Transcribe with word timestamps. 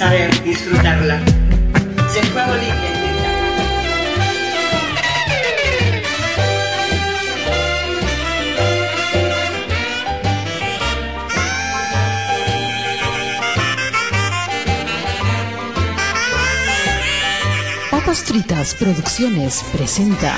saber 0.00 0.42
disfrutarla. 0.42 1.20
Se 2.08 2.22
juego 2.30 2.54
libre. 2.54 2.90
Papas 17.90 18.24
Fritas 18.24 18.74
Producciones 18.76 19.62
presenta 19.70 20.32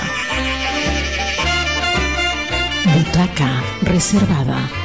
Butaca 2.96 3.62
Reservada. 3.82 4.81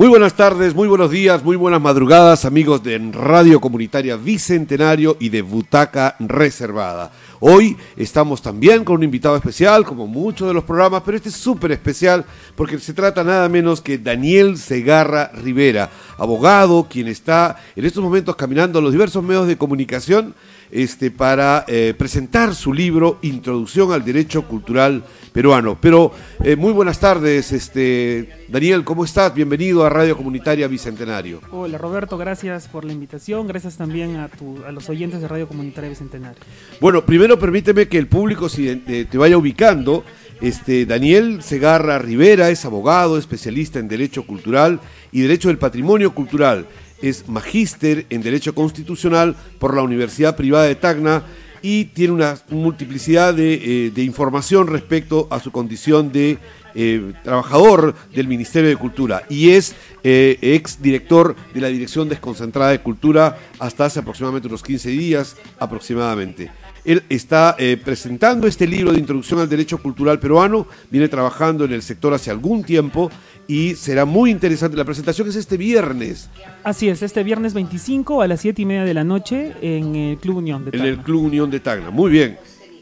Muy 0.00 0.08
buenas 0.08 0.32
tardes, 0.32 0.74
muy 0.74 0.88
buenos 0.88 1.10
días, 1.10 1.44
muy 1.44 1.56
buenas 1.56 1.78
madrugadas, 1.78 2.46
amigos 2.46 2.82
de 2.82 2.96
Radio 3.12 3.60
Comunitaria 3.60 4.16
Bicentenario 4.16 5.18
y 5.20 5.28
de 5.28 5.42
Butaca 5.42 6.16
Reservada. 6.18 7.12
Hoy 7.38 7.76
estamos 7.98 8.40
también 8.40 8.82
con 8.82 8.96
un 8.96 9.02
invitado 9.02 9.36
especial, 9.36 9.84
como 9.84 10.06
muchos 10.06 10.48
de 10.48 10.54
los 10.54 10.64
programas, 10.64 11.02
pero 11.04 11.18
este 11.18 11.28
es 11.28 11.34
súper 11.34 11.72
especial 11.72 12.24
porque 12.56 12.78
se 12.78 12.94
trata 12.94 13.22
nada 13.22 13.46
menos 13.50 13.82
que 13.82 13.98
Daniel 13.98 14.56
Segarra 14.56 15.32
Rivera, 15.34 15.90
abogado, 16.16 16.86
quien 16.88 17.06
está 17.06 17.58
en 17.76 17.84
estos 17.84 18.02
momentos 18.02 18.36
caminando 18.36 18.80
los 18.80 18.92
diversos 18.92 19.22
medios 19.22 19.48
de 19.48 19.58
comunicación 19.58 20.34
este, 20.72 21.10
para 21.10 21.64
eh, 21.68 21.94
presentar 21.96 22.54
su 22.54 22.72
libro 22.72 23.18
Introducción 23.22 23.92
al 23.92 24.04
Derecho 24.04 24.42
Cultural 24.46 25.04
Peruano. 25.32 25.78
Pero 25.80 26.12
eh, 26.42 26.56
muy 26.56 26.72
buenas 26.72 27.00
tardes, 27.00 27.52
este, 27.52 28.46
Daniel, 28.48 28.84
¿cómo 28.84 29.04
estás? 29.04 29.34
Bienvenido 29.34 29.84
a 29.84 29.90
Radio 29.90 30.16
Comunitaria 30.16 30.68
Bicentenario. 30.68 31.40
Hola 31.50 31.78
Roberto, 31.78 32.18
gracias 32.18 32.68
por 32.68 32.84
la 32.84 32.92
invitación, 32.92 33.46
gracias 33.46 33.76
también 33.76 34.16
a, 34.16 34.30
a 34.66 34.72
los 34.72 34.88
oyentes 34.88 35.20
de 35.20 35.28
Radio 35.28 35.48
Comunitaria 35.48 35.90
Bicentenario. 35.90 36.40
Bueno, 36.80 37.04
primero 37.04 37.38
permíteme 37.38 37.88
que 37.88 37.98
el 37.98 38.08
público 38.08 38.48
te 38.48 39.18
vaya 39.18 39.36
ubicando. 39.36 40.04
Este, 40.40 40.86
Daniel 40.86 41.42
Segarra 41.42 41.98
Rivera 41.98 42.48
es 42.48 42.64
abogado, 42.64 43.18
especialista 43.18 43.78
en 43.78 43.88
Derecho 43.88 44.26
Cultural 44.26 44.80
y 45.12 45.20
Derecho 45.20 45.48
del 45.48 45.58
Patrimonio 45.58 46.14
Cultural 46.14 46.66
es 47.02 47.28
magíster 47.28 48.06
en 48.10 48.22
Derecho 48.22 48.54
Constitucional 48.54 49.36
por 49.58 49.74
la 49.74 49.82
Universidad 49.82 50.36
Privada 50.36 50.64
de 50.66 50.74
Tacna 50.74 51.24
y 51.62 51.86
tiene 51.86 52.12
una 52.12 52.38
multiplicidad 52.50 53.34
de, 53.34 53.88
eh, 53.94 54.02
información 54.02 54.66
respecto 54.66 55.28
a 55.30 55.40
su 55.40 55.50
condición 55.50 56.10
de 56.12 56.38
eh, 56.74 57.12
trabajador 57.24 57.94
del 58.14 58.28
Ministerio 58.28 58.70
de 58.70 58.76
Cultura 58.76 59.24
y 59.28 59.50
es 59.50 59.74
eh, 60.04 60.38
ex 60.40 60.80
director 60.80 61.34
de 61.52 61.60
la 61.60 61.68
Dirección 61.68 62.08
Desconcentrada 62.08 62.70
de 62.70 62.80
Cultura 62.80 63.38
hasta 63.58 63.86
hace 63.86 64.00
aproximadamente 64.00 64.48
unos 64.48 64.62
15 64.62 64.88
días 64.90 65.36
aproximadamente. 65.58 66.50
Él 66.82 67.02
está 67.10 67.58
presentando 67.84 68.46
este 68.46 68.66
libro 68.66 68.90
de 68.90 68.98
introducción 68.98 69.38
al 69.38 69.50
derecho 69.50 69.76
cultural 69.76 70.18
peruano, 70.18 70.66
viene 70.90 71.08
trabajando 71.08 71.66
en 71.66 71.74
el 71.74 71.82
sector 71.82 72.14
hace 72.14 72.30
algún 72.30 72.64
tiempo 72.64 73.10
y 73.50 73.74
será 73.74 74.04
muy 74.04 74.30
interesante. 74.30 74.76
La 74.76 74.84
presentación 74.84 75.28
es 75.28 75.34
este 75.34 75.56
viernes. 75.56 76.30
Así 76.62 76.88
es, 76.88 77.02
este 77.02 77.24
viernes 77.24 77.52
25 77.52 78.22
a 78.22 78.28
las 78.28 78.42
7 78.42 78.62
y 78.62 78.64
media 78.64 78.84
de 78.84 78.94
la 78.94 79.02
noche 79.02 79.56
en 79.60 79.96
el 79.96 80.18
Club 80.18 80.36
Unión 80.36 80.64
de 80.64 80.70
Tacna. 80.70 80.86
En 80.86 80.92
el 80.92 80.98
Club 81.00 81.24
Unión 81.24 81.50
de 81.50 81.58
Tacna, 81.58 81.90
muy 81.90 82.12
bien. 82.12 82.38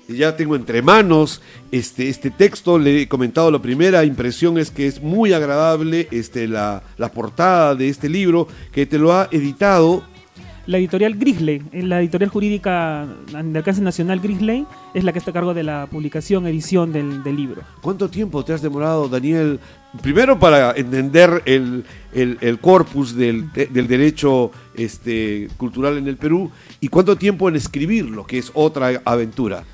Ya 0.08 0.36
tengo 0.36 0.56
entre 0.56 0.83
manos 0.83 1.41
este, 1.72 2.10
este 2.10 2.30
texto, 2.30 2.78
le 2.78 3.00
he 3.00 3.08
comentado 3.08 3.50
la 3.50 3.62
primera 3.62 4.05
impresión 4.05 4.58
es 4.58 4.70
que 4.70 4.86
es 4.86 5.02
muy 5.02 5.33
agradable 5.33 6.06
este, 6.10 6.47
la, 6.47 6.82
la 6.98 7.12
portada 7.12 7.75
de 7.75 7.88
este 7.88 8.10
libro 8.10 8.47
que 8.71 8.84
te 8.84 8.98
lo 8.98 9.15
ha 9.15 9.28
editado 9.31 10.03
la 10.69 10.76
editorial 10.76 11.15
Grisley, 11.15 11.62
eh, 11.72 11.82
la 11.82 11.98
editorial 11.98 12.28
jurídica 12.28 13.06
de 13.32 13.59
alcance 13.59 13.81
nacional 13.81 14.21
Grisley, 14.21 14.66
es 14.92 15.03
la 15.03 15.15
que 15.15 15.19
está 15.19 15.31
a 15.31 15.34
cargo 15.34 15.54
de 15.54 15.62
la 15.62 15.88
publicación, 15.91 16.47
edición 16.47 16.92
del, 16.92 17.25
libro. 17.25 17.62
¿Cuánto 17.81 18.10
tiempo 18.10 18.44
te 18.44 18.53
has 18.53 18.60
demorado, 18.60 19.09
Daniel? 19.09 19.60
Primero 20.03 20.38
para 20.38 20.72
entender 20.72 21.43
el, 21.47 21.84
corpus 22.60 23.16
del, 23.16 23.50
derecho 23.53 24.50
este, 24.75 25.49
cultural 25.56 25.97
en 25.97 26.09
el 26.09 26.16
Perú 26.16 26.50
y 26.81 26.88
cuánto 26.88 27.16
tiempo 27.16 27.49
en 27.49 27.56
escribirlo, 27.56 28.27
que 28.27 28.38
es 28.38 28.50
otra 28.54 29.00
aventura. 29.04 29.65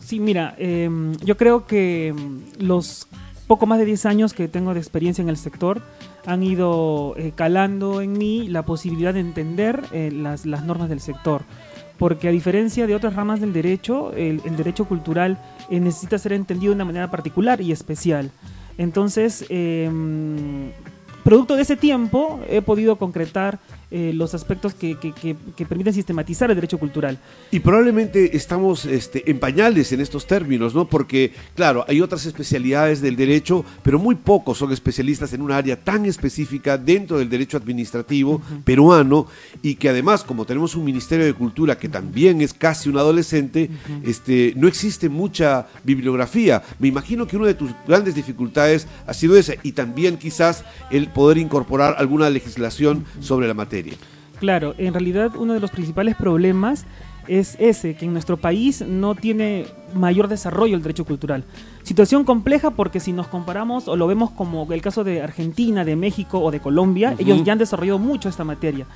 Sí, 0.00 0.18
mira, 0.18 0.54
em, 0.58 1.12
yo 1.18 1.36
creo 1.36 1.66
que 1.66 2.08
em, 2.08 2.40
los 2.58 3.06
poco 3.46 3.66
más 3.66 3.78
de 3.78 3.84
10 3.84 4.06
años 4.06 4.32
que 4.34 4.48
tengo 4.48 4.74
de 4.74 4.80
experiencia 4.80 5.22
en 5.22 5.28
el 5.28 5.36
sector 5.36 5.82
han 6.26 6.42
ido 6.42 7.14
eh, 7.16 7.32
calando 7.34 8.00
en 8.00 8.12
mí 8.14 8.48
la 8.48 8.64
posibilidad 8.64 9.14
de 9.14 9.20
entender 9.20 9.82
eh, 9.92 10.10
las, 10.12 10.46
normas 10.46 10.88
del 10.88 11.00
sector. 11.00 11.42
Porque 11.98 12.28
a 12.28 12.30
diferencia 12.32 12.86
de 12.86 12.94
otras 12.94 13.14
ramas 13.14 13.40
del 13.40 13.52
derecho, 13.52 14.12
el, 14.14 14.40
derecho 14.56 14.86
cultural 14.86 15.38
eh, 15.70 15.78
necesita 15.80 16.18
ser 16.18 16.32
entendido 16.32 16.70
de 16.70 16.76
una 16.76 16.84
manera 16.84 17.10
particular 17.10 17.60
y 17.60 17.72
especial. 17.72 18.30
Entonces, 18.78 19.44
em, 19.48 20.70
producto 21.24 21.56
de 21.56 21.62
ese 21.62 21.76
tiempo, 21.76 22.40
he 22.48 22.62
podido 22.62 22.96
concretar 22.96 23.60
eh, 23.94 24.12
los 24.14 24.32
aspectos 24.32 24.72
que, 24.72 24.96
permiten 25.68 25.92
sistematizar 25.92 26.48
el 26.48 26.54
derecho 26.56 26.78
cultural. 26.78 27.18
Y 27.50 27.60
probablemente 27.60 28.34
estamos 28.34 28.86
este, 28.86 29.30
en 29.30 29.38
pañales 29.38 29.92
en 29.92 30.00
estos 30.00 30.26
términos, 30.26 30.74
¿no? 30.74 30.88
Porque, 30.88 31.34
claro, 31.54 31.84
hay 31.86 32.00
otras 32.00 32.24
especialidades 32.24 33.02
del 33.02 33.16
derecho, 33.16 33.66
pero 33.82 33.98
muy 33.98 34.14
pocos 34.14 34.56
son 34.56 34.72
especialistas 34.72 35.34
en 35.34 35.42
un 35.42 35.52
área 35.52 35.76
tan 35.76 36.06
específica 36.06 36.78
dentro 36.78 37.18
del 37.18 37.28
derecho 37.28 37.58
administrativo 37.58 38.40
peruano 38.64 39.26
y 39.60 39.74
que 39.74 39.90
además, 39.90 40.24
como 40.24 40.46
tenemos 40.46 40.74
un 40.74 40.84
Ministerio 40.84 41.26
de 41.26 41.34
Cultura 41.34 41.76
que 41.76 41.90
también 41.90 42.40
es 42.40 42.54
casi 42.54 42.88
un 42.88 42.96
adolescente, 42.96 43.68
este, 44.04 44.54
no 44.56 44.68
existe 44.68 45.10
mucha 45.10 45.66
bibliografía. 45.84 46.62
Me 46.78 46.88
imagino 46.88 47.26
que 47.26 47.36
una 47.36 47.48
de 47.48 47.54
tus 47.54 47.72
grandes 47.86 48.14
dificultades 48.14 48.86
ha 49.06 49.12
sido 49.12 49.36
esa 49.36 49.52
y 49.62 49.72
también 49.72 50.16
quizás 50.16 50.64
el 50.90 51.08
poder 51.08 51.36
incorporar 51.36 51.96
alguna 51.98 52.30
legislación 52.30 53.04
sobre 53.20 53.46
la 53.46 53.52
materia. 53.52 53.81
Claro, 54.38 54.74
en 54.78 54.92
realidad 54.92 55.36
uno 55.36 55.54
de 55.54 55.60
los 55.60 55.70
principales 55.70 56.16
problemas 56.16 56.84
es 57.28 57.56
ese, 57.60 57.94
que 57.94 58.06
en 58.06 58.12
nuestro 58.12 58.36
país 58.36 58.84
no 58.86 59.14
tiene 59.14 59.66
mayor 59.94 60.28
desarrollo 60.28 60.76
el 60.76 60.82
derecho 60.82 61.04
cultural. 61.04 61.44
Situación 61.82 62.24
compleja 62.24 62.70
porque 62.70 63.00
si 63.00 63.12
nos 63.12 63.28
comparamos 63.28 63.88
o 63.88 63.96
lo 63.96 64.06
vemos 64.06 64.30
como 64.30 64.70
el 64.72 64.82
caso 64.82 65.04
de 65.04 65.22
Argentina, 65.22 65.84
de 65.84 65.96
México 65.96 66.40
o 66.40 66.50
de 66.50 66.60
Colombia, 66.60 67.14
ellos 67.18 67.42
ya 67.44 67.52
han 67.52 67.58
desarrollado 67.58 67.98
mucho 67.98 68.28
esta 68.28 68.44
materia. 68.44 68.86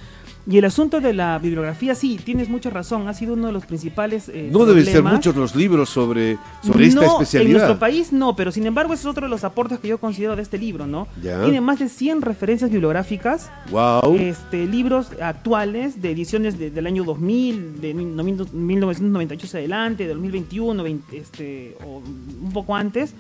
Y 0.49 0.59
el 0.59 0.65
asunto 0.65 1.01
de 1.01 1.13
la 1.13 1.39
bibliografía, 1.41 1.97
sí, 1.97 2.21
tienes 2.23 2.49
mucha 2.49 2.71
razón, 2.71 3.09
ha 3.09 3.15
sido 3.15 3.35
uno 3.35 3.49
de 3.49 3.53
los 3.53 3.67
principales. 3.67 4.29
Eh, 4.29 4.49
no 4.53 4.65
deben 4.65 4.85
ser 4.85 5.03
muchos 5.03 5.35
los 5.35 5.57
libros 5.57 5.89
sobre, 5.89 6.39
sobre 6.63 6.87
esta 6.87 7.05
especialidad. 7.05 7.51
En 7.51 7.53
nuestro 7.59 7.79
país 7.81 8.13
no, 8.13 8.37
pero 8.37 8.53
sin 8.53 8.65
embargo, 8.65 8.95
ese 8.95 9.03
es 9.03 9.07
otro 9.07 9.27
de 9.27 9.31
los 9.31 9.43
aportes 9.43 9.81
que 9.81 9.89
yo 9.89 9.99
considero 9.99 10.37
de 10.37 10.43
este 10.43 10.57
libro, 10.57 10.87
¿no? 10.87 11.09
Tiene 11.21 11.61
más 11.61 11.81
de 11.81 11.89
100 11.89 12.23
referencias 12.23 12.71
bibliográficas. 12.71 13.51
Wow. 13.71 14.17
Este, 14.19 14.67
libros 14.67 15.11
actuales 15.21 16.01
de 16.01 16.13
ediciones 16.13 16.59
del 16.59 16.87
año 16.87 17.03
2000, 17.03 17.81
de 17.81 17.95
1998 17.95 19.57
adelante, 19.57 20.05
de 20.05 20.15
2021, 20.15 20.85
este, 21.13 21.77
o 21.85 21.97
un 21.97 22.53
poco 22.53 22.77
antes 22.77 23.15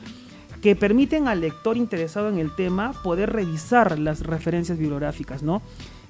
que 0.62 0.74
permiten 0.74 1.28
al 1.28 1.40
lector 1.40 1.76
interesado 1.76 2.28
en 2.28 2.38
el 2.38 2.54
tema 2.54 2.92
poder 3.02 3.32
revisar 3.32 3.98
las 3.98 4.20
referencias 4.20 4.78
bibliográficas, 4.78 5.42
¿no? 5.42 5.62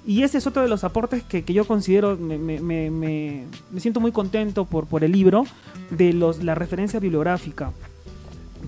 Y 0.06 0.22
ese 0.22 0.38
es 0.38 0.46
otro 0.46 0.62
de 0.62 0.68
los 0.68 0.84
aportes 0.84 1.24
que, 1.24 1.42
yo 1.42 1.64
considero, 1.64 2.16
me, 2.16 3.44
siento 3.78 4.00
muy 4.00 4.12
contento 4.12 4.64
por, 4.64 4.86
por 4.86 5.02
el 5.02 5.12
libro, 5.12 5.44
de 5.90 6.12
los, 6.12 6.42
la 6.42 6.54
referencia 6.54 7.00
bibliográfica. 7.00 7.72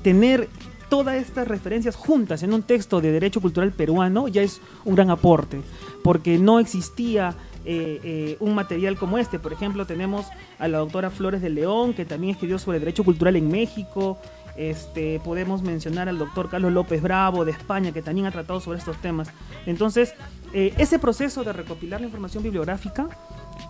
Tener 0.03 0.49
todas 0.89 1.17
estas 1.17 1.47
referencias 1.47 1.97
juntas 1.97 2.43
en 2.43 2.53
un 2.53 2.63
texto 2.63 3.01
de 3.01 3.13
derecho 3.13 3.41
cultural 3.41 3.73
peruano 3.73 4.29
ya 4.29 4.43
es 4.43 4.61
un 4.85 4.95
gran 4.95 5.11
aporte, 5.11 5.61
porque 6.03 6.39
no 6.39 6.59
existía 6.59 7.35
eh, 7.65 8.01
eh, 8.03 8.37
un 8.41 8.55
material 8.55 8.97
como 8.97 9.19
este. 9.19 9.39
Por 9.39 9.53
ejemplo, 9.53 9.87
tenemos 9.87 10.27
a 10.59 10.69
la 10.69 10.79
doctora 10.79 11.11
Flores 11.11 11.43
de 11.43 11.51
León, 11.51 11.93
que 11.93 12.05
también 12.05 12.33
escribió 12.33 12.59
sobre 12.59 12.79
derecho 12.79 13.05
cultural 13.05 13.37
en 13.37 13.49
México. 13.49 14.19
Este, 14.57 15.21
podemos 15.21 15.63
mencionar 15.63 16.09
al 16.09 16.19
doctor 16.19 16.49
Carlos 16.49 16.73
López 16.73 17.01
Bravo 17.01 17.45
de 17.45 17.53
España, 17.53 17.93
que 17.93 18.03
también 18.03 18.27
ha 18.27 18.31
tratado 18.33 18.61
sobre 18.61 18.79
estos 18.79 18.97
temas. 19.01 19.29
Entonces, 19.67 20.15
eh, 20.53 20.75
ese 20.79 20.99
proceso 20.99 21.45
de 21.45 21.53
recopilar 21.53 22.01
la 22.01 22.07
información 22.07 22.43
bibliográfica 22.43 23.09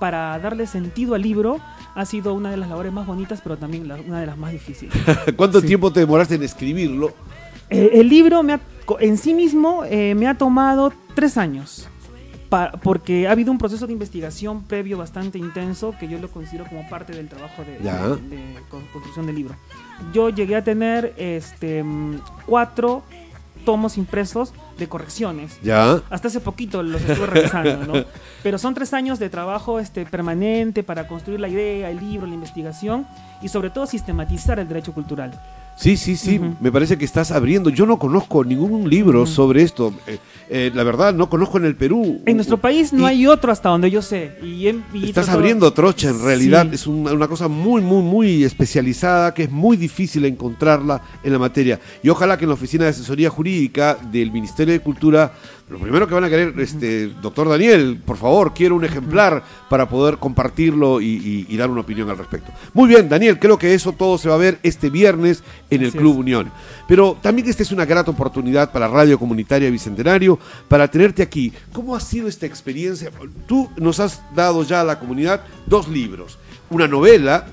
para 0.01 0.39
darle 0.39 0.67
sentido 0.67 1.15
al 1.15 1.23
libro 1.23 1.59
ha 1.95 2.05
sido 2.05 2.35
una 2.35 2.51
de 2.51 2.57
las 2.57 2.69
labores 2.69 2.93
más 2.93 3.07
bonitas, 3.07 3.41
pero 3.43 3.57
también 3.57 3.91
una 4.07 4.21
de 4.21 4.27
las 4.27 4.37
más 4.39 4.53
difíciles. 4.53 4.95
¿Cuánto 5.37 5.61
tiempo 5.63 5.93
te 5.93 6.01
demoraste 6.01 6.35
en 6.37 6.43
escribirlo? 6.43 7.15
Eh, 7.71 7.91
el 7.95 8.09
libro 8.09 8.43
me 8.43 8.59
en 9.01 9.19
sí 9.19 9.35
mismo 9.35 9.83
eh, 9.85 10.15
me 10.15 10.27
ha 10.29 10.35
tomado 10.35 10.93
tres 11.15 11.37
años. 11.37 11.89
pa- 12.49 12.73
porque 12.83 13.29
ha 13.29 13.33
habido 13.33 13.53
un 13.53 13.59
proceso 13.59 13.87
de 13.87 13.93
investigación 13.93 14.63
previo 14.63 14.97
bastante 14.97 15.37
intenso 15.39 15.95
que 16.01 16.09
yo 16.09 16.19
lo 16.19 16.29
considero 16.31 16.65
como 16.67 16.89
parte 16.89 17.13
del 17.13 17.29
trabajo 17.29 17.63
de, 17.65 17.73
de- 17.73 18.37
de 18.37 18.55
con- 18.71 18.87
construcción 18.87 19.27
del 19.27 19.37
libro. 19.37 19.55
Yo 20.15 20.31
llegué 20.31 20.57
a 20.57 20.65
tener 20.65 21.13
este 21.19 21.83
mm, 21.83 22.21
cuatro 22.47 23.03
tomos 23.69 23.99
impresos 23.99 24.55
de 24.79 24.89
correcciones. 24.89 25.59
¿Ya? 25.63 26.01
Hasta 26.09 26.29
hace 26.29 26.41
poquito 26.41 26.83
los 26.83 27.03
estuve 27.03 27.27
revisando, 27.27 27.85
¿no? 27.85 28.05
Pero 28.43 28.57
son 28.57 28.73
tres 28.73 28.95
años 28.95 29.19
de 29.19 29.29
trabajo 29.29 29.79
este, 29.79 30.07
permanente 30.07 30.83
para 30.83 31.07
construir 31.07 31.39
la 31.39 31.51
idea, 31.51 31.91
el 31.91 32.01
libro, 32.01 32.27
la 32.27 32.33
investigación 32.33 33.07
y 33.43 33.49
sobre 33.49 33.69
todo 33.69 33.85
sistematizar 33.85 34.59
el 34.59 34.69
derecho 34.69 34.95
cultural. 34.95 35.39
Sí, 35.79 35.97
sí, 35.97 36.17
sí, 36.17 36.41
me 36.61 36.73
parece 36.73 36.99
que 36.99 37.05
estás 37.05 37.31
abriendo. 37.31 37.71
Yo 37.71 37.87
no 37.87 38.01
conozco 38.01 38.43
ningún 38.45 38.91
libro 38.91 39.27
sobre 39.27 39.63
esto. 39.63 39.95
Eh, 40.09 40.19
eh, 40.51 40.73
la 40.75 40.83
verdad, 40.83 41.15
no 41.15 41.31
conozco 41.31 41.59
en 41.59 41.67
el 41.67 41.77
Perú. 41.77 42.21
En 42.27 42.35
nuestro 42.35 42.59
país 42.59 42.93
no 42.93 43.05
Y 43.05 43.07
hay 43.07 43.27
otro 43.29 43.53
hasta 43.53 43.69
donde 43.69 43.89
yo 43.89 44.03
sé. 44.03 44.39
Y, 44.43 44.67
Estás 45.07 45.29
abriendo 45.29 45.73
trocha, 45.73 46.11
en 46.11 46.21
realidad. 46.21 46.67
Sí. 46.71 46.75
Es 46.75 46.87
una, 46.89 47.13
una 47.13 47.29
cosa 47.29 47.47
muy, 47.47 47.81
muy, 47.81 48.03
muy 48.03 48.43
especializada 48.43 49.33
que 49.33 49.45
es 49.45 49.51
muy 49.53 49.77
difícil 49.77 50.25
encontrarla 50.25 51.01
en 51.23 51.33
la 51.33 51.39
materia. 51.39 51.79
Y 52.03 52.09
ojalá 52.09 52.37
que 52.37 52.45
en 52.45 52.49
la 52.49 52.55
Oficina 52.55 52.83
de 52.83 52.91
Asesoría 52.91 53.31
Jurídica 53.31 53.97
del 54.11 54.33
Ministerio 54.33 54.75
de 54.75 54.81
Cultura, 54.81 55.33
lo 55.71 55.79
primero 55.79 56.07
que 56.09 56.15
van 56.15 56.25
a 56.25 56.29
querer, 56.31 56.55
este, 56.61 57.09
doctor 57.21 57.49
Daniel, 57.49 58.01
por 58.05 58.17
favor, 58.17 58.55
quiero 58.55 58.75
un 58.75 58.85
ejemplar 58.85 59.43
para 59.69 59.89
poder 59.89 60.17
compartirlo 60.19 61.01
y, 61.01 61.07
y- 61.07 61.47
y 61.49 61.57
dar 61.57 61.69
una 61.71 61.83
opinión 61.83 62.09
al 62.09 62.17
respecto. 62.19 62.51
Muy 62.73 62.89
bien, 62.89 63.09
Daniel, 63.09 63.39
creo 63.39 63.59
que 63.59 63.75
eso 63.75 63.93
todo 63.93 64.17
se 64.17 64.29
va 64.29 64.37
a 64.37 64.39
ver 64.39 64.59
este 64.63 64.89
viernes 64.89 65.43
en 65.71 65.83
el 65.83 65.89
Así 65.89 65.99
Club 65.99 66.13
es. 66.15 66.19
Unión. 66.21 66.51
Pero 66.87 67.19
también 67.21 67.49
esta 67.49 67.63
es 67.63 67.71
una 67.73 67.85
grata 67.85 68.11
oportunidad 68.11 68.73
para 68.73 68.89
Radio 68.89 69.19
Comunitaria 69.19 69.71
Bicentenario 69.71 70.39
para 70.69 70.89
tenerte 70.91 71.23
aquí. 71.23 71.53
¿Cómo 71.73 71.95
ha 71.95 72.01
sido 72.01 72.29
esta 72.29 72.47
experiencia? 72.47 73.11
Tú 73.47 73.69
nos 73.77 74.01
has 74.01 74.23
dado 74.35 74.63
ya 74.63 74.81
a 74.81 74.85
la 74.85 74.99
comunidad 74.99 75.43
dos 75.67 75.87
libros, 75.89 76.39
una 76.71 76.89
novela 76.89 77.47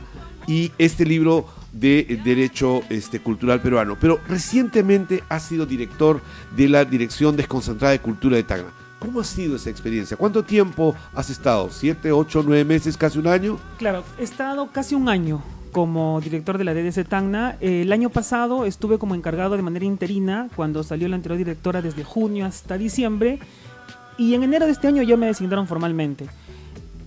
y 0.47 0.71
este 0.77 1.05
libro 1.05 1.47
de 1.75 2.21
Derecho 2.23 2.81
este, 2.89 3.19
Cultural 3.19 3.61
Peruano. 3.61 3.97
Pero 3.99 4.19
recientemente 4.27 5.23
has 5.29 5.43
sido 5.43 5.65
director 5.65 6.21
de 6.55 6.69
la 6.69 6.85
Dirección 6.85 7.35
Desconcentrada 7.35 7.91
de 7.91 7.99
Cultura 7.99 8.37
de 8.37 8.43
Tacna. 8.43 8.71
¿Cómo 8.99 9.19
ha 9.19 9.23
sido 9.23 9.57
esa 9.57 9.69
experiencia? 9.69 10.17
¿Cuánto 10.17 10.43
tiempo 10.43 10.95
has 11.13 11.29
estado? 11.29 11.69
¿Siete, 11.69 12.11
ocho, 12.11 12.41
nueve 12.43 12.63
meses, 12.63 12.97
casi 12.97 13.19
un 13.19 13.27
año? 13.27 13.59
Claro, 13.77 14.03
he 14.17 14.23
estado 14.23 14.69
casi 14.71 14.95
un 14.95 15.09
año 15.09 15.43
como 15.71 16.21
director 16.21 16.57
de 16.57 16.63
la 16.63 16.73
DDC 16.73 17.05
Tacna. 17.07 17.57
El 17.59 17.91
año 17.91 18.09
pasado 18.09 18.65
estuve 18.65 18.97
como 18.97 19.13
encargado 19.13 19.57
de 19.57 19.61
manera 19.61 19.85
interina 19.85 20.47
cuando 20.55 20.81
salió 20.83 21.09
la 21.09 21.17
anterior 21.17 21.37
directora 21.37 21.81
desde 21.81 22.05
junio 22.05 22.45
hasta 22.45 22.77
diciembre. 22.77 23.39
Y 24.17 24.33
en 24.33 24.43
enero 24.43 24.65
de 24.65 24.71
este 24.71 24.87
año 24.87 25.03
ya 25.03 25.17
me 25.17 25.27
designaron 25.27 25.67
formalmente. 25.67 26.27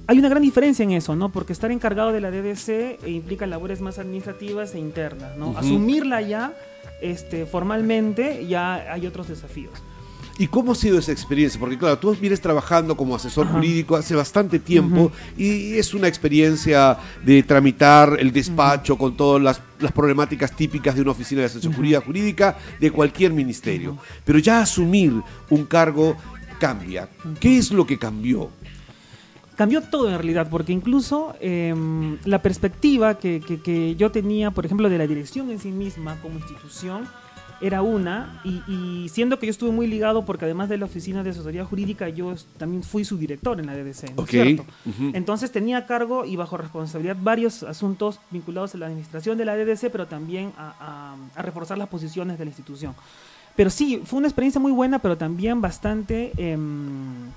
Hay 0.08 0.18
una 0.18 0.30
gran 0.30 0.42
diferencia 0.42 0.82
en 0.82 0.92
eso, 0.92 1.14
¿no? 1.14 1.28
Porque 1.28 1.52
estar 1.52 1.70
encargado 1.70 2.12
de 2.12 2.22
la 2.22 2.30
DDC 2.30 2.68
eh, 2.68 2.98
implica 3.08 3.46
labores 3.46 3.82
más 3.82 3.98
administrativas 3.98 4.74
e 4.74 4.78
internas, 4.78 5.36
¿no? 5.36 5.54
Asumirla 5.56 6.22
ya 6.22 6.54
este, 7.02 7.44
formalmente 7.44 8.46
ya 8.46 8.90
hay 8.90 9.06
otros 9.06 9.28
desafíos. 9.28 9.74
¿Y 10.38 10.46
cómo 10.46 10.72
ha 10.72 10.74
sido 10.74 10.98
esa 10.98 11.12
experiencia? 11.12 11.60
Porque 11.60 11.76
claro, 11.76 11.98
tú 11.98 12.16
vienes 12.18 12.40
trabajando 12.40 12.96
como 12.96 13.16
asesor 13.16 13.48
Ajá. 13.48 13.56
jurídico 13.56 13.96
hace 13.96 14.14
bastante 14.14 14.58
tiempo 14.58 15.12
y 15.36 15.74
es 15.74 15.92
una 15.92 16.08
experiencia 16.08 16.96
de 17.22 17.42
tramitar 17.42 18.16
el 18.18 18.32
despacho 18.32 18.96
con 18.96 19.14
todas 19.14 19.42
las, 19.42 19.60
las 19.78 19.92
problemáticas 19.92 20.56
típicas 20.56 20.94
de 20.94 21.02
una 21.02 21.10
oficina 21.10 21.40
de 21.40 21.48
asesoría 21.48 22.00
jurídica 22.00 22.56
de 22.80 22.90
cualquier 22.90 23.32
ministerio. 23.32 23.98
Pero 24.24 24.38
ya 24.38 24.62
asumir 24.62 25.12
un 25.50 25.66
cargo 25.66 26.16
cambia. 26.58 27.08
¿Qué 27.40 27.58
es 27.58 27.72
lo 27.72 27.86
que 27.86 27.98
cambió? 27.98 28.50
Cambió 29.58 29.82
todo 29.82 30.08
en 30.08 30.14
realidad, 30.14 30.48
porque 30.48 30.72
incluso 30.72 31.34
em, 31.40 32.16
la 32.24 32.40
perspectiva 32.40 33.18
que, 33.18 33.40
que- 33.46 33.60
que 33.60 33.94
yo 33.96 34.10
tenía, 34.10 34.50
por 34.52 34.64
ejemplo, 34.64 34.88
de 34.88 34.96
la 34.96 35.06
dirección 35.06 35.50
en 35.50 35.58
sí 35.58 35.70
misma 35.72 36.16
como 36.22 36.38
institución, 36.38 37.06
era 37.60 37.82
una, 37.82 38.40
y, 38.44 38.62
y 38.72 39.08
siendo 39.08 39.40
que 39.40 39.46
yo 39.46 39.50
estuve 39.50 39.72
muy 39.72 39.88
ligado, 39.88 40.24
porque 40.24 40.44
además 40.44 40.68
de 40.68 40.78
la 40.78 40.84
oficina 40.84 41.24
de 41.24 41.30
asesoría 41.30 41.64
jurídica, 41.64 42.08
yo 42.08 42.36
también 42.56 42.84
fui 42.84 43.04
su 43.04 43.18
director 43.18 43.58
en 43.58 43.66
la 43.66 43.74
DDC, 43.74 44.02
¿no 44.04 44.10
es 44.10 44.18
Ok, 44.20 44.28
cierto? 44.28 44.64
Entonces 45.12 45.50
tenía 45.50 45.78
a 45.78 45.86
cargo 45.86 46.24
y 46.24 46.36
bajo 46.36 46.56
responsabilidad 46.56 47.16
varios 47.20 47.64
asuntos 47.64 48.20
vinculados 48.30 48.76
a 48.76 48.78
la 48.78 48.86
administración 48.86 49.36
de 49.38 49.44
la 49.44 49.56
DDC, 49.56 49.90
pero 49.90 50.06
también 50.06 50.52
a, 50.56 50.72
a- 50.78 51.16
a 51.40 51.42
reforzar 51.42 51.76
las 51.78 51.88
posiciones 51.88 52.38
de 52.38 52.44
la 52.44 52.50
institución. 52.50 52.94
Pero 53.56 53.70
sí, 53.70 54.02
fue 54.04 54.18
una 54.20 54.28
experiencia 54.28 54.60
muy 54.60 54.70
buena, 54.70 55.00
pero 55.00 55.16
también 55.18 55.60
bastante... 55.60 56.30
em, 56.36 57.32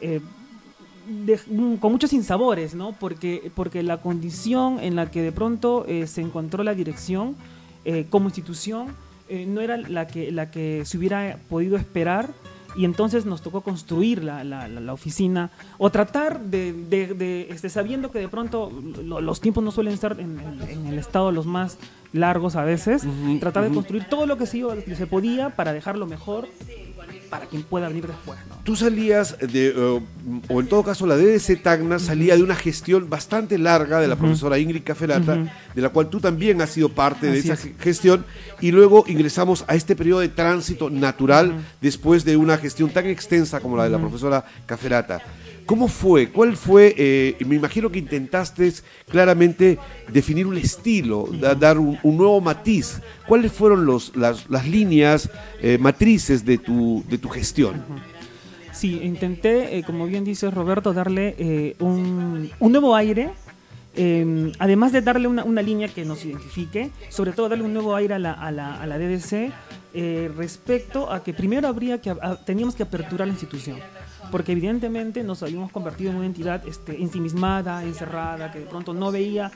eh, 0.00 0.20
de- 1.06 1.38
mm, 1.48 1.76
con 1.76 1.92
muchos 1.92 2.10
sinsabores, 2.10 2.74
¿no? 2.74 2.92
Porque, 2.98 3.50
porque 3.54 3.82
la 3.82 3.98
condición 3.98 4.78
en 4.80 4.96
la 4.96 5.10
que 5.10 5.22
de 5.22 5.32
pronto 5.32 5.84
eh, 5.88 6.06
se 6.06 6.20
encontró 6.20 6.62
la 6.64 6.74
dirección 6.74 7.36
eh, 7.84 8.06
como 8.10 8.26
institución 8.26 8.88
eh, 9.28 9.44
no 9.46 9.60
era 9.60 9.76
la 9.76 10.06
que, 10.06 10.30
la 10.32 10.50
que 10.50 10.84
se 10.84 10.98
hubiera 10.98 11.38
podido 11.48 11.76
esperar 11.76 12.30
y 12.76 12.84
entonces 12.84 13.24
nos 13.24 13.40
tocó 13.40 13.62
construir 13.62 14.22
la, 14.22 14.44
la- 14.44 14.68
oficina 14.92 15.50
o 15.78 15.88
tratar 15.90 16.40
de, 16.40 16.72
de- 16.74 17.14
de, 17.14 17.46
este, 17.50 17.68
sabiendo 17.70 18.10
que 18.10 18.18
de 18.18 18.28
pronto 18.28 18.70
lo- 19.02 19.20
los 19.22 19.40
tiempos 19.40 19.64
no 19.64 19.70
suelen 19.70 19.94
estar 19.94 20.18
en, 20.20 20.38
el- 20.38 20.68
en 20.68 20.86
el 20.86 20.98
estado 20.98 21.32
los 21.32 21.46
más 21.46 21.78
largos 22.12 22.54
a 22.56 22.64
veces, 22.64 23.02
tratar 23.40 23.64
de 23.64 23.70
construir 23.74 24.04
todo 24.08 24.26
lo 24.26 24.36
que 24.36 24.46
se, 24.46 24.62
se 24.94 25.06
podía 25.06 25.50
para 25.50 25.72
dejarlo 25.72 26.06
mejor 26.06 26.48
para 27.28 27.46
quien 27.46 27.62
pueda 27.62 27.88
venir 27.88 28.06
después, 28.06 28.38
¿no? 28.48 28.56
Tú 28.64 28.74
salías 28.76 29.36
de, 29.38 29.68
eh, 29.68 30.00
o 30.48 30.60
en 30.60 30.66
todo 30.68 30.82
caso 30.82 31.06
la 31.06 31.16
DDC 31.16 31.62
Tacna 31.62 31.98
salía 31.98 32.36
de 32.36 32.42
una 32.42 32.54
gestión 32.56 33.08
bastante 33.10 33.58
larga 33.58 34.00
de 34.00 34.08
la 34.08 34.16
profesora 34.16 34.58
Ingrid 34.58 34.82
Caferata, 34.82 35.34
Ujú. 35.34 35.48
de 35.74 35.82
la 35.82 35.88
cual 35.90 36.08
tú 36.08 36.20
también 36.20 36.60
has 36.62 36.70
sido 36.70 36.88
parte 36.88 37.26
de 37.30 37.38
esa 37.38 37.54
es. 37.54 37.60
ge- 37.62 37.74
gestión, 37.78 38.24
y 38.60 38.72
luego 38.72 39.04
ingresamos 39.06 39.64
a 39.68 39.74
este 39.74 39.94
periodo 39.96 40.20
de 40.20 40.28
tránsito 40.28 40.90
natural 40.90 41.54
después 41.80 42.24
de 42.24 42.36
una 42.36 42.56
gestión 42.58 42.90
tan 42.90 43.06
extensa 43.06 43.60
como 43.60 43.76
la 43.76 43.84
de 43.84 43.90
la 43.90 43.98
profesora 43.98 44.44
Caferata. 44.66 45.20
¿Cómo 45.66 45.88
fue? 45.88 46.28
¿Cuál 46.30 46.56
fue? 46.56 46.94
eh, 46.96 47.36
me 47.44 47.56
imagino 47.56 47.90
que 47.90 47.98
intentaste 47.98 48.72
claramente 49.10 49.78
definir 50.12 50.46
un 50.46 50.56
estilo, 50.56 51.28
da- 51.40 51.54
dar 51.56 51.76
un, 51.78 51.98
un 52.04 52.16
nuevo 52.16 52.40
matiz. 52.40 53.00
¿Cuáles 53.26 53.50
fueron 53.52 53.84
los, 53.84 54.14
las, 54.16 54.48
las 54.48 54.66
líneas 54.68 55.28
eh, 55.60 55.76
matrices 55.78 56.44
de 56.44 56.58
tu, 56.58 57.02
de 57.08 57.18
tu 57.18 57.28
gestión? 57.28 57.82
Sí, 58.72 59.00
intenté, 59.02 59.76
eh, 59.78 59.82
como 59.82 60.06
bien 60.06 60.22
dice 60.24 60.50
Roberto, 60.50 60.92
darle 60.92 61.74
un, 61.80 62.50
un 62.60 62.72
nuevo 62.72 62.94
aire. 62.94 63.30
eh, 63.96 64.52
además 64.58 64.92
de 64.92 65.00
darle 65.00 65.26
una, 65.26 65.42
una 65.44 65.62
línea 65.62 65.88
que 65.88 66.04
nos 66.04 66.24
identifique, 66.24 66.90
sobre 67.08 67.32
todo 67.32 67.48
darle 67.48 67.64
un 67.64 67.72
nuevo 67.72 67.96
aire 67.96 68.14
a 68.14 68.18
la, 68.18 68.32
a 68.32 68.52
la, 68.52 68.74
a 68.80 68.86
la 68.86 68.98
DDC 68.98 69.50
respecto 70.36 71.10
a 71.10 71.24
que 71.24 71.32
primero 71.32 71.66
habría 71.66 72.00
que 72.00 72.10
a- 72.10 72.36
teníamos 72.44 72.74
que 72.74 72.82
aperturar 72.82 73.26
la 73.26 73.32
institución, 73.32 73.78
porque 74.30 74.52
evidentemente 74.52 75.22
nos 75.22 75.42
habíamos 75.42 75.70
convertido 75.72 76.10
en 76.10 76.16
una 76.16 76.26
entidad 76.26 76.66
este, 76.66 77.00
ensimismada, 77.02 77.82
encerrada, 77.84 78.50
que 78.52 78.60
de 78.60 78.66
pronto 78.66 78.92
no 78.94 79.10
veía 79.12 79.50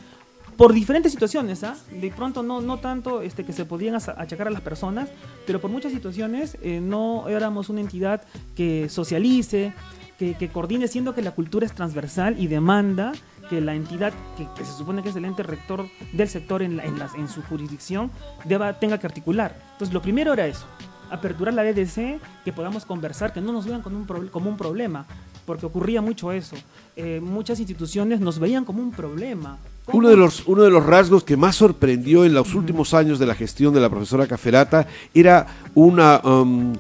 por 0.57 0.73
diferentes 0.75 1.11
situaciones, 1.13 1.65
¿ah? 1.65 1.75
De 1.91 2.11
pronto 2.11 2.43
no, 2.43 2.61
no 2.61 2.79
tanto 2.79 3.23
este, 3.23 3.45
que 3.45 3.53
se 3.53 3.65
podían 3.65 3.95
achacar 3.95 4.49
a 4.49 4.51
las 4.51 4.61
personas, 4.61 5.09
pero 5.47 5.61
por 5.61 5.71
muchas 5.71 5.91
situaciones 5.93 6.59
eh, 6.63 6.81
no 6.83 7.29
éramos 7.29 7.69
una 7.71 7.81
entidad 7.81 8.23
que 8.55 8.89
socialice, 8.91 9.73
que, 10.19 10.35
que 10.35 10.49
coordine, 10.49 10.87
siendo 10.87 11.15
que 11.15 11.23
la 11.23 11.31
cultura 11.31 11.65
es 11.65 11.73
transversal 11.75 12.39
y 12.39 12.47
demanda 12.47 13.13
que 13.49 13.61
la 13.63 13.75
entidad 13.75 14.13
que, 14.37 14.47
que 14.55 14.65
se 14.65 14.73
supone 14.77 15.03
que 15.03 15.09
es 15.09 15.17
el 15.17 15.25
ente 15.25 15.43
rector 15.43 15.89
del 16.13 16.29
sector 16.29 16.61
en, 16.63 16.77
la- 16.77 16.85
en, 16.85 16.99
las- 16.99 17.15
en 17.15 17.27
su 17.29 17.43
jurisdicción 17.43 18.11
deba, 18.45 18.79
tenga 18.79 18.99
que 18.99 19.07
articular. 19.07 19.57
Entonces, 19.73 19.95
lo 19.95 20.03
primero 20.03 20.33
era 20.35 20.47
eso, 20.47 20.67
aperturar 21.11 21.55
la 21.55 21.65
DDC, 21.65 22.21
que 22.45 22.53
podamos 22.53 22.85
conversar, 22.85 23.33
que 23.33 23.41
no 23.41 23.53
nos 23.53 23.67
vean 23.67 23.83
con 23.83 23.95
un 23.95 24.05
como 24.05 24.49
un 24.49 24.57
problema, 24.57 25.07
porque 25.45 25.67
ocurría 25.67 26.01
mucho 26.01 26.33
eso. 26.33 26.57
Eh, 26.97 27.21
muchas 27.23 27.59
instituciones 27.59 28.21
nos 28.21 28.39
veían 28.39 28.65
como 28.65 28.83
un 28.83 28.93
problema. 28.93 29.59
Uno 29.93 30.09
de, 30.09 30.17
los, 30.17 30.47
uno 30.47 30.63
de 30.63 30.71
los 30.71 30.87
rasgos 30.87 31.25
que 31.25 31.37
más 31.37 31.57
sorprendió 31.57 32.25
en 32.25 32.33
los 32.33 32.55
últimos 32.55 32.95
años 32.95 33.19
de 33.19 33.27
la 33.27 33.35
gestión 33.35 33.75
de 33.75 33.81
la 33.81 33.91
profesora 33.91 34.27
Caferata 34.27 34.87
era 35.13 35.47
una 35.75 36.21
um, 36.23 36.73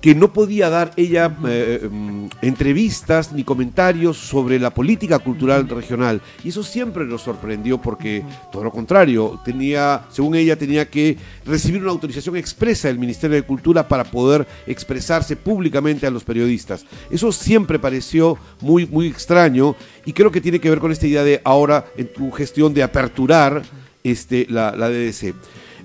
que 0.00 0.14
no 0.14 0.32
podía 0.32 0.70
dar 0.70 0.92
ella 0.96 1.36
eh, 1.46 1.86
um, 1.90 2.28
entrevistas 2.40 3.32
ni 3.32 3.44
comentarios 3.44 4.16
sobre 4.16 4.58
la 4.58 4.72
política 4.72 5.18
cultural 5.18 5.68
regional. 5.68 6.22
Y 6.42 6.48
eso 6.48 6.62
siempre 6.62 7.04
nos 7.04 7.22
sorprendió 7.22 7.78
porque, 7.78 8.24
todo 8.50 8.64
lo 8.64 8.70
contrario, 8.70 9.38
tenía, 9.44 10.06
según 10.10 10.34
ella, 10.36 10.56
tenía 10.56 10.88
que 10.88 11.18
recibir 11.44 11.82
una 11.82 11.90
autorización 11.90 12.36
expresa 12.36 12.88
del 12.88 12.98
Ministerio 12.98 13.36
de 13.36 13.42
Cultura 13.42 13.86
para 13.86 14.04
poder 14.04 14.46
expresarse 14.66 15.36
públicamente 15.36 16.06
a 16.06 16.10
los 16.10 16.24
periodistas. 16.24 16.86
Eso 17.10 17.30
siempre 17.30 17.78
pareció 17.78 18.38
muy, 18.60 18.86
muy 18.86 19.06
extraño 19.06 19.76
y 20.06 20.12
creo 20.12 20.30
que 20.30 20.40
tiene 20.40 20.60
que 20.60 20.70
ver 20.70 20.78
con 20.78 20.92
esta 20.92 21.06
idea 21.06 21.24
de 21.24 21.42
ahora 21.44 21.84
en 21.96 22.10
tu 22.12 22.30
gestión 22.30 22.72
de 22.72 22.82
aperturar 22.82 23.62
este, 24.02 24.46
la, 24.48 24.74
la 24.74 24.88
DDC. 24.88 25.34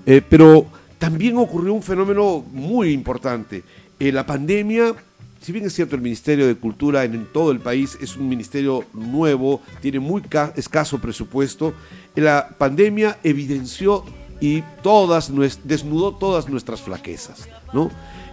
Eh, 0.06 0.22
pero 0.26 0.66
también 0.98 1.36
ocurrió 1.36 1.74
un 1.74 1.82
fenómeno 1.82 2.44
muy 2.52 2.92
importante. 2.92 3.62
Eh, 3.98 4.12
la 4.12 4.26
pandemia 4.26 4.94
si 5.40 5.52
bien 5.52 5.64
es 5.64 5.74
cierto 5.74 5.94
el 5.94 6.02
Ministerio 6.02 6.46
de 6.46 6.56
Cultura 6.56 7.04
en, 7.04 7.26
todo 7.26 7.52
el 7.52 7.60
país 7.60 7.96
es 8.00 8.16
un 8.16 8.28
ministerio 8.28 8.84
nuevo, 8.92 9.62
tiene 9.80 10.00
muy 10.00 10.22
ca- 10.22 10.52
escaso 10.56 10.98
presupuesto, 10.98 11.72
la 12.16 12.48
pandemia 12.58 13.18
evidenció 13.22 14.04
y 14.40 14.62
todas 14.82 15.30
desnudó 15.62 16.16
todas 16.16 16.48
nuestras 16.48 16.80
flaquezas, 16.80 17.48
¿no? 17.72 17.92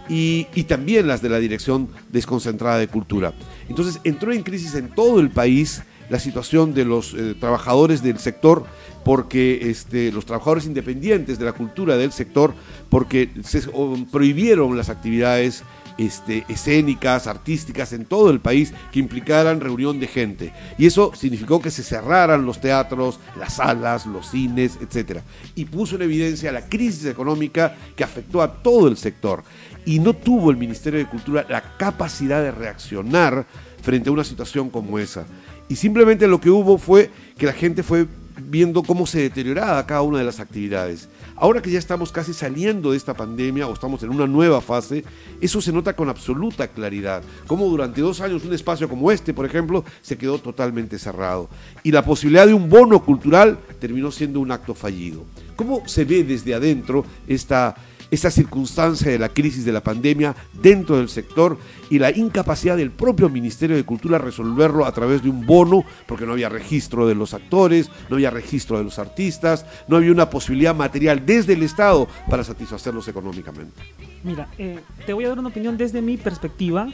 Y, 0.10 0.48
y 0.56 0.64
también 0.64 1.08
las 1.08 1.22
de 1.22 1.30
la 1.30 1.38
Dirección 1.38 1.88
Desconcentrada 2.12 2.80
de 2.80 2.88
Cultura. 2.88 3.34
Entonces 3.70 4.00
entró 4.04 4.34
en 4.34 4.42
crisis 4.42 4.74
en 4.74 4.90
todo 4.90 5.20
el 5.20 5.30
país 5.30 5.84
la 6.14 6.20
situación 6.20 6.76
de 6.76 6.86
los 6.86 7.16
eh, 7.16 7.34
trabajadores 7.40 8.04
del 8.04 8.20
sector, 8.20 8.66
porque 9.04 9.72
este, 9.72 10.12
los 10.12 10.28
trabajadores 10.28 10.68
independientes 10.68 11.40
de 11.40 11.46
la 11.46 11.54
cultura 11.54 11.98
del 11.98 12.12
sector, 12.12 12.54
porque 12.90 13.32
se 13.44 13.64
prohibieron 14.12 14.78
las 14.78 14.90
actividades 14.90 15.64
este, 15.98 16.46
escénicas, 16.50 17.26
artísticas 17.26 17.94
en 17.94 18.06
todo 18.06 18.30
el 18.30 18.40
país 18.40 18.76
que 18.92 19.00
implicaran 19.00 19.60
reunión 19.60 20.00
de 20.00 20.06
gente. 20.06 20.54
Y 20.78 20.86
eso 20.86 21.12
significó 21.16 21.60
que 21.60 21.72
se 21.72 21.82
cerraran 21.82 22.46
los 22.46 22.62
teatros, 22.62 23.20
las 23.40 23.56
salas, 23.56 24.06
los 24.06 24.30
cines, 24.30 24.78
etc. 24.82 25.22
Y 25.56 25.66
puso 25.66 25.96
en 25.96 26.04
evidencia 26.04 26.52
la 26.52 26.70
crisis 26.70 27.08
económica 27.08 27.76
que 27.96 28.04
afectó 28.04 28.44
a 28.44 28.62
todo 28.62 28.88
el 28.88 28.98
sector. 28.98 29.44
Y 29.84 29.98
no 29.98 30.14
tuvo 30.14 30.52
el 30.52 30.58
Ministerio 30.58 31.00
de 31.00 31.10
Cultura 31.10 31.44
la 31.50 31.76
capacidad 31.76 32.44
de 32.44 32.52
reaccionar 32.52 33.48
frente 33.82 34.10
a 34.10 34.14
una 34.14 34.24
situación 34.24 34.70
como 34.70 35.00
esa. 35.00 35.26
Y 35.74 35.76
simplemente 35.76 36.28
lo 36.28 36.40
que 36.40 36.52
hubo 36.52 36.78
fue 36.78 37.10
que 37.36 37.48
la 37.48 37.52
gente 37.52 37.82
fue 37.82 38.06
viendo 38.44 38.84
cómo 38.84 39.08
se 39.08 39.22
deterioraba 39.22 39.84
cada 39.88 40.04
una 40.04 40.20
de 40.20 40.24
las 40.24 40.40
actividades. 40.40 41.10
Ahora 41.36 41.64
que 41.64 41.72
ya 41.72 41.80
estamos 41.80 42.12
casi 42.12 42.32
saliendo 42.32 42.92
de 42.92 42.98
esta 42.98 43.16
pandemia 43.16 43.66
o 43.66 43.74
estamos 43.74 44.04
en 44.04 44.12
una 44.12 44.28
nueva 44.28 44.62
fase, 44.62 45.04
eso 45.42 45.62
se 45.62 45.74
nota 45.74 45.96
con 45.96 46.10
absoluta 46.10 46.68
claridad. 46.68 47.24
Cómo 47.48 47.66
durante 47.66 48.02
dos 48.02 48.22
años 48.22 48.46
un 48.46 48.54
espacio 48.54 48.88
como 48.88 49.12
este, 49.12 49.34
por 49.34 49.48
ejemplo, 49.48 49.84
se 50.04 50.16
quedó 50.16 50.38
totalmente 50.38 51.00
cerrado. 51.00 51.50
Y 51.82 51.92
la 51.92 52.06
posibilidad 52.06 52.46
de 52.46 52.54
un 52.54 52.70
bono 52.70 53.04
cultural 53.04 53.58
terminó 53.80 54.12
siendo 54.12 54.42
un 54.42 54.52
acto 54.52 54.76
fallido. 54.76 55.24
¿Cómo 55.56 55.88
se 55.88 56.06
ve 56.06 56.24
desde 56.24 56.54
adentro 56.54 57.04
esta, 57.28 57.76
esta 58.14 58.30
circunstancia 58.30 59.12
de 59.12 59.18
la 59.18 59.30
crisis 59.30 59.66
de 59.66 59.72
la 59.72 59.82
pandemia 59.82 60.36
dentro 60.62 60.98
del 60.98 61.10
sector 61.10 61.58
y 61.90 61.98
la 61.98 62.16
incapacidad 62.16 62.78
del 62.78 62.92
propio 62.92 63.28
Ministerio 63.28 63.76
de 63.76 63.84
Cultura 63.84 64.20
resolverlo 64.20 64.86
a 64.86 64.92
través 64.92 65.24
de 65.24 65.30
un 65.30 65.46
bono, 65.46 65.84
porque 66.08 66.28
no 66.28 66.34
había 66.34 66.48
registro 66.48 67.08
de 67.08 67.16
los 67.16 67.34
actores, 67.34 67.90
no 68.10 68.16
había 68.16 68.30
registro 68.30 68.78
de 68.78 68.84
los 68.84 69.00
artistas, 69.00 69.66
no 69.88 69.98
había 69.98 70.12
una 70.12 70.30
posibilidad 70.30 70.76
material 70.76 71.26
desde 71.26 71.54
el 71.54 71.64
Estado 71.64 72.08
para 72.30 72.44
satisfacerlos 72.44 73.08
económicamente. 73.08 73.82
Mira, 74.24 74.48
eh, 74.60 74.80
te 75.08 75.14
voy 75.14 75.26
a 75.26 75.30
dar 75.30 75.40
una 75.40 75.50
opinión 75.50 75.76
desde 75.76 76.02
mi 76.02 76.18
perspectiva, 76.18 76.90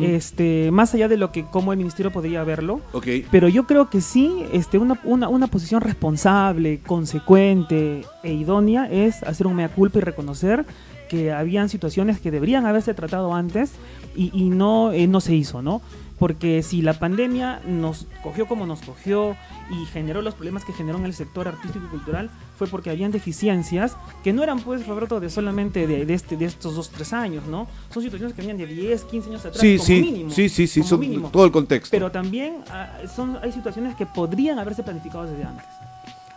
este, 0.00 0.70
más 0.70 0.94
allá 0.94 1.08
de 1.08 1.16
lo 1.16 1.32
que 1.32 1.44
como 1.44 1.72
el 1.72 1.78
ministerio 1.78 2.12
podría 2.12 2.44
verlo. 2.44 2.80
Pero 3.30 3.48
yo 3.48 3.66
creo 3.66 3.90
que 3.90 4.00
sí, 4.00 4.44
este, 4.52 4.78
una, 4.78 5.00
una, 5.04 5.28
una 5.28 5.46
posición 5.46 5.80
responsable, 5.80 6.80
consecuente 6.80 8.04
e 8.22 8.32
idónea 8.32 8.90
es 8.90 9.22
hacer 9.22 9.46
un 9.46 9.56
mea 9.56 9.68
culpa 9.68 9.98
y 9.98 10.02
reconocer 10.02 10.64
que 11.08 11.32
habían 11.32 11.68
situaciones 11.68 12.20
que 12.20 12.30
deberían 12.30 12.66
haberse 12.66 12.94
tratado 12.94 13.34
antes 13.34 13.72
y, 14.16 14.30
y 14.32 14.50
no, 14.50 14.92
eh, 14.92 15.06
no 15.06 15.20
se 15.20 15.34
hizo, 15.34 15.62
¿no? 15.62 15.82
Porque 16.18 16.62
si 16.62 16.80
la 16.80 16.94
pandemia 16.94 17.60
nos 17.66 18.06
cogió 18.22 18.46
como 18.46 18.66
nos 18.66 18.80
cogió 18.80 19.36
y 19.70 19.84
generó 19.86 20.22
los 20.22 20.34
problemas 20.34 20.64
que 20.64 20.72
generó 20.72 20.98
en 20.98 21.04
el 21.04 21.14
sector 21.14 21.48
artístico 21.48 21.86
y 21.86 21.88
cultural, 21.88 22.30
fue 22.56 22.66
porque 22.66 22.90
habían 22.90 23.10
deficiencias 23.10 23.96
que 24.22 24.32
no 24.32 24.42
eran, 24.42 24.60
pues, 24.60 24.86
Roberto, 24.86 25.20
de 25.20 25.30
solamente 25.30 25.86
de, 25.86 26.06
de 26.06 26.14
este, 26.14 26.36
de 26.36 26.46
estos 26.46 26.74
dos, 26.74 26.90
tres 26.90 27.12
años, 27.12 27.46
¿no? 27.46 27.66
Son 27.92 28.02
situaciones 28.02 28.34
que 28.34 28.42
venían 28.42 28.56
de 28.58 28.66
10, 28.66 29.04
15 29.04 29.28
años 29.28 29.44
atrás, 29.44 29.60
sí, 29.60 29.76
como 29.76 29.86
sí, 29.86 30.02
mínimo. 30.02 30.30
sí, 30.30 30.48
sí, 30.48 30.66
sí, 30.66 30.82
son 30.82 31.00
mínimo. 31.00 31.30
todo 31.30 31.44
el 31.44 31.52
contexto. 31.52 31.90
Pero 31.90 32.10
también 32.10 32.62
ah, 32.70 32.98
son, 33.14 33.38
hay 33.42 33.52
situaciones 33.52 33.94
que 33.96 34.06
podrían 34.06 34.58
haberse 34.58 34.82
planificado 34.82 35.24
desde 35.24 35.44
antes. 35.44 35.66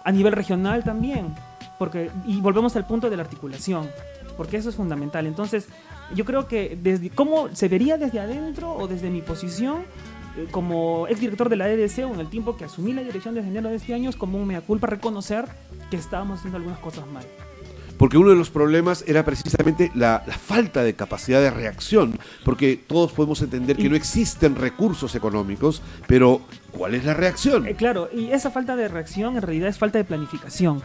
A 0.04 0.12
nivel 0.12 0.34
regional 0.34 0.84
también. 0.84 1.36
Porque, 1.78 2.10
y 2.26 2.40
volvemos 2.40 2.76
al 2.76 2.88
punto 2.88 3.10
de 3.10 3.18
la 3.18 3.24
articulación. 3.24 3.90
Porque 4.36 4.58
eso 4.58 4.70
es 4.70 4.76
fundamental. 4.76 5.28
Entonces, 5.28 5.68
yo 6.16 6.26
creo 6.26 6.48
que 6.48 6.78
desde 6.82 7.10
cómo 7.10 7.50
se 7.54 7.68
vería 7.68 7.98
desde 7.98 8.20
adentro 8.20 8.72
o 8.72 8.88
desde 8.88 9.10
mi 9.10 9.22
posición 9.22 9.84
como 10.52 11.08
exdirector 11.08 11.50
de 11.50 11.56
la 11.56 11.70
EDC 11.70 12.00
o 12.10 12.14
en 12.14 12.20
el 12.20 12.30
tiempo 12.30 12.56
que 12.58 12.66
asumí 12.66 12.94
la 12.94 13.04
dirección 13.04 13.36
desde 13.36 13.50
enero 13.50 13.70
de 13.70 13.76
este 13.76 13.94
año 13.94 14.10
es 14.10 14.16
como 14.16 14.38
un 14.38 14.48
mea 14.48 14.62
culpa 14.62 14.88
reconocer 14.88 15.46
que 15.90 15.98
estábamos 15.98 16.40
haciendo 16.40 16.58
algunas 16.58 16.80
cosas 16.80 17.06
mal. 17.08 17.24
porque 17.98 18.18
uno 18.20 18.30
de 18.30 18.36
los 18.36 18.52
problemas 18.52 19.04
era 19.08 19.26
precisamente 19.26 19.92
la, 19.96 20.24
la 20.28 20.38
falta 20.38 20.84
de 20.84 20.94
capacidad 20.94 21.42
de 21.42 21.50
reacción, 21.50 22.20
porque 22.46 22.78
todos 22.78 23.12
podemos 23.12 23.42
entender 23.42 23.76
que 23.76 23.84
Y- 23.88 23.90
no 23.90 23.96
existen 23.96 24.56
recursos 24.56 25.16
económicos, 25.16 25.82
pero 26.08 26.42
¿cuál 26.72 26.94
es 26.94 27.04
la 27.06 27.16
reacción? 27.16 27.66
Eh, 27.66 27.74
claro, 27.76 28.08
y 28.14 28.28
esa 28.32 28.52
falta 28.52 28.76
de 28.76 28.88
reacción 28.88 29.36
en 29.36 29.42
realidad 29.42 29.70
es 29.70 29.80
falta 29.80 29.98
de 29.98 30.04
planificación. 30.04 30.84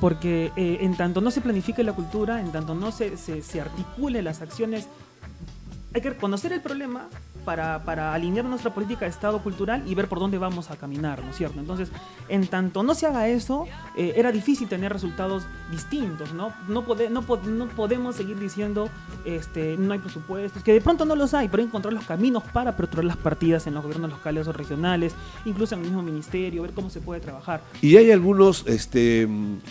Porque 0.00 0.50
eh, 0.56 0.78
en 0.80 0.96
tanto 0.96 1.20
no 1.20 1.30
se 1.30 1.40
planifique 1.40 1.84
la 1.84 1.92
cultura, 1.92 2.40
en 2.40 2.50
tanto 2.50 2.74
no 2.74 2.90
se, 2.90 3.16
se, 3.16 3.42
se 3.42 3.60
articule 3.60 4.22
las 4.22 4.42
acciones, 4.42 4.88
hay 5.94 6.00
que 6.00 6.10
reconocer 6.10 6.52
el 6.52 6.60
problema 6.60 7.08
para, 7.44 8.14
alinear 8.14 8.46
nuestra 8.46 8.72
política 8.72 9.04
de 9.04 9.10
Estado 9.10 9.42
cultural 9.42 9.82
y 9.86 9.94
ver 9.94 10.08
por 10.08 10.18
dónde 10.18 10.38
vamos 10.38 10.70
a 10.70 10.76
caminar, 10.76 11.22
¿no 11.22 11.30
es 11.30 11.36
cierto? 11.36 11.60
Entonces, 11.60 11.90
en 12.30 12.46
tanto 12.46 12.82
no 12.82 12.94
se 12.94 13.06
haga 13.06 13.28
eso, 13.28 13.66
eh, 13.98 14.14
era 14.16 14.32
difícil 14.32 14.66
tener 14.66 14.90
resultados 14.90 15.44
distintos, 15.70 16.32
¿no? 16.32 16.54
No, 16.68 16.86
pode- 16.86 17.10
no, 17.10 17.20
po- 17.20 17.36
no 17.44 17.66
podemos 17.68 18.16
seguir 18.16 18.38
diciendo, 18.38 18.88
este, 19.26 19.76
no 19.76 19.92
hay 19.92 19.98
presupuestos, 19.98 20.62
que 20.62 20.72
de 20.72 20.80
pronto 20.80 21.04
no 21.04 21.14
los 21.16 21.34
hay, 21.34 21.48
pero 21.48 21.62
encontrar 21.62 21.92
los 21.92 22.04
caminos 22.06 22.42
para 22.52 22.70
aperturar 22.70 23.04
las 23.04 23.18
partidas 23.18 23.66
en 23.66 23.74
los 23.74 23.82
gobiernos 23.82 24.10
locales 24.10 24.48
o 24.48 24.52
regionales, 24.52 25.14
incluso 25.44 25.74
en 25.74 25.82
el 25.82 25.86
mismo 25.88 26.02
ministerio, 26.02 26.62
ver 26.62 26.72
cómo 26.72 26.88
se 26.88 27.00
puede 27.02 27.20
trabajar. 27.20 27.60
Y 27.82 27.96
hay 27.98 28.10
algunas 28.10 28.64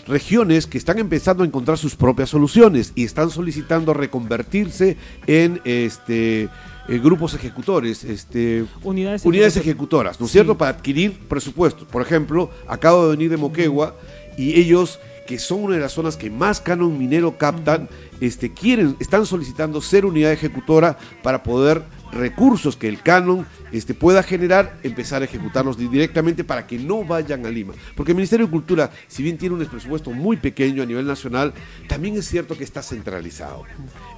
regiones 0.08 0.68
que 0.68 0.77
están 0.77 1.00
empezando 1.00 1.44
a 1.44 1.48
encontrar 1.48 1.80
sus 1.80 1.96
propias 1.96 2.30
soluciones 2.30 2.94
y 2.96 3.03
están 3.03 3.32
solicitando 3.32 3.96
reconvertirse 3.96 4.96
en 5.25 5.60
este 5.65 6.12
eh, 6.13 7.00
grupos 7.00 7.34
ejecutores, 7.34 8.03
este, 8.03 8.65
Unidades, 8.84 9.25
ejecutoras, 9.58 10.20
¿no 10.20 10.25
es 10.25 10.32
Sí. 10.32 10.38
cierto? 10.39 10.58
Para 10.58 10.72
adquirir 10.72 11.17
presupuestos. 11.27 11.88
Por 11.88 12.01
ejemplo, 12.01 12.50
acabo 12.67 13.05
de 13.05 13.12
venir 13.12 13.29
de 13.29 13.38
Moquegua 13.38 13.96
y 14.38 14.60
ellos, 14.60 15.00
que 15.27 15.39
son 15.39 15.63
una 15.63 15.75
de 15.75 15.82
las 15.82 15.93
zonas 15.93 16.17
que 16.17 16.29
más 16.29 16.60
canon 16.60 16.98
minero 16.98 17.38
captan, 17.38 17.88
este, 18.20 18.51
quieren, 18.53 18.96
están 19.00 19.25
solicitando 19.25 19.82
ser 19.82 20.05
unidad 20.05 20.32
ejecutora 20.34 20.98
para 21.22 21.41
poder 21.43 21.84
recursos 22.13 22.75
que 22.77 22.88
el 22.88 23.01
canon 23.01 23.46
este, 23.72 23.93
pueda 23.93 24.24
generar, 24.24 24.77
empezar 24.84 25.22
a 25.22 25.25
ejecutarlos 25.25 25.77
di- 25.77 25.88
directamente 25.88 26.43
para 26.43 26.67
que 26.67 26.77
no 26.77 27.03
vayan 27.03 27.46
a 27.46 27.50
Lima. 27.50 27.74
Porque 27.96 28.12
el 28.12 28.15
Ministerio 28.15 28.46
de 28.46 28.51
Cultura, 28.51 28.91
si 29.08 29.24
bien 29.24 29.38
tiene 29.38 29.55
un 29.55 29.65
presupuesto 29.65 30.12
muy 30.12 30.38
pequeño 30.38 30.84
a 30.84 30.86
nivel 30.86 31.05
nacional, 31.08 31.53
también 31.88 32.15
es 32.17 32.27
cierto 32.27 32.58
que 32.58 32.63
está 32.63 32.82
centralizado. 32.84 33.63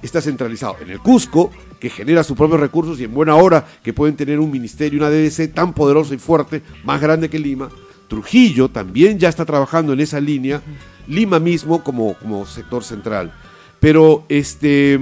Está 0.02 0.20
centralizado 0.20 0.76
en 0.80 0.90
el 0.90 1.00
Cusco, 1.00 1.50
que 1.80 1.90
genera 1.90 2.22
sus 2.22 2.36
propios 2.36 2.60
recursos 2.60 3.00
y 3.00 3.04
en 3.04 3.14
buena 3.14 3.34
hora 3.36 3.66
que 3.82 3.92
pueden 3.92 4.16
tener 4.16 4.38
un 4.38 4.50
ministerio, 4.50 4.98
una 5.00 5.10
DDC 5.10 5.52
tan 5.54 5.72
poderoso 5.72 6.14
y 6.14 6.18
fuerte, 6.18 6.62
más 6.84 7.00
grande 7.00 7.30
que 7.30 7.38
Lima. 7.38 7.68
Trujillo 8.08 8.68
también 8.68 9.18
ya 9.18 9.28
está 9.28 9.44
trabajando 9.44 9.92
en 9.92 10.00
esa 10.00 10.20
línea, 10.20 10.62
Lima 11.08 11.38
mismo 11.40 11.82
como, 11.82 12.14
como 12.14 12.46
sector 12.46 12.84
central. 12.84 13.32
Pero 13.80 14.24
este 14.28 14.98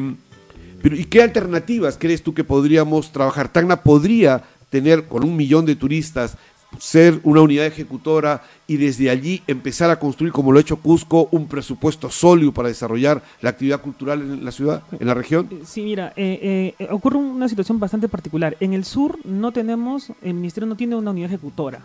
pero, 0.84 0.96
¿Y 0.96 1.04
qué 1.06 1.22
alternativas 1.22 1.96
crees 1.98 2.22
tú 2.22 2.34
que 2.34 2.44
podríamos 2.44 3.10
trabajar? 3.10 3.48
Tacna 3.48 3.82
podría 3.82 4.42
tener 4.68 5.06
con 5.06 5.24
un 5.24 5.34
millón 5.34 5.64
de 5.64 5.76
turistas 5.76 6.36
ser 6.78 7.20
una 7.22 7.40
unidad 7.40 7.64
ejecutora 7.64 8.42
y 8.66 8.76
desde 8.76 9.08
allí 9.08 9.42
empezar 9.46 9.88
a 9.88 9.98
construir, 9.98 10.30
como 10.30 10.52
lo 10.52 10.58
ha 10.58 10.60
hecho 10.60 10.76
Cusco, 10.76 11.26
un 11.30 11.48
presupuesto 11.48 12.10
sólido 12.10 12.52
para 12.52 12.68
desarrollar 12.68 13.22
la 13.40 13.48
actividad 13.48 13.80
cultural 13.80 14.20
en 14.20 14.44
la 14.44 14.52
ciudad, 14.52 14.82
en 15.00 15.06
la 15.06 15.14
región. 15.14 15.48
Eh, 15.50 15.62
Sí, 15.64 15.80
mira, 15.80 16.12
eh, 16.16 16.74
eh, 16.78 16.88
ocurre 16.90 17.16
una 17.16 17.48
situación 17.48 17.80
bastante 17.80 18.06
particular. 18.10 18.54
En 18.60 18.74
el 18.74 18.84
sur 18.84 19.18
no 19.24 19.52
tenemos, 19.52 20.12
el 20.20 20.34
ministerio 20.34 20.66
no 20.66 20.76
tiene 20.76 20.96
una 20.96 21.12
unidad 21.12 21.30
ejecutora, 21.30 21.80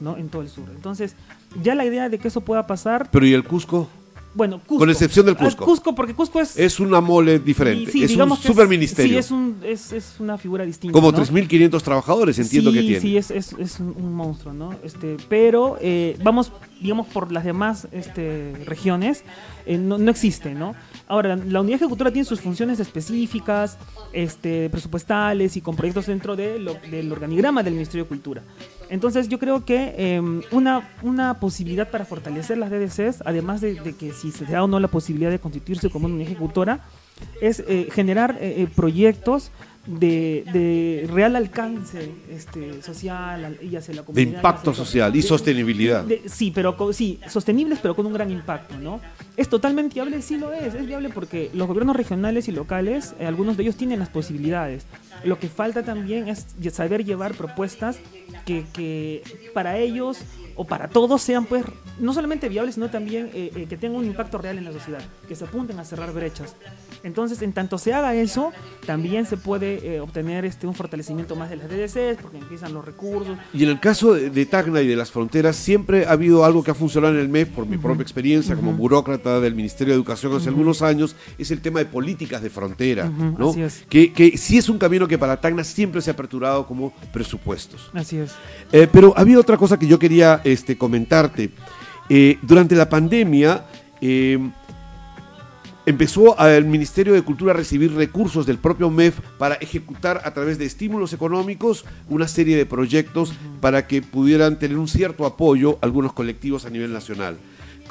¿no? 0.00 0.16
En 0.16 0.28
todo 0.28 0.42
el 0.42 0.48
sur. 0.48 0.64
Entonces, 0.74 1.14
ya 1.62 1.76
la 1.76 1.84
idea 1.84 2.08
de 2.08 2.18
que 2.18 2.26
eso 2.26 2.40
pueda 2.40 2.66
pasar, 2.66 3.10
Pero 3.12 3.26
¿y 3.26 3.32
el 3.32 3.44
Cusco? 3.44 3.88
Bueno, 4.32 4.60
Cusco. 4.60 4.78
Con 4.78 4.90
excepción 4.90 5.26
del 5.26 5.34
Ah, 5.38 5.44
Cusco. 5.44 5.64
Cusco, 5.64 5.94
porque 5.94 6.14
Cusco 6.14 6.40
es... 6.40 6.56
Es 6.56 6.78
una 6.78 7.00
mole 7.00 7.38
diferente, 7.40 7.90
sí, 7.90 8.04
es 8.04 8.16
un 8.16 8.36
superministerio. 8.36 9.12
Sí, 9.14 9.18
es, 9.18 9.30
un, 9.30 9.56
es, 9.64 9.92
es 9.92 10.14
una 10.20 10.38
figura 10.38 10.64
distinta. 10.64 10.92
como 10.92 11.10
¿no? 11.10 11.18
3.500 11.18 11.82
trabajadores, 11.82 12.38
entiendo 12.38 12.70
sí, 12.70 12.76
que 12.78 12.82
tiene. 12.82 13.00
Sí, 13.00 13.16
es, 13.16 13.30
es, 13.30 13.52
es 13.58 13.80
un, 13.80 13.88
un 13.96 14.12
monstruo, 14.14 14.54
¿no? 14.54 14.74
Este, 14.84 15.16
pero 15.28 15.78
eh, 15.80 16.16
vamos, 16.22 16.52
digamos, 16.80 17.08
por 17.08 17.32
las 17.32 17.44
demás 17.44 17.88
este, 17.92 18.52
regiones, 18.66 19.24
eh, 19.66 19.78
no, 19.78 19.98
no 19.98 20.10
existe, 20.10 20.54
¿no? 20.54 20.74
Ahora, 21.08 21.34
la 21.36 21.60
unidad 21.60 21.76
ejecutora 21.82 22.12
tiene 22.12 22.24
sus 22.24 22.40
funciones 22.40 22.78
específicas, 22.78 23.78
este, 24.12 24.70
presupuestales 24.70 25.56
y 25.56 25.60
con 25.60 25.74
proyectos 25.74 26.06
dentro 26.06 26.36
de 26.36 26.58
lo- 26.60 26.76
del 26.90 27.10
organigrama 27.10 27.62
del 27.64 27.74
Ministerio 27.74 28.04
de 28.04 28.08
Cultura. 28.08 28.42
Entonces, 28.90 29.28
yo 29.28 29.38
creo 29.38 29.64
que 29.64 29.94
eh, 29.96 30.20
una, 30.50 30.90
una 31.02 31.38
posibilidad 31.40 31.88
para 31.90 32.04
fortalecer 32.04 32.58
las 32.58 32.70
DDCs, 32.70 33.22
además 33.24 33.60
de, 33.60 33.74
de 33.80 33.94
que 33.94 34.12
si 34.12 34.32
se 34.32 34.44
da 34.44 34.62
o 34.64 34.66
no 34.66 34.80
la 34.80 34.88
posibilidad 34.88 35.30
de 35.30 35.38
constituirse 35.38 35.88
como 35.90 36.06
una 36.06 36.22
ejecutora, 36.24 36.80
es 37.40 37.60
eh, 37.68 37.88
generar 37.92 38.36
eh, 38.40 38.62
eh, 38.62 38.68
proyectos 38.74 39.50
de, 39.86 40.44
de 40.52 41.08
real 41.10 41.36
alcance 41.36 42.10
este, 42.30 42.82
social, 42.82 43.58
y 43.62 43.74
hacia 43.76 43.94
la 43.94 44.02
De 44.02 44.06
comunidad. 44.06 44.36
impacto 44.36 44.70
hacia- 44.72 44.84
social 44.84 45.16
y 45.16 45.22
de- 45.22 45.26
sostenibilidad. 45.26 46.04
de- 46.04 46.22
sí, 46.26 46.50
pero 46.54 46.76
co- 46.76 46.92
sí, 46.92 47.18
sostenibles, 47.28 47.78
pero 47.80 47.96
con 47.96 48.04
un 48.06 48.12
gran 48.12 48.30
impacto, 48.30 48.78
¿no? 48.78 49.00
¿Es 49.36 49.48
totalmente 49.48 49.94
viable? 49.94 50.20
Sí 50.20 50.36
lo 50.36 50.52
es. 50.52 50.74
Es 50.74 50.86
viable 50.86 51.08
porque 51.08 51.50
los 51.54 51.66
gobiernos 51.66 51.96
regionales 51.96 52.46
y 52.48 52.52
locales, 52.52 53.14
eh, 53.18 53.26
algunos 53.26 53.56
de 53.56 53.62
ellos 53.62 53.76
tienen 53.76 53.98
las 54.00 54.10
posibilidades. 54.10 54.84
Lo 55.24 55.38
que 55.38 55.48
falta 55.48 55.82
también 55.82 56.28
es 56.28 56.46
saber 56.72 57.04
llevar 57.04 57.34
propuestas 57.34 57.98
que, 58.44 58.64
que 58.72 59.50
para 59.54 59.78
ellos 59.78 60.18
o 60.56 60.64
para 60.64 60.88
todos 60.88 61.22
sean, 61.22 61.46
pues, 61.46 61.64
no 61.98 62.12
solamente 62.12 62.48
viables, 62.48 62.74
sino 62.74 62.90
también 62.90 63.30
eh, 63.32 63.50
eh, 63.54 63.66
que 63.66 63.76
tengan 63.76 64.00
un 64.00 64.06
impacto 64.06 64.38
real 64.38 64.58
en 64.58 64.64
la 64.64 64.72
sociedad, 64.72 65.00
que 65.26 65.34
se 65.34 65.44
apunten 65.44 65.78
a 65.78 65.84
cerrar 65.84 66.12
brechas. 66.12 66.54
Entonces, 67.02 67.40
en 67.42 67.52
tanto 67.52 67.78
se 67.78 67.92
haga 67.92 68.14
eso, 68.14 68.52
también 68.86 69.26
se 69.26 69.36
puede 69.36 69.94
eh, 69.94 70.00
obtener 70.00 70.44
este, 70.44 70.66
un 70.66 70.74
fortalecimiento 70.74 71.36
más 71.36 71.50
de 71.50 71.56
las 71.56 71.68
DDCs, 71.68 72.20
porque 72.20 72.38
empiezan 72.38 72.74
los 72.74 72.84
recursos, 72.84 73.36
Y 73.52 73.64
en 73.64 73.70
el 73.70 73.80
caso 73.80 74.14
de, 74.14 74.30
de 74.30 74.46
Tacna 74.46 74.80
y 74.80 74.86
de 74.86 74.96
las 74.96 75.10
fronteras, 75.10 75.56
siempre 75.56 76.06
ha 76.06 76.12
habido 76.12 76.44
algo 76.44 76.62
que 76.62 76.70
ha 76.70 76.74
funcionado 76.74 77.14
en 77.14 77.20
el 77.20 77.28
MEF, 77.28 77.48
por 77.50 77.66
mi 77.66 77.78
propia 77.78 78.02
experiencia 78.02 78.56
como 78.56 78.72
burócrata 78.72 79.40
del 79.40 79.54
Ministerio 79.54 79.94
de 79.94 79.96
Educación 79.96 80.34
hace 80.34 80.48
algunos 80.48 80.82
años, 80.82 81.16
es 81.38 81.50
el 81.50 81.60
tema 81.60 81.78
de 81.78 81.86
políticas 81.86 82.42
de 82.42 82.50
frontera, 82.50 83.08
¿no? 83.08 83.50
así 83.50 83.62
es. 83.62 83.84
Que, 83.88 84.12
que 84.12 84.36
sí 84.36 84.58
es 84.58 84.68
un 84.68 84.78
camino 84.78 85.08
que 85.08 85.18
para 85.18 85.40
Tacna 85.40 85.64
siempre 85.64 86.00
se 86.00 86.10
ha 86.10 86.12
aperturado 86.12 86.66
como 86.66 86.92
presupuestos. 87.12 87.90
Así 87.94 88.18
es. 88.18 88.32
Eh, 88.72 88.88
pero 88.90 89.14
había 89.16 89.38
otra 89.38 89.56
cosa 89.56 89.78
que 89.78 89.86
yo 89.86 89.98
quería 89.98 90.40
este, 90.44 90.76
comentarte. 90.76 91.50
Eh, 92.08 92.38
durante 92.42 92.74
la 92.74 92.88
pandemia 92.88 93.64
eh, 94.00 94.38
empezó 95.90 96.38
el 96.38 96.64
Ministerio 96.64 97.12
de 97.12 97.22
Cultura 97.22 97.52
a 97.52 97.56
recibir 97.56 97.92
recursos 97.92 98.46
del 98.46 98.58
propio 98.58 98.90
MEF 98.90 99.18
para 99.38 99.56
ejecutar 99.56 100.22
a 100.24 100.32
través 100.32 100.58
de 100.58 100.64
estímulos 100.64 101.12
económicos 101.12 101.84
una 102.08 102.28
serie 102.28 102.56
de 102.56 102.66
proyectos 102.66 103.32
para 103.60 103.86
que 103.86 104.00
pudieran 104.00 104.58
tener 104.58 104.78
un 104.78 104.88
cierto 104.88 105.26
apoyo 105.26 105.78
algunos 105.82 106.12
colectivos 106.12 106.64
a 106.64 106.70
nivel 106.70 106.92
nacional. 106.92 107.36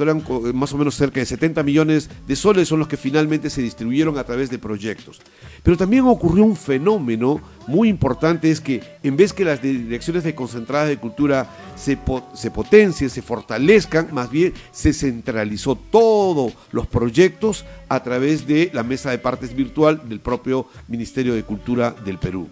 Eran 0.03 0.21
co- 0.21 0.41
más 0.53 0.73
o 0.73 0.77
menos 0.77 0.95
cerca 0.95 1.19
de 1.19 1.25
70 1.25 1.63
millones 1.63 2.09
de 2.27 2.35
soles 2.35 2.67
son 2.67 2.79
los 2.79 2.87
que 2.87 2.97
finalmente 2.97 3.49
se 3.49 3.61
distribuyeron 3.61 4.17
a 4.17 4.23
través 4.23 4.49
de 4.49 4.59
proyectos. 4.59 5.19
Pero 5.63 5.77
también 5.77 6.05
ocurrió 6.05 6.43
un 6.45 6.55
fenómeno 6.55 7.41
muy 7.67 7.89
importante, 7.89 8.49
es 8.49 8.61
que 8.61 8.81
en 9.03 9.15
vez 9.17 9.33
que 9.33 9.45
las 9.45 9.61
direcciones 9.61 10.23
de 10.23 10.33
concentradas 10.35 10.87
de 10.89 10.97
cultura 10.97 11.47
se, 11.75 11.97
se 12.33 12.51
potencien, 12.51 13.09
se 13.09 13.21
fortalezcan, 13.21 14.09
más 14.11 14.31
bien 14.31 14.53
se 14.71 14.93
centralizó 14.93 15.75
todos 15.75 16.53
los 16.71 16.87
proyectos 16.87 17.65
a 17.89 18.01
través 18.03 18.47
de 18.47 18.69
la 18.73 18.83
mesa 18.83 19.11
de 19.11 19.19
partes 19.19 19.55
virtual 19.55 20.01
del 20.09 20.19
propio 20.19 20.67
Ministerio 20.87 21.33
de 21.35 21.43
Cultura 21.43 21.91
del 22.05 22.17
Perú. 22.17 22.47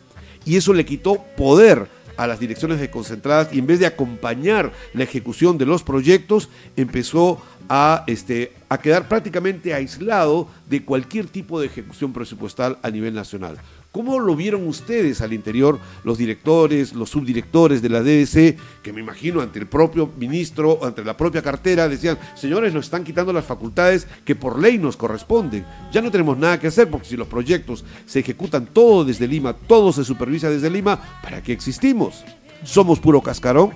Y 0.45 0.55
eso 0.55 0.73
le 0.73 0.85
quitó 0.85 1.23
poder 1.35 1.87
a 2.17 2.27
las 2.27 2.39
direcciones 2.39 2.79
de 2.79 2.89
concentradas 2.89 3.49
y 3.53 3.59
en 3.59 3.67
vez 3.67 3.79
de 3.79 3.85
acompañar 3.85 4.73
la 4.93 5.03
ejecución 5.03 5.57
de 5.57 5.65
los 5.65 5.83
proyectos, 5.83 6.49
empezó 6.75 7.41
a, 7.69 8.03
este, 8.07 8.53
a 8.69 8.79
quedar 8.79 9.07
prácticamente 9.07 9.73
aislado 9.73 10.47
de 10.69 10.83
cualquier 10.83 11.27
tipo 11.27 11.59
de 11.59 11.67
ejecución 11.67 12.13
presupuestal 12.13 12.77
a 12.81 12.89
nivel 12.89 13.13
nacional. 13.13 13.57
¿Cómo 13.97 14.19
lo 14.19 14.35
vieron 14.35 14.67
ustedes 14.67 15.21
al 15.21 15.33
interior, 15.33 15.79
los 16.03 16.19
directores, 16.19 16.93
los 16.93 17.09
subdirectores 17.09 17.81
de 17.81 17.89
la 17.89 18.03
DDC, 18.03 18.83
que 18.83 18.93
me 18.93 19.01
imagino 19.01 19.41
ante 19.41 19.57
el 19.57 19.65
propio 19.65 20.07
ministro, 20.19 20.85
ante 20.85 21.03
la 21.03 21.17
propia 21.17 21.41
cartera, 21.41 21.89
decían, 21.89 22.19
señores, 22.35 22.75
nos 22.75 22.85
están 22.85 23.03
quitando 23.03 23.33
las 23.33 23.45
facultades 23.45 24.05
que 24.23 24.35
por 24.35 24.59
ley 24.59 24.77
nos 24.77 24.97
corresponden. 24.97 25.65
Ya 25.91 26.03
no 26.03 26.11
tenemos 26.11 26.37
nada 26.37 26.59
que 26.59 26.67
hacer 26.67 26.91
porque 26.91 27.07
si 27.07 27.17
los 27.17 27.27
proyectos 27.27 27.85
se 28.05 28.19
ejecutan 28.19 28.67
todo 28.67 29.03
desde 29.03 29.27
Lima, 29.27 29.53
todo 29.53 29.91
se 29.91 30.03
supervisa 30.03 30.47
desde 30.47 30.69
Lima, 30.69 31.01
¿para 31.23 31.41
qué 31.41 31.53
existimos? 31.53 32.23
¿Somos 32.63 32.99
puro 32.99 33.23
cascarón? 33.23 33.73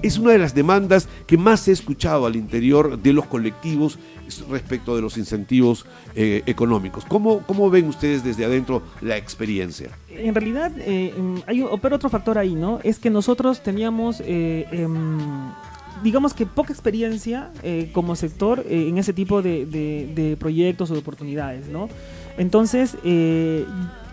Es 0.00 0.16
una 0.16 0.30
de 0.30 0.38
las 0.38 0.54
demandas 0.54 1.08
que 1.26 1.38
más 1.38 1.66
he 1.66 1.72
escuchado 1.72 2.26
al 2.26 2.36
interior 2.36 3.00
de 3.00 3.12
los 3.12 3.26
colectivos 3.26 3.98
respecto 4.48 4.96
de 4.96 5.02
los 5.02 5.16
incentivos 5.16 5.86
eh, 6.14 6.42
económicos. 6.46 7.04
¿Cómo, 7.04 7.42
¿Cómo 7.46 7.70
ven 7.70 7.88
ustedes 7.88 8.24
desde 8.24 8.44
adentro 8.44 8.82
la 9.00 9.16
experiencia? 9.16 9.90
En 10.18 10.34
realidad, 10.34 10.72
eh, 10.78 11.14
em, 11.16 11.42
hay 11.46 11.62
opera 11.62 11.96
otro 11.96 12.08
factor 12.08 12.38
ahí, 12.38 12.54
¿no? 12.54 12.80
Es 12.82 12.98
que 12.98 13.10
nosotros 13.10 13.62
teníamos, 13.62 14.20
eh, 14.24 14.66
em, 14.70 15.18
digamos 16.02 16.34
que 16.34 16.46
poca 16.46 16.72
experiencia 16.72 17.50
como 17.92 18.16
sector 18.16 18.64
eh, 18.68 18.88
en 18.88 18.98
ese 18.98 19.12
tipo 19.12 19.42
de, 19.42 20.36
proyectos 20.38 20.90
o 20.90 20.94
de 20.94 21.00
oportunidades, 21.00 21.68
¿no? 21.68 21.88
Entonces, 22.38 22.96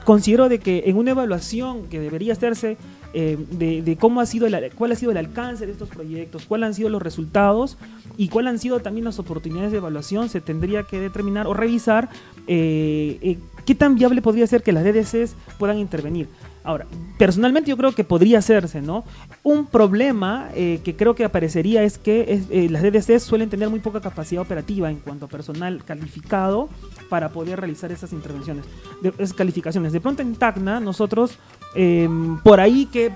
considero 0.05 0.49
de 0.49 0.59
que 0.59 0.83
en 0.85 0.97
una 0.97 1.11
evaluación 1.11 1.87
que 1.89 1.99
debería 1.99 2.33
hacerse 2.33 2.77
eh, 3.13 3.37
de, 3.51 3.97
cómo 3.97 4.21
ha 4.21 4.25
sido 4.25 4.47
el, 4.47 4.71
cuál 4.75 4.91
ha 4.91 4.95
sido 4.95 5.11
el 5.11 5.17
alcance 5.17 5.65
de 5.65 5.71
estos 5.71 5.89
proyectos, 5.89 6.45
cuáles 6.45 6.67
han 6.67 6.73
sido 6.73 6.89
los 6.89 7.01
resultados 7.01 7.77
y 8.17 8.29
cuáles 8.29 8.51
han 8.51 8.59
sido 8.59 8.79
también 8.79 9.05
las 9.05 9.19
oportunidades 9.19 9.71
de 9.71 9.77
evaluación, 9.77 10.29
se 10.29 10.41
tendría 10.41 10.83
que 10.83 10.99
determinar 10.99 11.45
o 11.45 11.53
revisar 11.53 12.09
eh, 12.47 13.19
eh, 13.21 13.37
qué 13.65 13.75
tan 13.75 13.95
viable 13.95 14.21
podría 14.21 14.47
ser 14.47 14.63
que 14.63 14.71
las 14.71 14.83
DDCs 14.83 15.35
puedan 15.59 15.77
intervenir. 15.77 16.27
Ahora, 16.63 16.85
personalmente 17.17 17.69
yo 17.69 17.75
creo 17.75 17.91
que 17.91 18.05
podría 18.05 18.39
hacerse, 18.39 18.81
¿no? 18.81 19.03
Un 19.43 19.65
problema 19.65 20.49
eh, 20.55 20.79
que 20.83 20.95
creo 20.95 21.13
que 21.13 21.25
aparecería 21.25 21.83
es 21.83 21.97
que 21.97 22.41
eh, 22.49 22.69
las 22.69 22.81
DDCs 22.81 23.23
suelen 23.23 23.49
tener 23.49 23.69
muy 23.69 23.81
poca 23.81 23.99
capacidad 23.99 24.41
operativa 24.41 24.89
en 24.89 24.97
cuanto 24.97 25.25
a 25.25 25.27
personal 25.27 25.83
calificado 25.83 26.69
para 27.09 27.29
poder 27.29 27.59
realizar 27.59 27.91
esas 27.91 28.13
intervenciones, 28.13 28.63
de, 29.01 29.09
esas 29.17 29.33
calificaciones. 29.33 29.91
De 29.91 29.99
pronto 29.99 30.21
en 30.21 30.35
Tacna 30.35 30.79
nosotros, 30.79 31.37
eh, 31.75 32.07
por 32.43 32.61
ahí 32.61 32.85
que 32.85 33.11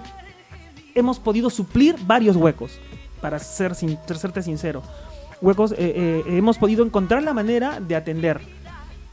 hemos 0.94 1.18
podido 1.18 1.50
suplir 1.50 1.96
varios 2.06 2.36
huecos, 2.36 2.80
para 3.22 3.40
ser 3.40 3.76
serte 3.76 4.42
sincero. 4.42 4.84
Huecos, 5.40 5.74
eh, 5.78 6.24
hemos 6.28 6.58
podido 6.58 6.84
encontrar 6.84 7.24
la 7.24 7.34
manera 7.34 7.80
de 7.80 7.96
atender 7.96 8.42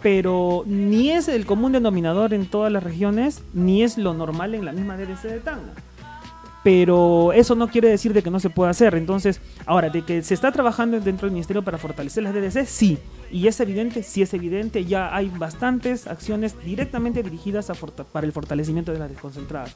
pero 0.04 0.64
ni 0.66 1.12
es 1.12 1.28
el 1.28 1.46
común 1.46 1.72
denominador 1.72 2.34
en 2.34 2.44
todas 2.44 2.70
las 2.70 2.84
regiones, 2.84 3.42
ni 3.54 3.82
es 3.82 3.96
lo 3.96 4.12
normal 4.12 4.54
en 4.54 4.66
la 4.66 4.72
misma 4.72 4.98
DDC 4.98 5.22
de 5.22 5.40
Tacna. 5.40 5.72
Pero 6.62 7.32
eso 7.32 7.54
no 7.54 7.68
quiere 7.68 7.88
decir 7.88 8.12
de 8.12 8.22
que 8.22 8.30
no 8.30 8.38
se 8.38 8.50
pueda 8.50 8.70
hacer. 8.70 8.96
Entonces, 8.96 9.40
ahora, 9.64 9.88
de 9.88 10.02
que 10.02 10.22
se 10.22 10.34
está 10.34 10.52
trabajando 10.52 11.00
dentro 11.00 11.26
del 11.26 11.32
Ministerio 11.32 11.64
para 11.64 11.78
fortalecer 11.78 12.22
las 12.22 12.34
DDC, 12.34 12.66
sí. 12.66 12.98
Y 13.32 13.46
es 13.46 13.58
evidente, 13.60 14.02
sí 14.02 14.20
es 14.20 14.34
evidente, 14.34 14.84
ya 14.84 15.16
hay 15.16 15.30
bastantes 15.38 16.06
acciones 16.06 16.54
directamente 16.62 17.22
dirigidas 17.22 17.72
para 18.12 18.26
el 18.26 18.32
fortalecimiento 18.32 18.92
de 18.92 18.98
las 18.98 19.08
desconcentradas. 19.08 19.74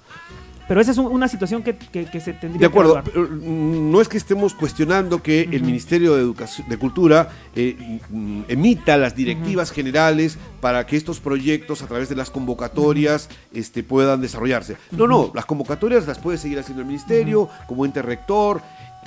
Pero 0.68 0.81
esa 0.83 0.90
es 0.92 0.98
un- 0.98 1.07
una 1.07 1.26
situación 1.28 1.62
que, 1.62 1.74
que- 1.76 2.04
que 2.04 2.20
se 2.20 2.35
tendría 2.35 2.61
De 2.61 2.66
acuerdo, 2.66 3.02
que 3.02 3.18
mm, 3.18 3.90
no 3.90 4.00
es 4.02 4.09
que 4.09 4.18
estemos 4.18 4.52
cuestionando 4.54 5.22
que 5.22 5.48
el 5.50 5.62
Ministerio 5.64 6.14
de 6.14 6.20
Educación, 6.20 6.68
de 6.68 6.76
Cultura 6.76 7.31
eh, 7.57 7.98
mm, 8.11 8.42
emita 8.48 8.96
las 8.98 9.16
directivas 9.16 9.70
generales 9.72 10.37
para 10.61 10.85
que 10.87 10.96
estos 10.96 11.20
proyectos 11.20 11.83
a 11.83 11.87
través 11.87 12.09
de 12.11 12.16
las 12.16 12.31
convocatorias 12.31 13.28
este, 13.52 13.83
puedan 13.83 14.20
desarrollarse. 14.20 14.76
No, 14.90 15.07
no, 15.07 15.31
las 15.35 15.46
convocatorias 15.46 16.07
las 16.07 16.18
puede 16.18 16.37
seguir 16.38 16.59
haciendo 16.59 16.83
el 16.83 16.87
Ministerio 16.88 17.48
como 17.66 17.85
ente 17.85 18.02
rector. 18.02 18.61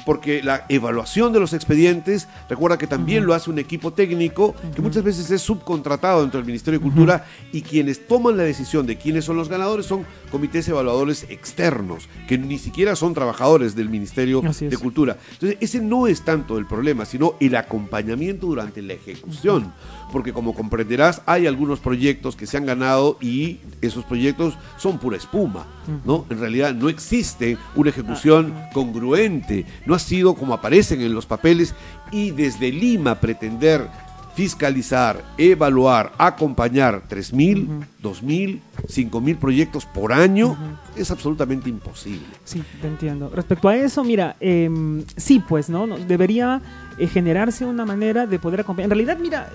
Porque 0.05 0.41
la 0.41 0.65
evaluación 0.67 1.31
de 1.31 1.39
los 1.39 1.53
expedientes, 1.53 2.27
recuerda 2.49 2.77
que 2.77 2.87
también 2.87 3.25
lo 3.25 3.33
hace 3.33 3.49
un 3.49 3.59
equipo 3.59 3.93
técnico 3.93 4.55
que 4.75 4.81
muchas 4.81 5.03
veces 5.03 5.29
es 5.29 5.41
subcontratado 5.41 6.21
dentro 6.21 6.39
del 6.39 6.47
Ministerio 6.47 6.79
de 6.79 6.83
Cultura 6.83 7.25
y 7.51 7.61
quienes 7.61 8.07
toman 8.07 8.35
la 8.37 8.43
decisión 8.43 8.87
de 8.87 8.97
quiénes 8.97 9.25
son 9.25 9.37
los 9.37 9.49
ganadores 9.49 9.85
son 9.85 10.05
comités 10.31 10.67
evaluadores 10.67 11.27
externos, 11.29 12.09
que 12.27 12.37
ni 12.37 12.57
siquiera 12.57 12.95
son 12.95 13.13
trabajadores 13.13 13.75
del 13.75 13.89
Ministerio 13.89 14.41
de 14.41 14.77
Cultura. 14.77 15.17
Entonces, 15.33 15.57
ese 15.61 15.81
no 15.81 16.07
es 16.07 16.23
tanto 16.23 16.57
el 16.57 16.65
problema, 16.65 17.05
sino 17.05 17.35
el 17.39 17.55
acompañamiento 17.55 18.47
durante 18.47 18.81
la 18.81 18.93
ejecución. 18.93 19.73
Porque 20.11 20.33
como 20.33 20.53
comprenderás, 20.53 21.21
hay 21.25 21.47
algunos 21.47 21.79
proyectos 21.79 22.35
que 22.35 22.45
se 22.45 22.57
han 22.57 22.65
ganado 22.65 23.17
y 23.21 23.59
esos 23.81 24.03
proyectos 24.03 24.57
son 24.77 24.97
pura 24.97 25.17
espuma, 25.17 25.65
¿no? 26.05 26.25
En 26.29 26.39
realidad 26.39 26.73
no 26.73 26.89
existe 26.89 27.57
una 27.75 27.89
ejecución 27.89 28.53
congruente, 28.73 29.65
no 29.85 29.95
ha 29.95 29.99
sido 29.99 30.35
como 30.35 30.53
aparecen 30.53 31.01
en 31.01 31.13
los 31.13 31.25
papeles 31.25 31.73
y 32.11 32.31
desde 32.31 32.71
Lima 32.71 33.19
pretender 33.19 33.87
fiscalizar, 34.35 35.23
evaluar, 35.37 36.13
acompañar 36.17 37.03
3.000, 37.09 37.85
2.000, 38.01 38.59
5.000 38.87 39.37
proyectos 39.37 39.85
por 39.85 40.13
año 40.13 40.57
es 40.95 41.11
absolutamente 41.11 41.69
imposible. 41.69 42.25
Sí, 42.43 42.63
te 42.81 42.87
entiendo. 42.87 43.29
Respecto 43.33 43.67
a 43.67 43.75
eso, 43.75 44.03
mira, 44.03 44.37
em, 44.39 45.03
sí, 45.17 45.43
pues, 45.47 45.69
¿no? 45.69 45.85
Debería 45.85 46.61
eh, 46.97 47.07
generarse 47.07 47.65
una 47.65 47.85
manera 47.85 48.25
de 48.25 48.39
poder 48.39 48.61
acompañar. 48.61 48.85
En 48.85 48.91
realidad, 48.91 49.17
mira, 49.19 49.49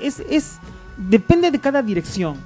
es, 0.00 0.20
es 0.20 0.58
depende 0.96 1.50
de 1.50 1.58
cada 1.58 1.82
dirección, 1.82 2.36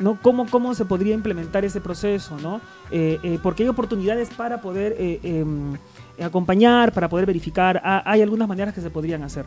¿no? 0.00 0.18
¿Cómo, 0.20 0.46
cómo 0.46 0.74
se 0.74 0.84
podría 0.84 1.14
implementar 1.14 1.64
ese 1.64 1.80
proceso, 1.80 2.38
¿no? 2.38 2.60
Eh, 2.90 3.18
eh, 3.22 3.38
porque 3.42 3.62
hay 3.62 3.68
oportunidades 3.68 4.30
para 4.30 4.60
poder 4.60 4.96
eh, 4.98 5.20
em, 5.22 5.74
acompañar, 6.22 6.92
para 6.92 7.08
poder 7.08 7.26
verificar. 7.26 7.80
Ah, 7.84 8.02
hay 8.04 8.22
algunas 8.22 8.48
maneras 8.48 8.74
que 8.74 8.80
se 8.80 8.90
podrían 8.90 9.22
hacer. 9.22 9.46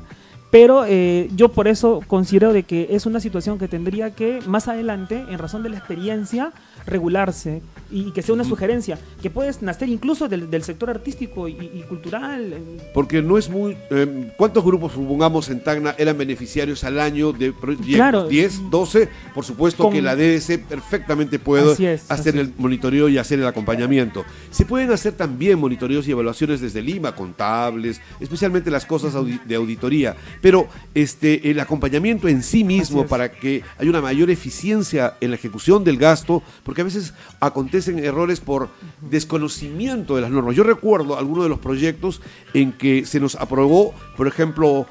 Pero 0.52 0.84
eh, 0.88 1.30
yo 1.36 1.50
por 1.50 1.68
eso 1.68 2.02
considero 2.08 2.54
de 2.54 2.64
que 2.64 2.88
es 2.92 3.06
una 3.06 3.20
situación 3.20 3.60
que 3.60 3.68
tendría 3.68 4.16
que 4.16 4.40
más 4.48 4.68
adelante, 4.68 5.24
en 5.30 5.38
razón 5.38 5.62
de 5.62 5.70
la 5.70 5.78
experiencia, 5.78 6.52
regularse 6.88 7.62
y, 7.92 8.12
que 8.12 8.22
sea 8.24 8.34
una 8.34 8.44
sugerencia 8.44 8.98
que 9.22 9.30
puede 9.30 9.52
nacer 9.62 9.90
incluso 9.90 10.28
del, 10.28 10.50
del 10.50 10.64
sector 10.64 10.90
artístico 10.90 11.48
y, 11.48 11.54
cultural. 11.88 12.56
Porque 12.96 13.22
no 13.22 13.38
es 13.38 13.48
muy... 13.50 13.78
Eh, 13.92 14.32
¿Cuántos 14.38 14.64
grupos, 14.66 14.94
supongamos, 14.94 15.50
en 15.50 15.64
Tacna 15.64 15.94
eran 15.98 16.18
beneficiarios 16.18 16.84
al 16.84 17.00
año 17.00 17.32
de 17.32 17.54
proyectos? 17.54 17.96
Claro. 17.96 18.28
10, 18.28 18.70
12. 18.72 19.10
Por 19.36 19.46
supuesto 19.46 19.84
Con- 19.84 19.94
que 19.94 20.02
la 20.02 20.16
DDC 20.16 20.66
perfectamente 20.68 21.38
puede 21.38 21.94
es, 21.94 22.10
hacer 22.10 22.38
el 22.38 22.54
monitoreo 22.58 23.08
y 23.08 23.18
hacer 23.20 23.40
el 23.40 23.46
acompañamiento. 23.48 24.26
Se 24.50 24.66
pueden 24.66 24.92
hacer 24.92 25.14
también 25.14 25.60
monitoreos 25.60 26.08
y 26.08 26.12
evaluaciones 26.12 26.60
desde 26.62 26.82
Lima, 26.82 27.14
contables, 27.16 28.02
especialmente 28.20 28.72
las 28.72 28.86
cosas 28.86 29.14
audi- 29.16 29.42
de 29.44 29.56
auditoría. 29.56 30.16
Pero 30.42 30.68
este, 30.96 31.52
el 31.52 31.60
acompañamiento 31.60 32.28
en 32.28 32.44
sí 32.44 32.64
mismo 32.64 33.06
para 33.06 33.32
que 33.32 33.64
haya 33.78 33.90
una 33.90 34.02
mayor 34.02 34.30
eficiencia 34.30 35.16
en 35.22 35.32
la 35.32 35.36
ejecución 35.36 35.84
del 35.84 35.98
gasto, 35.98 36.42
porque 36.64 36.82
a 36.82 36.86
veces 36.86 37.14
acontecen 37.40 38.00
errores 38.00 38.40
por 38.40 38.70
desconocimiento 39.02 40.16
de 40.16 40.22
las 40.22 40.32
normas. 40.32 40.56
Yo 40.56 40.64
recuerdo 40.64 41.18
algunos 41.18 41.44
de 41.44 41.50
los 41.50 41.60
proyectos 41.60 42.22
en 42.54 42.72
que 42.72 43.06
se 43.06 43.20
nos 43.20 43.36
aprobó, 43.36 43.94
por 44.16 44.28
ejemplo, 44.28 44.88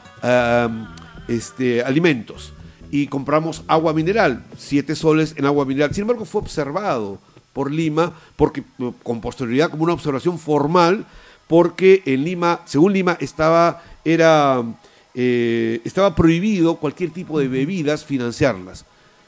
este, 1.28 1.82
alimentos 1.82 2.52
y 2.90 3.06
compramos 3.06 3.62
agua 3.68 3.92
mineral, 3.92 4.44
siete 4.56 4.96
soles 4.96 5.34
en 5.36 5.46
agua 5.46 5.64
mineral. 5.64 5.94
Sin 5.94 6.02
embargo, 6.02 6.24
fue 6.24 6.40
observado 6.40 7.18
por 7.52 7.70
Lima, 7.70 8.12
porque 8.36 8.62
con 9.02 9.20
posterioridad 9.20 9.70
como 9.70 9.84
una 9.84 9.92
observación 9.92 10.38
formal, 10.38 11.04
porque 11.46 12.02
en 12.06 12.24
Lima, 12.24 12.60
según 12.66 12.92
Lima, 12.92 13.16
estaba, 13.20 13.82
era, 14.04 14.62
eh, 15.20 15.80
estaba 15.84 16.14
prohibido 16.14 16.76
cualquier 16.76 17.10
tipo 17.10 17.40
de 17.40 17.48
bebidas 17.48 18.04
financiarlas. 18.04 18.84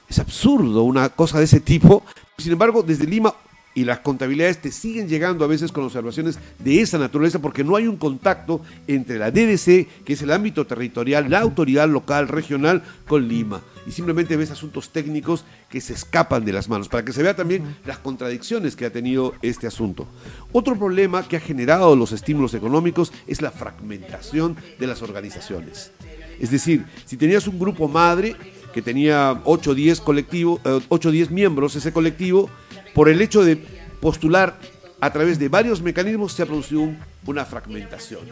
Es 0.08 0.20
absurdo 0.20 0.84
una 0.84 1.08
cosa 1.08 1.38
de 1.38 1.46
ese 1.46 1.58
tipo. 1.58 2.04
Sin 2.38 2.52
embargo, 2.52 2.84
desde 2.84 3.08
Lima 3.08 3.34
y 3.80 3.84
las 3.84 4.00
contabilidades 4.00 4.60
te 4.60 4.72
siguen 4.72 5.08
llegando 5.08 5.42
a 5.42 5.48
veces 5.48 5.72
con 5.72 5.84
observaciones 5.84 6.38
de 6.58 6.82
esa 6.82 6.98
naturaleza 6.98 7.38
porque 7.38 7.64
no 7.64 7.76
hay 7.76 7.86
un 7.86 7.96
contacto 7.96 8.60
entre 8.86 9.18
la 9.18 9.30
DDC, 9.30 10.04
que 10.04 10.12
es 10.12 10.20
el 10.20 10.32
ámbito 10.32 10.66
territorial, 10.66 11.30
la 11.30 11.40
autoridad 11.40 11.88
local, 11.88 12.28
regional, 12.28 12.82
con 13.06 13.26
Lima. 13.26 13.62
Y 13.86 13.92
simplemente 13.92 14.36
ves 14.36 14.50
asuntos 14.50 14.90
técnicos 14.90 15.46
que 15.70 15.80
se 15.80 15.94
escapan 15.94 16.44
de 16.44 16.52
las 16.52 16.68
manos, 16.68 16.90
para 16.90 17.06
que 17.06 17.14
se 17.14 17.22
vea 17.22 17.34
también 17.34 17.74
las 17.86 17.96
contradicciones 17.96 18.76
que 18.76 18.84
ha 18.84 18.92
tenido 18.92 19.32
este 19.40 19.66
asunto. 19.66 20.06
Otro 20.52 20.78
problema 20.78 21.26
que 21.26 21.38
ha 21.38 21.40
generado 21.40 21.96
los 21.96 22.12
estímulos 22.12 22.52
económicos 22.52 23.14
es 23.26 23.40
la 23.40 23.50
fragmentación 23.50 24.58
de 24.78 24.86
las 24.86 25.00
organizaciones. 25.00 25.90
Es 26.38 26.50
decir, 26.50 26.84
si 27.06 27.16
tenías 27.16 27.46
un 27.46 27.58
grupo 27.58 27.88
madre 27.88 28.36
que 28.74 28.82
tenía 28.82 29.40
8 29.44 29.70
o 29.70 29.74
10 29.74 30.00
colectivos, 30.02 30.60
8 30.90 31.08
o 31.08 31.12
10 31.12 31.30
miembros, 31.30 31.76
ese 31.76 31.94
colectivo, 31.94 32.50
por 32.94 33.08
el 33.08 33.20
hecho 33.20 33.42
de 33.44 33.56
postular 34.00 34.58
a 35.00 35.12
través 35.12 35.38
de 35.38 35.48
varios 35.48 35.80
mecanismos 35.82 36.32
se 36.32 36.42
ha 36.42 36.46
producido 36.46 36.82
un- 36.82 36.98
una 37.26 37.44
fragmentación. 37.44 38.22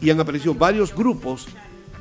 Y 0.00 0.10
han 0.10 0.20
aparecido 0.20 0.54
varios 0.54 0.94
grupos 0.94 1.46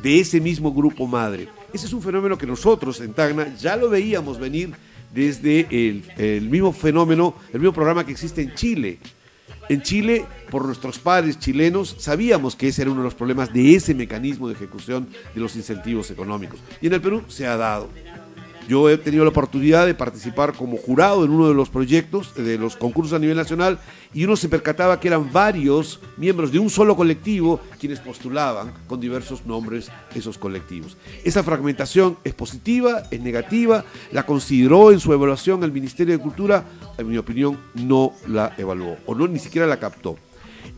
de 0.01 0.19
ese 0.19 0.39
mismo 0.39 0.73
grupo 0.73 1.05
madre. 1.05 1.49
Ese 1.73 1.85
es 1.85 1.93
un 1.93 2.01
fenómeno 2.01 2.37
que 2.37 2.47
nosotros 2.47 3.01
en 3.01 3.13
Tacna 3.13 3.55
ya 3.57 3.75
lo 3.75 3.89
veíamos 3.89 4.39
venir 4.39 4.71
desde 5.13 5.67
el 6.17 6.41
mismo 6.49 6.71
fenómeno, 6.71 7.35
el 7.51 7.59
mismo 7.59 7.73
programa 7.73 8.05
que 8.05 8.11
existe 8.11 8.41
en 8.41 8.53
Chile. 8.55 8.99
En 9.67 9.81
Chile, 9.83 10.25
por 10.49 10.65
nuestros 10.65 10.97
padres 10.97 11.37
chilenos, 11.37 11.95
sabíamos 11.99 12.55
que 12.55 12.69
ese 12.69 12.81
era 12.83 12.91
uno 12.91 13.01
de 13.01 13.05
los 13.05 13.13
problemas 13.13 13.53
de 13.53 13.75
ese 13.75 13.93
mecanismo 13.93 14.47
de 14.47 14.55
ejecución 14.55 15.07
de 15.35 15.41
los 15.41 15.55
incentivos 15.55 16.09
económicos. 16.09 16.59
Y 16.81 16.87
en 16.87 16.93
el 16.93 17.01
Perú 17.01 17.23
se 17.27 17.45
ha 17.45 17.55
dado. 17.57 17.89
Yo 18.69 18.87
he 18.87 18.99
tenido 18.99 19.23
la 19.23 19.31
oportunidad 19.31 19.87
de 19.87 19.95
participar 19.95 20.53
como 20.53 20.77
jurado 20.77 21.25
en 21.25 21.31
uno 21.31 21.47
de 21.47 21.55
los 21.55 21.71
proyectos, 21.71 22.35
de 22.35 22.55
los 22.59 22.75
concursos 22.77 23.13
a 23.13 23.19
nivel 23.19 23.35
nacional, 23.35 23.79
y 24.13 24.25
uno 24.25 24.35
se 24.35 24.47
percataba 24.47 24.99
que 24.99 25.07
eran 25.07 25.33
varios 25.33 25.99
miembros 26.17 26.51
de 26.51 26.59
un 26.59 26.69
solo 26.69 26.95
colectivo 26.95 27.59
quienes 27.79 27.99
postulaban 27.99 28.71
con 28.85 28.99
diversos 28.99 29.43
nombres 29.43 29.89
esos 30.13 30.37
colectivos. 30.37 30.97
Esa 31.23 31.41
fragmentación 31.41 32.19
es 32.23 32.35
positiva, 32.35 33.07
es 33.09 33.19
negativa, 33.21 33.85
la 34.11 34.27
consideró 34.27 34.91
en 34.91 34.99
su 34.99 35.11
evaluación 35.13 35.63
el 35.63 35.71
Ministerio 35.71 36.15
de 36.15 36.21
Cultura, 36.21 36.63
en 36.99 37.07
mi 37.07 37.17
opinión 37.17 37.57
no 37.73 38.13
la 38.27 38.53
evaluó, 38.55 38.97
o 39.07 39.15
no 39.15 39.27
ni 39.27 39.39
siquiera 39.39 39.65
la 39.65 39.79
captó. 39.79 40.15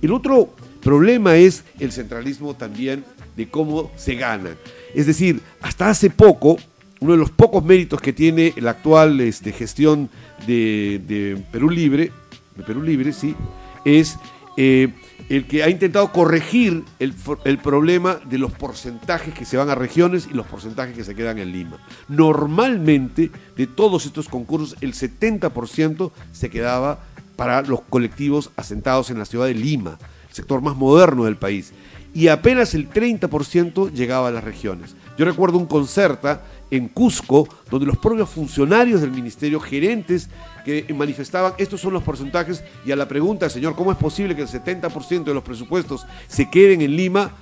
El 0.02 0.14
otro 0.14 0.50
problema 0.82 1.36
es 1.36 1.66
el 1.78 1.92
centralismo 1.92 2.56
también 2.56 3.04
de 3.36 3.50
cómo 3.50 3.92
se 3.98 4.16
gana. 4.16 4.52
Es 4.96 5.08
decir, 5.08 5.42
hasta 5.62 5.90
hace 5.90 6.10
poco, 6.10 6.58
uno 7.02 7.14
de 7.14 7.18
los 7.18 7.32
pocos 7.32 7.64
méritos 7.66 8.00
que 8.00 8.14
tiene 8.14 8.54
la 8.58 8.72
actual 8.72 9.20
este, 9.22 9.52
gestión 9.52 10.10
de, 10.46 11.44
Perú 11.52 11.70
Libre, 11.70 12.12
de 12.56 12.64
Perú 12.64 12.84
Libre, 12.84 13.12
sí, 13.12 13.36
es 13.84 14.18
eh, 14.56 14.94
el 15.28 15.48
que 15.48 15.64
ha 15.64 15.70
intentado 15.70 16.12
corregir 16.12 16.84
el, 17.00 17.16
el 17.44 17.58
problema 17.58 18.20
de 18.30 18.38
los 18.38 18.52
porcentajes 18.52 19.34
que 19.34 19.46
se 19.46 19.58
van 19.58 19.70
a 19.72 19.76
regiones 19.76 20.28
y 20.30 20.36
los 20.36 20.46
porcentajes 20.46 20.96
que 20.96 21.04
se 21.04 21.16
quedan 21.16 21.40
en 21.40 21.52
Lima. 21.52 21.80
Normalmente, 22.08 23.32
de 23.58 23.66
todos 23.66 24.06
estos 24.06 24.30
concursos, 24.30 24.78
el 24.82 24.94
70% 24.94 26.12
se 26.32 26.50
quedaba 26.52 27.00
para 27.36 27.64
los 27.64 27.82
colectivos 27.82 28.52
asentados 28.56 29.10
en 29.10 29.18
la 29.18 29.26
ciudad 29.26 29.48
de 29.48 29.56
Lima, 29.56 29.98
el 30.30 30.36
sector 30.36 30.62
más 30.62 30.76
moderno 30.76 31.26
del 31.26 31.38
país. 31.38 31.74
Y 32.14 32.28
apenas 32.28 32.76
el 32.76 32.92
30% 32.92 33.92
llegaba 33.92 34.28
a 34.28 34.32
las 34.32 34.44
regiones. 34.44 34.96
Yo 35.18 35.26
recuerdo 35.26 35.58
un 35.58 35.66
concerta 35.66 36.42
en 36.72 36.88
Cusco, 36.88 37.48
donde 37.70 37.86
los 37.86 37.98
propios 37.98 38.30
funcionarios 38.30 39.02
del 39.02 39.12
ministerio, 39.12 39.60
gerentes, 39.60 40.30
que 40.66 40.86
manifestaban 40.96 41.54
estos 41.58 41.82
son 41.82 41.94
los 41.94 42.02
porcentajes, 42.02 42.64
y 42.86 42.92
a 42.92 42.96
la 42.96 43.08
pregunta, 43.08 43.50
señor, 43.50 43.76
¿cómo 43.76 43.92
es 43.92 43.98
posible 43.98 44.36
que 44.36 44.44
el 44.44 44.48
70% 44.48 45.26
de 45.26 45.34
los 45.34 45.44
presupuestos 45.44 46.08
se 46.28 46.50
queden 46.50 46.82
en 46.82 46.96
Lima? 46.96 47.34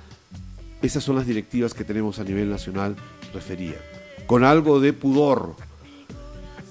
Esas 0.82 1.04
son 1.04 1.16
las 1.16 1.26
directivas 1.26 1.72
que 1.72 1.84
tenemos 1.84 2.18
a 2.18 2.24
nivel 2.24 2.50
nacional, 2.50 2.96
refería, 3.32 3.76
con 4.26 4.44
algo 4.44 4.80
de 4.80 4.92
pudor. 4.92 5.54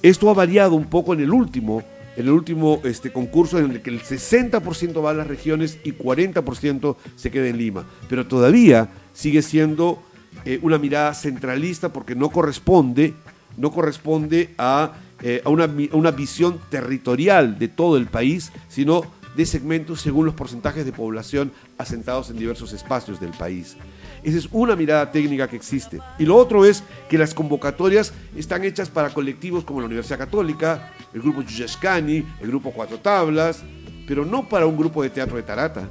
Esto 0.01 0.29
ha 0.29 0.33
variado 0.33 0.75
un 0.75 0.85
poco 0.85 1.13
en 1.13 1.21
el 1.21 1.31
último, 1.31 1.83
en 2.17 2.25
el 2.25 2.31
último 2.31 2.81
este, 2.83 3.11
concurso 3.11 3.59
en 3.59 3.71
el 3.71 3.81
que 3.81 3.89
el 3.89 4.01
60% 4.01 5.03
va 5.03 5.11
a 5.11 5.13
las 5.13 5.27
regiones 5.27 5.77
y 5.83 5.93
40% 5.93 6.95
se 7.15 7.31
queda 7.31 7.47
en 7.47 7.57
Lima. 7.57 7.85
Pero 8.09 8.27
todavía 8.27 8.89
sigue 9.13 9.41
siendo 9.41 10.01
eh, 10.45 10.59
una 10.61 10.77
mirada 10.77 11.13
centralista 11.13 11.91
porque 11.91 12.15
no 12.15 12.29
corresponde, 12.29 13.13
no 13.57 13.71
corresponde 13.71 14.53
a, 14.57 14.93
eh, 15.21 15.41
a 15.43 15.49
una, 15.49 15.65
a 15.65 15.95
una 15.95 16.11
visión 16.11 16.59
territorial 16.69 17.59
de 17.59 17.67
todo 17.67 17.97
el 17.97 18.07
país, 18.07 18.51
sino 18.67 19.03
de 19.35 19.45
segmentos 19.45 20.01
según 20.01 20.25
los 20.25 20.35
porcentajes 20.35 20.85
de 20.85 20.91
población 20.91 21.51
asentados 21.77 22.29
en 22.29 22.37
diversos 22.37 22.73
espacios 22.73 23.19
del 23.19 23.31
país. 23.31 23.77
Esa 24.23 24.37
es 24.37 24.49
una 24.51 24.75
mirada 24.75 25.11
técnica 25.11 25.47
que 25.47 25.55
existe. 25.55 25.99
Y 26.17 26.25
lo 26.25 26.35
otro 26.35 26.65
es 26.65 26.83
que 27.09 27.17
las 27.17 27.33
convocatorias 27.33 28.13
están 28.35 28.63
hechas 28.63 28.89
para 28.89 29.13
colectivos 29.13 29.63
como 29.63 29.79
la 29.79 29.85
Universidad 29.85 30.17
Católica, 30.17 30.91
el 31.13 31.21
grupo 31.21 31.41
Yuyashkani, 31.41 32.25
el 32.41 32.47
grupo 32.47 32.71
Cuatro 32.71 32.99
Tablas, 32.99 33.63
pero 34.07 34.25
no 34.25 34.47
para 34.47 34.65
un 34.65 34.75
grupo 34.75 35.03
de 35.03 35.09
teatro 35.09 35.37
de 35.37 35.43
Tarata, 35.43 35.87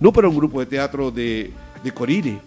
no 0.00 0.12
para 0.12 0.28
un 0.28 0.36
grupo 0.36 0.60
de 0.60 0.66
teatro 0.66 1.10
de, 1.10 1.52
de 1.82 1.92
Corire, 1.92 2.38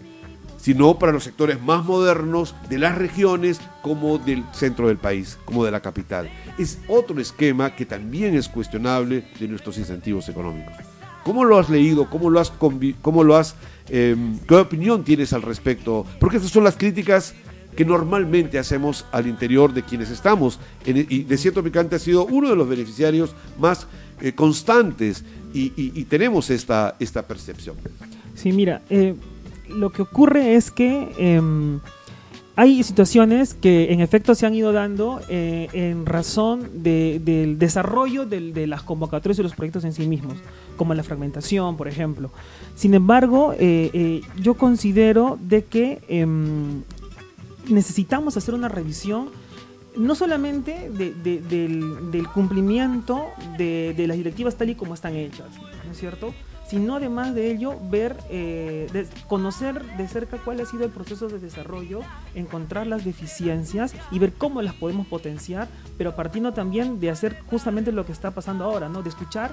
sino 0.60 0.98
para 0.98 1.12
los 1.12 1.24
sectores 1.24 1.60
más 1.62 1.84
modernos 1.84 2.54
de 2.68 2.78
las 2.78 2.96
regiones 2.96 3.60
como 3.82 4.18
del 4.18 4.44
centro 4.52 4.88
del 4.88 4.98
país, 4.98 5.38
como 5.44 5.64
de 5.64 5.70
la 5.70 5.80
capital. 5.80 6.28
Es 6.58 6.78
otro 6.88 7.18
esquema 7.20 7.74
que 7.74 7.86
también 7.86 8.34
es 8.34 8.48
cuestionable 8.48 9.24
de 9.38 9.48
nuestros 9.48 9.78
incentivos 9.78 10.28
económicos. 10.28 10.74
¿Cómo 11.24 11.44
lo 11.44 11.58
has 11.58 11.68
leído? 11.68 12.08
¿Cómo 12.10 12.30
lo 12.30 12.40
has, 12.40 12.50
cómo 13.02 13.24
lo 13.24 13.36
has 13.36 13.54
eh, 13.88 14.16
qué 14.48 14.54
opinión 14.54 15.04
tienes 15.04 15.32
al 15.32 15.42
respecto? 15.42 16.06
Porque 16.18 16.36
estas 16.38 16.50
son 16.52 16.64
las 16.64 16.76
críticas 16.76 17.34
que 17.76 17.84
normalmente 17.84 18.58
hacemos 18.58 19.04
al 19.12 19.26
interior 19.26 19.72
de 19.72 19.82
quienes 19.82 20.10
estamos. 20.10 20.58
En- 20.84 21.06
y 21.08 21.22
Desierto 21.24 21.62
Picante 21.62 21.96
ha 21.96 21.98
sido 21.98 22.24
uno 22.26 22.48
de 22.50 22.56
los 22.56 22.68
beneficiarios 22.68 23.34
más 23.58 23.86
eh, 24.20 24.32
constantes 24.32 25.24
y, 25.54 25.72
y- 25.76 25.92
y 25.94 26.04
tenemos 26.04 26.50
esta, 26.50 26.96
esta 26.98 27.26
percepción. 27.26 27.76
Sí, 28.34 28.52
mira, 28.52 28.82
eh, 28.90 29.14
lo 29.74 29.90
que 29.90 30.02
ocurre 30.02 30.54
es 30.54 30.70
que 30.70 31.12
em, 31.18 31.80
hay 32.56 32.82
situaciones 32.82 33.54
que 33.54 33.92
en 33.92 34.00
efecto 34.00 34.34
se 34.34 34.44
han 34.44 34.54
ido 34.54 34.72
dando 34.72 35.20
eh, 35.28 35.68
en 35.72 36.04
razón 36.04 36.82
de- 36.82 37.20
del 37.24 37.58
desarrollo 37.58 38.26
de 38.26 38.66
las 38.66 38.82
convocatorias 38.82 39.38
y 39.38 39.42
los 39.42 39.54
proyectos 39.54 39.84
en 39.84 39.92
sí 39.94 40.06
mismos, 40.06 40.34
como 40.76 40.92
la 40.94 41.02
fragmentación, 41.02 41.76
por 41.76 41.88
ejemplo. 41.88 42.30
Sin 42.74 42.92
embargo, 42.94 43.54
eh, 43.58 43.90
eh, 43.94 44.20
yo 44.40 44.54
considero 44.54 45.38
de 45.40 45.64
que 45.64 46.02
em, 46.08 46.82
necesitamos 47.68 48.36
hacer 48.36 48.54
una 48.54 48.68
revisión 48.68 49.28
no 49.96 50.14
solamente 50.14 50.88
de- 50.90 51.14
de- 51.14 51.40
del, 51.40 52.26
cumplimiento 52.28 53.24
de 53.58 54.04
las 54.06 54.16
directivas 54.16 54.56
tal 54.56 54.70
y 54.70 54.74
como 54.74 54.94
están 54.94 55.16
hechas, 55.16 55.48
¿no 55.84 55.92
es 55.92 55.98
cierto? 55.98 56.32
Sino 56.70 56.94
además 56.96 57.34
de 57.34 57.50
ello 57.50 57.76
ver, 57.90 58.16
eh, 58.30 58.86
conocer 59.26 59.82
de 59.96 60.06
cerca 60.06 60.38
cuál 60.38 60.60
ha 60.60 60.66
sido 60.66 60.84
el 60.84 60.90
proceso 60.90 61.26
de 61.28 61.40
desarrollo, 61.40 62.00
encontrar 62.36 62.86
las 62.86 63.04
deficiencias 63.04 63.92
y 64.12 64.20
ver 64.20 64.32
cómo 64.34 64.62
las 64.62 64.74
podemos 64.74 65.08
potenciar, 65.08 65.66
pero 65.98 66.14
partiendo 66.14 66.52
también 66.52 67.00
de 67.00 67.10
hacer 67.10 67.40
justamente 67.50 67.90
lo 67.90 68.06
que 68.06 68.12
está 68.12 68.30
pasando 68.30 68.64
ahora, 68.64 68.88
¿no? 68.88 69.02
De 69.02 69.08
escuchar 69.08 69.50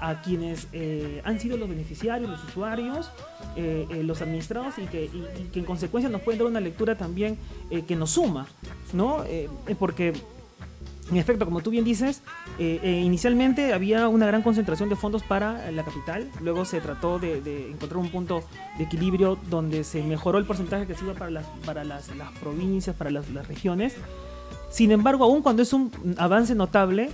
a 0.00 0.20
quienes 0.22 0.68
eh, 0.72 1.20
han 1.24 1.38
sido 1.40 1.56
los 1.56 1.68
beneficiarios, 1.68 2.30
los 2.30 2.42
usuarios, 2.44 3.10
eh, 3.56 3.86
eh, 3.90 4.02
los 4.04 4.20
administrados 4.22 4.78
y 4.78 4.82
que, 4.86 5.04
y- 5.04 5.48
que 5.52 5.58
en 5.60 5.64
consecuencia 5.64 6.08
nos 6.10 6.22
pueden 6.22 6.38
dar 6.38 6.48
una 6.48 6.60
lectura 6.60 6.96
también 6.96 7.38
eh, 7.70 7.82
que 7.82 7.96
nos 7.96 8.10
suma, 8.10 8.46
¿no? 8.92 9.24
Porque 9.78 10.12
en 11.12 11.18
efecto, 11.18 11.44
como 11.44 11.60
tú 11.60 11.70
bien 11.70 11.84
dices, 11.84 12.22
eh, 12.58 12.80
eh, 12.82 13.02
inicialmente 13.04 13.74
había 13.74 14.08
una 14.08 14.26
gran 14.26 14.42
concentración 14.42 14.88
de 14.88 14.96
fondos 14.96 15.22
para 15.22 15.70
la 15.70 15.84
capital, 15.84 16.30
luego 16.40 16.64
se 16.64 16.80
trató 16.80 17.18
de, 17.18 17.42
de 17.42 17.70
encontrar 17.70 17.98
un 17.98 18.08
punto 18.08 18.42
de 18.78 18.84
equilibrio 18.84 19.38
donde 19.50 19.84
se 19.84 20.02
mejoró 20.02 20.38
el 20.38 20.46
porcentaje 20.46 20.86
que 20.86 20.94
se 20.94 21.04
iba 21.04 21.12
para 21.12 21.30
las, 21.30 21.46
para 21.66 21.84
las, 21.84 22.16
las 22.16 22.32
provincias, 22.38 22.96
para 22.96 23.10
las, 23.10 23.28
las 23.28 23.46
regiones. 23.46 23.94
Sin 24.70 24.90
embargo, 24.90 25.24
aun 25.24 25.42
cuando 25.42 25.62
es 25.62 25.74
un 25.74 25.92
avance 26.16 26.54
notable, 26.54 27.10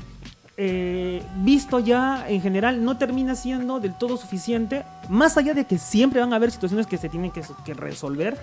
eh, 0.57 1.21
visto 1.43 1.81
ya 1.81 2.25
en 2.29 2.41
general 2.41 2.85
no 2.85 2.99
termina 2.99 3.35
siendo 3.35 3.81
del 3.81 3.99
todo 3.99 4.17
suficiente, 4.17 4.85
más 5.09 5.37
allá 5.37 5.55
de 5.55 5.67
que 5.67 5.77
siempre 5.77 6.21
van 6.21 6.33
a 6.33 6.37
haber 6.37 6.53
situaciones 6.53 6.87
que 6.87 6.99
se 6.99 7.09
tienen 7.09 7.33
que, 7.33 7.43
que 7.65 7.75
resolver. 7.75 8.39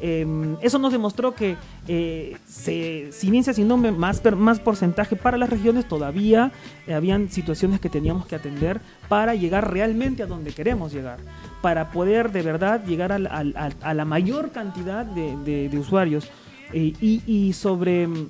Eh, 0.00 0.56
eso 0.62 0.78
nos 0.78 0.92
demostró 0.92 1.34
que 1.34 1.56
eh, 1.88 2.36
se, 2.46 3.10
se 3.12 3.64
más, 3.92 4.22
más 4.36 4.60
porcentaje 4.60 5.16
para 5.16 5.36
las 5.36 5.50
regiones, 5.50 5.88
todavía 5.88 6.52
eh, 6.86 6.94
habían 6.94 7.30
situaciones 7.30 7.80
que 7.80 7.88
teníamos 7.88 8.26
que 8.26 8.36
atender 8.36 8.80
para 9.08 9.34
llegar 9.34 9.72
realmente 9.72 10.22
a 10.22 10.26
donde 10.26 10.52
queremos 10.52 10.92
llegar, 10.92 11.18
para 11.62 11.90
poder 11.90 12.32
de 12.32 12.42
verdad 12.42 12.84
llegar 12.84 13.12
a 13.12 13.94
la 13.94 14.04
mayor 14.04 14.50
cantidad 14.50 15.04
de, 15.04 15.78
usuarios. 15.78 16.28
Eh, 16.72 16.92
y, 17.00 17.52
sobre 17.52 18.08
mm, 18.08 18.28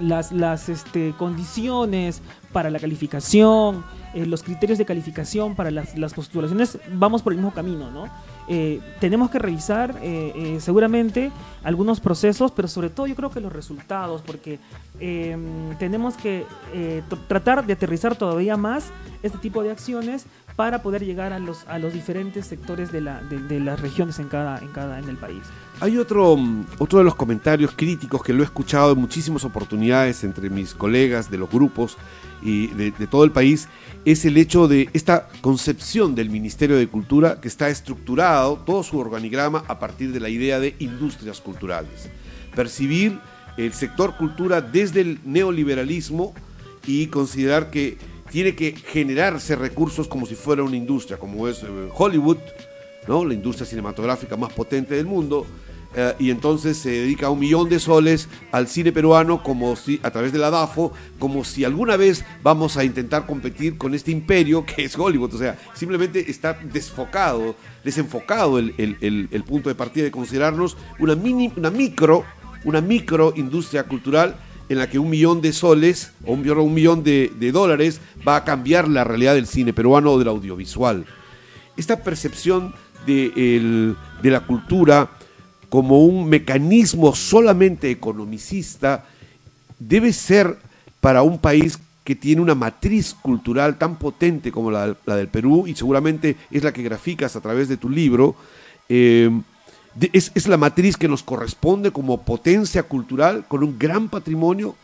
las, 0.00 0.32
las 0.32 0.68
este, 0.68 1.14
condiciones 1.16 2.20
para 2.52 2.70
la 2.70 2.78
calificación, 2.80 3.84
eh, 4.14 4.26
los 4.26 4.42
criterios 4.42 4.78
de 4.78 4.84
calificación 4.84 5.54
para 5.54 5.70
las, 5.70 5.96
las 5.96 6.14
postulaciones, 6.14 6.78
vamos 6.92 7.22
por 7.22 7.32
el 7.32 7.38
mismo 7.38 7.52
camino, 7.52 7.90
¿no? 7.90 8.08
Eh, 8.48 8.80
tenemos 9.00 9.30
que 9.30 9.38
revisar 9.40 9.96
eh, 10.02 10.32
eh, 10.36 10.60
seguramente 10.60 11.32
algunos 11.64 11.98
procesos, 11.98 12.52
pero 12.52 12.68
sobre 12.68 12.90
todo 12.90 13.06
yo 13.08 13.16
creo 13.16 13.30
que 13.30 13.40
los 13.40 13.52
resultados, 13.52 14.22
porque 14.22 14.58
eh, 15.00 15.36
tenemos 15.78 16.16
que 16.16 16.44
eh, 16.72 17.02
tr- 17.10 17.18
tratar 17.26 17.66
de 17.66 17.72
aterrizar 17.72 18.14
todavía 18.16 18.56
más 18.56 18.90
este 19.22 19.38
tipo 19.38 19.62
de 19.64 19.72
acciones 19.72 20.26
para 20.56 20.80
poder 20.82 21.04
llegar 21.04 21.34
a 21.34 21.38
los, 21.38 21.66
a 21.68 21.78
los 21.78 21.92
diferentes 21.92 22.46
sectores 22.46 22.90
de, 22.90 23.02
la, 23.02 23.20
de, 23.20 23.60
las 23.60 23.78
regiones 23.78 24.18
en 24.18 24.28
cada, 24.28 24.58
en 24.58 24.68
cada 24.68 24.98
en 24.98 25.08
el 25.08 25.18
país. 25.18 25.42
Hay 25.80 25.98
otro, 25.98 26.34
mm, 26.34 26.64
otro 26.78 26.98
de 26.98 27.04
los 27.04 27.14
comentarios 27.14 27.72
críticos 27.76 28.22
que 28.22 28.32
lo 28.32 28.42
he 28.42 28.46
escuchado 28.46 28.92
en 28.92 28.98
muchísimas 28.98 29.44
oportunidades 29.44 30.24
entre 30.24 30.48
mis 30.48 30.74
colegas 30.74 31.30
de 31.30 31.36
los 31.36 31.50
grupos 31.50 31.98
y 32.42 32.68
de, 32.68 32.90
de 32.90 33.06
todo 33.06 33.24
el 33.24 33.32
país, 33.32 33.68
es 34.06 34.24
el 34.24 34.38
hecho 34.38 34.66
de 34.66 34.88
esta 34.94 35.28
concepción 35.42 36.14
del 36.14 36.30
Ministerio 36.30 36.76
de 36.76 36.88
Cultura 36.88 37.38
que 37.40 37.48
está 37.48 37.68
estructurado, 37.68 38.56
todo 38.64 38.82
su 38.82 38.98
organigrama, 38.98 39.62
a 39.68 39.78
partir 39.78 40.12
de 40.12 40.20
la 40.20 40.30
idea 40.30 40.58
de 40.58 40.74
industrias 40.78 41.40
culturales. 41.40 42.08
Percibir 42.54 43.18
el 43.58 43.72
sector 43.74 44.16
cultura 44.16 44.60
desde 44.62 45.02
el 45.02 45.20
neoliberalismo 45.24 46.34
y 46.86 47.08
considerar 47.08 47.70
que 47.70 47.98
tiene 48.30 48.54
que 48.54 48.72
generarse 48.72 49.56
recursos 49.56 50.08
como 50.08 50.26
si 50.26 50.34
fuera 50.34 50.62
una 50.62 50.76
industria, 50.76 51.18
como 51.18 51.48
es 51.48 51.62
eh, 51.62 51.66
Hollywood, 51.94 52.38
¿no? 53.08 53.24
la 53.24 53.34
industria 53.34 53.66
cinematográfica 53.66 54.36
más 54.36 54.52
potente 54.52 54.94
del 54.94 55.06
mundo, 55.06 55.46
eh, 55.94 56.14
y 56.18 56.30
entonces 56.30 56.76
se 56.76 56.90
dedica 56.90 57.30
un 57.30 57.38
millón 57.38 57.68
de 57.70 57.78
soles 57.78 58.28
al 58.52 58.66
cine 58.68 58.92
peruano 58.92 59.42
como 59.42 59.76
si, 59.76 59.98
a 60.02 60.10
través 60.10 60.32
de 60.32 60.38
la 60.38 60.50
DAFO, 60.50 60.92
como 61.18 61.44
si 61.44 61.64
alguna 61.64 61.96
vez 61.96 62.24
vamos 62.42 62.76
a 62.76 62.84
intentar 62.84 63.24
competir 63.26 63.78
con 63.78 63.94
este 63.94 64.10
imperio 64.10 64.66
que 64.66 64.84
es 64.84 64.98
Hollywood. 64.98 65.34
O 65.34 65.38
sea, 65.38 65.56
simplemente 65.72 66.30
está 66.30 66.52
desfocado, 66.54 67.54
desenfocado 67.84 68.58
el, 68.58 68.74
el- 68.78 69.44
punto 69.44 69.68
de 69.70 69.74
partida 69.74 70.04
de 70.04 70.10
considerarnos 70.10 70.76
una, 70.98 71.14
mini, 71.14 71.50
una 71.56 71.70
micro, 71.70 72.24
una 72.64 72.80
micro 72.80 73.32
industria 73.36 73.84
cultural 73.84 74.36
en 74.68 74.78
la 74.78 74.88
que 74.88 74.98
un 74.98 75.10
millón 75.10 75.40
de 75.40 75.52
soles 75.52 76.12
o 76.24 76.32
un, 76.32 76.42
millón- 76.74 77.02
de, 77.02 77.52
dólares 77.52 78.00
va 78.26 78.36
a 78.36 78.44
cambiar 78.44 78.88
la 78.88 79.04
realidad 79.04 79.34
del 79.34 79.46
cine 79.46 79.72
peruano 79.72 80.12
o 80.12 80.18
del 80.18 80.28
audiovisual 80.28 81.06
esta 81.76 82.02
percepción 82.02 82.74
de, 83.06 83.94
la 84.22 84.40
cultura 84.40 85.10
como 85.68 86.04
un 86.04 86.28
mecanismo 86.28 87.14
solamente 87.14 87.90
economicista 87.90 89.04
debe 89.78 90.12
ser 90.12 90.58
para 91.00 91.22
un 91.22 91.38
país 91.38 91.78
que 92.02 92.14
tiene 92.14 92.40
una 92.40 92.54
matriz 92.54 93.14
cultural 93.14 93.78
tan 93.78 93.96
potente 93.96 94.50
como 94.50 94.70
la, 94.70 94.94
del 95.06 95.28
Perú 95.28 95.66
y 95.66 95.74
seguramente 95.74 96.36
es 96.50 96.62
la 96.64 96.72
que 96.72 96.82
graficas 96.82 97.36
a 97.36 97.40
través 97.40 97.68
de 97.68 97.76
tu 97.76 97.90
libro. 97.90 98.36
eh, 98.88 99.30
es, 100.12 100.32
es 100.34 100.48
la 100.48 100.56
matriz 100.56 100.96
que 100.96 101.08
nos 101.08 101.22
corresponde 101.22 101.90
como 101.90 102.22
potencia 102.22 102.82
cultural 102.82 103.44
con 103.48 103.62
un 103.62 103.78
gran 103.78 104.08
patrimonio 104.08 104.74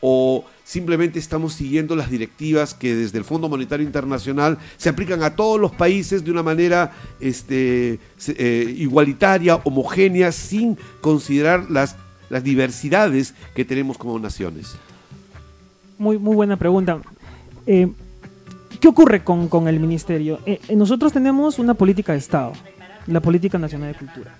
o 0.00 0.44
simplemente 0.64 1.18
estamos 1.18 1.54
siguiendo 1.54 1.96
las 1.96 2.10
directivas 2.10 2.74
que 2.74 2.94
desde 2.94 3.18
el 3.18 3.24
Fondo 3.24 3.48
Monetario 3.48 3.86
Internacional 3.86 4.58
se 4.76 4.88
aplican 4.88 5.22
a 5.22 5.34
todos 5.34 5.60
los 5.60 5.72
países 5.72 6.24
de 6.24 6.30
una 6.30 6.42
manera 6.42 6.92
este, 7.20 7.98
eh, 8.28 8.74
igualitaria, 8.76 9.56
homogénea, 9.56 10.32
sin 10.32 10.76
considerar 11.00 11.70
las, 11.70 11.96
las 12.28 12.44
diversidades 12.44 13.34
que 13.54 13.64
tenemos 13.64 13.96
como 13.96 14.18
naciones. 14.18 14.76
Muy, 15.98 16.18
muy 16.18 16.36
buena 16.36 16.56
pregunta. 16.56 17.00
Eh, 17.66 17.88
¿Qué 18.80 18.88
ocurre 18.88 19.24
con, 19.24 19.48
con 19.48 19.66
el 19.68 19.80
ministerio? 19.80 20.40
Eh, 20.44 20.60
nosotros 20.76 21.12
tenemos 21.12 21.58
una 21.58 21.74
política 21.74 22.12
de 22.12 22.18
Estado, 22.18 22.52
la 23.06 23.20
Política 23.20 23.58
Nacional 23.58 23.92
de 23.92 23.98
Cultura. 23.98 24.36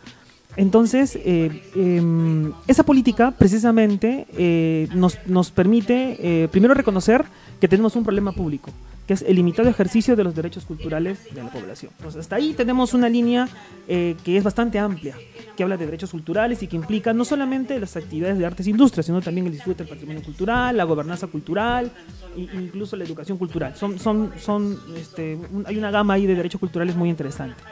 Entonces, 0.57 1.17
eh, 1.17 1.63
em, 1.75 2.53
esa 2.67 2.83
política 2.83 3.31
precisamente 3.31 4.27
eh, 4.37 4.89
nos, 4.95 5.19
nos 5.27 5.51
permite 5.51 6.17
eh, 6.19 6.49
primero 6.49 6.73
reconocer 6.73 7.25
que 7.61 7.69
tenemos 7.69 7.95
un 7.95 8.05
problema 8.05 8.33
público, 8.33 8.71
que 9.07 9.15
es 9.15 9.23
el 9.23 9.37
limitado 9.37 9.69
ejercicio 9.69 10.17
de 10.17 10.25
los 10.25 10.35
derechos 10.35 10.65
culturales 10.65 11.19
de 11.33 11.43
la 11.43 11.51
población. 11.51 11.93
Entonces, 11.99 12.21
hasta 12.21 12.37
ahí 12.37 12.55
tenemos 12.55 12.95
una 12.95 13.09
línea 13.09 13.49
eh, 13.87 14.17
que 14.25 14.37
es 14.37 14.45
bastante 14.45 14.79
amplia, 14.79 15.15
que 15.57 15.63
habla 15.63 15.77
de 15.77 15.85
derechos 15.85 16.11
culturales 16.11 16.63
y 16.63 16.67
que 16.67 16.77
implica 16.77 17.13
no 17.13 17.25
solamente 17.25 17.79
las 17.79 17.97
actividades 17.97 18.39
de 18.39 18.47
artes 18.47 18.67
e 18.67 18.71
industrias, 18.71 19.07
sino 19.07 19.21
también 19.21 19.47
el 19.47 19.53
disfrute 19.53 19.85
del 19.85 19.91
patrimonio 19.91 20.23
cultural, 20.23 20.77
la 20.77 20.85
gobernanza 20.85 21.27
cultural 21.27 21.91
e 22.37 22.41
incluso 22.41 22.97
la 22.97 23.05
educación 23.05 23.37
cultural. 23.37 23.77
Son, 23.77 23.99
son, 23.99 24.33
son, 24.39 24.79
este, 24.97 25.39
hay 25.67 25.77
una 25.77 25.91
gama 25.91 26.15
ahí 26.15 26.27
de 26.27 26.35
derechos 26.35 26.61
culturales 26.61 26.97
muy 26.97 27.11
interesante 27.11 27.63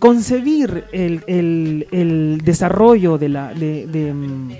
concebir 0.00 0.84
el, 0.92 1.22
el- 1.28 2.40
desarrollo 2.42 3.18
de 3.18 3.28
la, 3.28 3.54
de, 3.54 4.12
mm, 4.12 4.50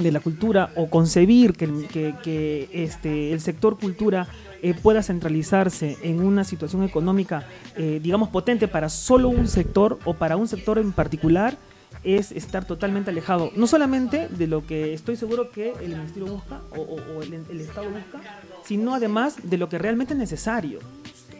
la 0.00 0.20
cultura 0.20 0.70
o 0.76 0.90
concebir 0.90 1.52
que- 1.54 2.14
que, 2.22 2.68
este, 2.72 3.32
el 3.32 3.40
sector 3.40 3.78
cultura 3.78 4.26
eh, 4.62 4.74
pueda 4.74 5.02
centralizarse 5.02 5.96
en 6.02 6.20
una 6.20 6.44
situación 6.44 6.82
económica, 6.84 7.44
eh, 7.76 7.98
digamos, 8.02 8.28
potente 8.28 8.68
para 8.68 8.88
solo 8.90 9.28
un 9.30 9.46
sector 9.48 9.98
o 10.04 10.14
para 10.14 10.36
un 10.36 10.48
sector 10.48 10.78
en 10.78 10.92
particular, 10.92 11.56
es 12.04 12.32
estar 12.32 12.64
totalmente 12.66 13.10
alejado, 13.10 13.52
no 13.56 13.66
solamente 13.66 14.28
de 14.28 14.46
lo 14.46 14.66
que 14.66 14.92
estoy 14.94 15.16
seguro 15.16 15.50
que 15.50 15.72
el 15.82 15.90
Ministerio 15.96 16.26
busca 16.34 16.60
o, 16.76 16.80
o- 16.80 17.16
o 17.18 17.22
el, 17.22 17.34
el 17.34 17.60
Estado 17.60 17.88
busca, 17.90 18.20
sino 18.64 18.94
además 18.94 19.36
de 19.42 19.58
lo 19.58 19.68
que 19.68 19.78
realmente 19.78 20.12
es 20.14 20.18
necesario 20.18 20.78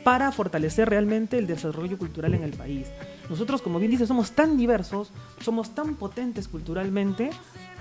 para 0.05 0.33
fortalecer 0.33 0.89
realmente 0.89 1.39
el 1.39 1.47
desarrollo 1.47 1.99
cultural 1.99 2.35
en 2.35 2.43
el 2.43 2.53
país. 2.53 2.87
Nosotros, 3.29 3.63
como 3.63 3.79
bien 3.79 3.91
dice, 3.91 4.07
somos 4.07 4.33
tan 4.33 4.57
diversos, 4.57 5.13
somos 5.41 5.75
tan 5.75 5.95
potentes 5.95 6.49
culturalmente 6.49 7.31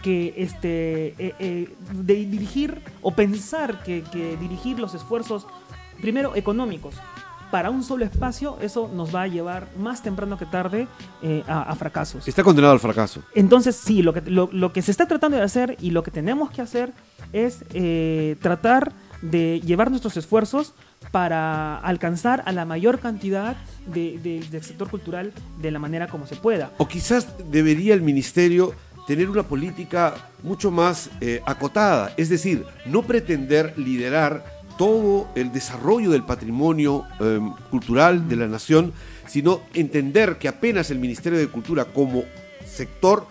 que 0.01 0.33
este, 0.37 1.15
eh, 1.17 1.35
eh, 1.39 1.75
de 1.91 2.15
dirigir 2.25 2.81
o 3.01 3.11
pensar 3.11 3.83
que, 3.83 4.03
que 4.03 4.37
dirigir 4.37 4.79
los 4.79 4.93
esfuerzos, 4.93 5.45
primero 5.99 6.35
económicos, 6.35 6.95
para 7.51 7.71
un 7.71 7.83
solo 7.83 8.05
espacio, 8.05 8.57
eso 8.61 8.89
nos 8.93 9.13
va 9.13 9.23
a 9.23 9.27
llevar 9.27 9.67
más 9.77 10.03
temprano 10.03 10.37
que 10.37 10.45
tarde 10.45 10.87
eh, 11.23 11.43
a, 11.47 11.63
a 11.63 11.75
fracasos. 11.75 12.27
Está 12.27 12.43
condenado 12.43 12.73
al 12.73 12.79
fracaso. 12.79 13.23
Entonces, 13.33 13.75
sí, 13.75 14.03
lo 14.03 14.13
que, 14.13 14.21
lo, 14.21 14.49
lo 14.51 14.71
que 14.71 14.81
se 14.81 14.91
está 14.91 15.07
tratando 15.07 15.37
de 15.37 15.43
hacer 15.43 15.75
y 15.81 15.89
lo 15.91 16.03
que 16.03 16.11
tenemos 16.11 16.51
que 16.51 16.61
hacer 16.61 16.93
es 17.33 17.65
eh, 17.73 18.35
tratar 18.41 18.93
de 19.21 19.61
llevar 19.61 19.89
nuestros 19.89 20.15
esfuerzos 20.15 20.73
para 21.11 21.77
alcanzar 21.79 22.43
a 22.45 22.51
la 22.51 22.65
mayor 22.65 22.99
cantidad 22.99 23.55
de- 23.87 24.19
de- 24.21 24.45
del 24.51 24.63
sector 24.63 24.89
cultural 24.89 25.33
de 25.61 25.71
la 25.71 25.79
manera 25.79 26.07
como 26.07 26.27
se 26.27 26.35
pueda. 26.35 26.71
O 26.77 26.87
quizás 26.87 27.27
debería 27.51 27.93
el 27.93 28.01
ministerio 28.01 28.73
tener 29.07 29.29
una 29.29 29.43
política 29.43 30.13
mucho 30.43 30.69
más 30.69 31.09
eh, 31.21 31.41
acotada, 31.45 32.13
es 32.17 32.29
decir, 32.29 32.63
no 32.85 33.01
pretender 33.01 33.73
liderar 33.77 34.45
todo 34.77 35.27
el 35.35 35.51
desarrollo 35.51 36.11
del 36.11 36.23
patrimonio 36.23 37.05
eh, 37.19 37.39
cultural 37.71 38.29
de 38.29 38.35
la 38.35 38.47
nación, 38.47 38.93
sino 39.27 39.61
entender 39.73 40.37
que 40.37 40.47
apenas 40.47 40.91
el 40.91 40.99
Ministerio 40.99 41.39
de 41.39 41.47
Cultura 41.47 41.85
como 41.85 42.23
sector 42.65 43.25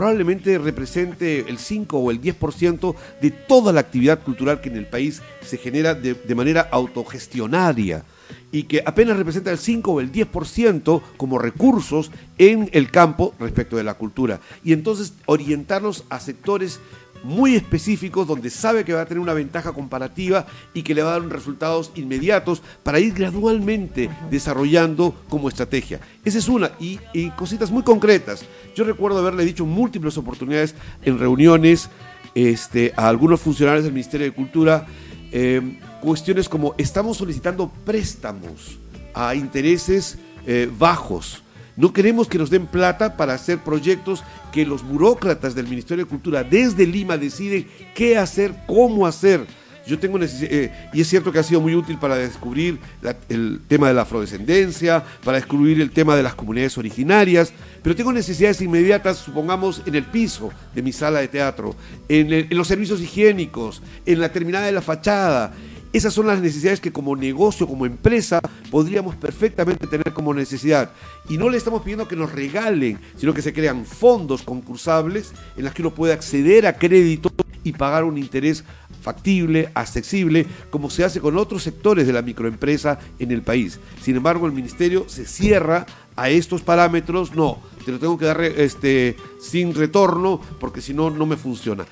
probablemente 0.00 0.56
represente 0.56 1.44
el 1.46 1.58
5 1.58 1.98
o 1.98 2.10
el 2.10 2.22
10% 2.22 2.94
de 3.20 3.30
toda 3.30 3.70
la 3.70 3.80
actividad 3.80 4.22
cultural 4.22 4.62
que 4.62 4.70
en 4.70 4.76
el 4.76 4.86
país 4.86 5.20
se 5.42 5.58
genera 5.58 5.94
de, 5.94 6.34
manera 6.34 6.66
autogestionaria 6.72 8.02
y 8.50 8.62
que 8.62 8.82
apenas 8.86 9.18
representa 9.18 9.50
el 9.50 9.58
5 9.58 9.92
o 9.92 10.00
el 10.00 10.10
10% 10.10 11.02
como 11.18 11.38
recursos 11.38 12.10
en 12.38 12.70
el 12.72 12.90
campo 12.90 13.34
respecto 13.38 13.76
de 13.76 13.84
la 13.84 13.92
cultura. 13.92 14.40
Y 14.64 14.72
entonces 14.72 15.12
orientarlos 15.26 16.04
a 16.08 16.18
sectores 16.18 16.80
muy 17.22 17.54
específicos 17.54 18.26
donde 18.26 18.50
sabe 18.50 18.84
que 18.84 18.92
va 18.92 19.02
a 19.02 19.06
tener 19.06 19.20
una 19.20 19.34
ventaja 19.34 19.72
comparativa 19.72 20.46
y 20.74 20.82
que 20.82 20.94
le 20.94 21.02
va 21.02 21.14
a 21.14 21.20
dar 21.20 21.28
resultados 21.28 21.92
inmediatos 21.94 22.62
para 22.82 23.00
ir 23.00 23.14
gradualmente 23.14 24.10
desarrollando 24.30 25.14
como 25.28 25.48
estrategia. 25.48 26.00
Esa 26.24 26.38
es 26.38 26.48
una. 26.48 26.72
Y, 26.80 26.98
y 27.12 27.30
cositas 27.30 27.70
muy 27.70 27.82
concretas. 27.82 28.44
Yo 28.74 28.84
recuerdo 28.84 29.18
haberle 29.18 29.44
dicho 29.44 29.66
múltiples 29.66 30.16
oportunidades 30.16 30.74
en 31.02 31.18
reuniones 31.18 31.88
este, 32.34 32.92
a 32.96 33.08
algunos 33.08 33.40
funcionarios 33.40 33.84
del 33.84 33.92
Ministerio 33.92 34.26
de 34.26 34.32
Cultura 34.32 34.86
eh, 35.32 35.78
cuestiones 36.00 36.48
como 36.48 36.74
estamos 36.76 37.18
solicitando 37.18 37.70
préstamos 37.84 38.78
a 39.14 39.34
intereses 39.34 40.18
eh, 40.46 40.68
bajos. 40.76 41.42
No 41.80 41.94
queremos 41.94 42.28
que 42.28 42.36
nos 42.36 42.50
den 42.50 42.66
plata 42.66 43.16
para 43.16 43.32
hacer 43.32 43.56
proyectos 43.60 44.22
que 44.52 44.66
los 44.66 44.86
burócratas 44.86 45.54
del 45.54 45.66
Ministerio 45.66 46.04
de 46.04 46.10
Cultura 46.10 46.44
desde 46.44 46.86
Lima 46.86 47.16
deciden 47.16 47.66
qué 47.94 48.18
hacer, 48.18 48.52
cómo 48.66 49.06
hacer. 49.06 49.46
Yo 49.86 49.98
tengo 49.98 50.18
eh, 50.20 50.90
y 50.92 51.00
es 51.00 51.08
cierto 51.08 51.32
que 51.32 51.38
ha 51.38 51.42
sido 51.42 51.62
muy 51.62 51.74
útil 51.74 51.96
para 51.96 52.16
descubrir 52.16 52.78
el 53.30 53.62
tema 53.66 53.88
de 53.88 53.94
la 53.94 54.02
afrodescendencia, 54.02 55.02
para 55.24 55.38
descubrir 55.38 55.80
el 55.80 55.90
tema 55.90 56.16
de 56.16 56.22
las 56.22 56.34
comunidades 56.34 56.76
originarias, 56.76 57.54
pero 57.82 57.96
tengo 57.96 58.12
necesidades 58.12 58.60
inmediatas, 58.60 59.16
supongamos, 59.16 59.80
en 59.86 59.94
el 59.94 60.04
piso 60.04 60.50
de 60.74 60.82
mi 60.82 60.92
sala 60.92 61.20
de 61.20 61.28
teatro, 61.28 61.74
en, 62.10 62.30
en 62.30 62.58
los 62.58 62.68
servicios 62.68 63.00
higiénicos, 63.00 63.82
en 64.04 64.20
la 64.20 64.30
terminada 64.30 64.66
de 64.66 64.72
la 64.72 64.82
fachada. 64.82 65.54
Esas 65.92 66.14
son 66.14 66.28
las 66.28 66.40
necesidades 66.40 66.80
que 66.80 66.92
como 66.92 67.16
negocio, 67.16 67.66
como 67.66 67.84
empresa, 67.84 68.40
podríamos 68.70 69.16
perfectamente 69.16 69.88
tener 69.88 70.12
como 70.12 70.32
necesidad. 70.32 70.90
Y 71.28 71.36
no 71.36 71.50
le 71.50 71.58
estamos 71.58 71.82
pidiendo 71.82 72.06
que 72.06 72.16
nos 72.16 72.30
regalen, 72.30 73.00
sino 73.16 73.34
que 73.34 73.42
se 73.42 73.52
crean 73.52 73.84
fondos 73.84 74.42
concursables 74.42 75.32
en 75.56 75.64
los 75.64 75.74
que 75.74 75.82
uno 75.82 75.92
puede 75.92 76.12
acceder 76.12 76.66
a 76.66 76.76
crédito 76.76 77.30
y 77.64 77.72
pagar 77.72 78.04
un 78.04 78.18
interés 78.18 78.64
factible, 79.02 79.70
accesible, 79.74 80.46
como 80.70 80.90
se 80.90 81.04
hace 81.04 81.20
con 81.20 81.36
otros 81.36 81.62
sectores 81.62 82.06
de 82.06 82.12
la 82.12 82.22
microempresa 82.22 82.98
en 83.18 83.32
el 83.32 83.42
país. 83.42 83.80
Sin 84.00 84.16
embargo, 84.16 84.46
el 84.46 84.52
ministerio 84.52 85.06
se 85.08 85.24
cierra 85.24 85.86
a 86.16 86.28
estos 86.30 86.62
parámetros, 86.62 87.34
no, 87.34 87.58
te 87.84 87.92
lo 87.92 87.98
tengo 87.98 88.18
que 88.18 88.26
dar 88.26 88.40
este, 88.42 89.16
sin 89.40 89.74
retorno 89.74 90.40
porque 90.58 90.80
si 90.80 90.94
no, 90.94 91.10
no 91.10 91.26
me 91.26 91.36
funciona. 91.36 91.86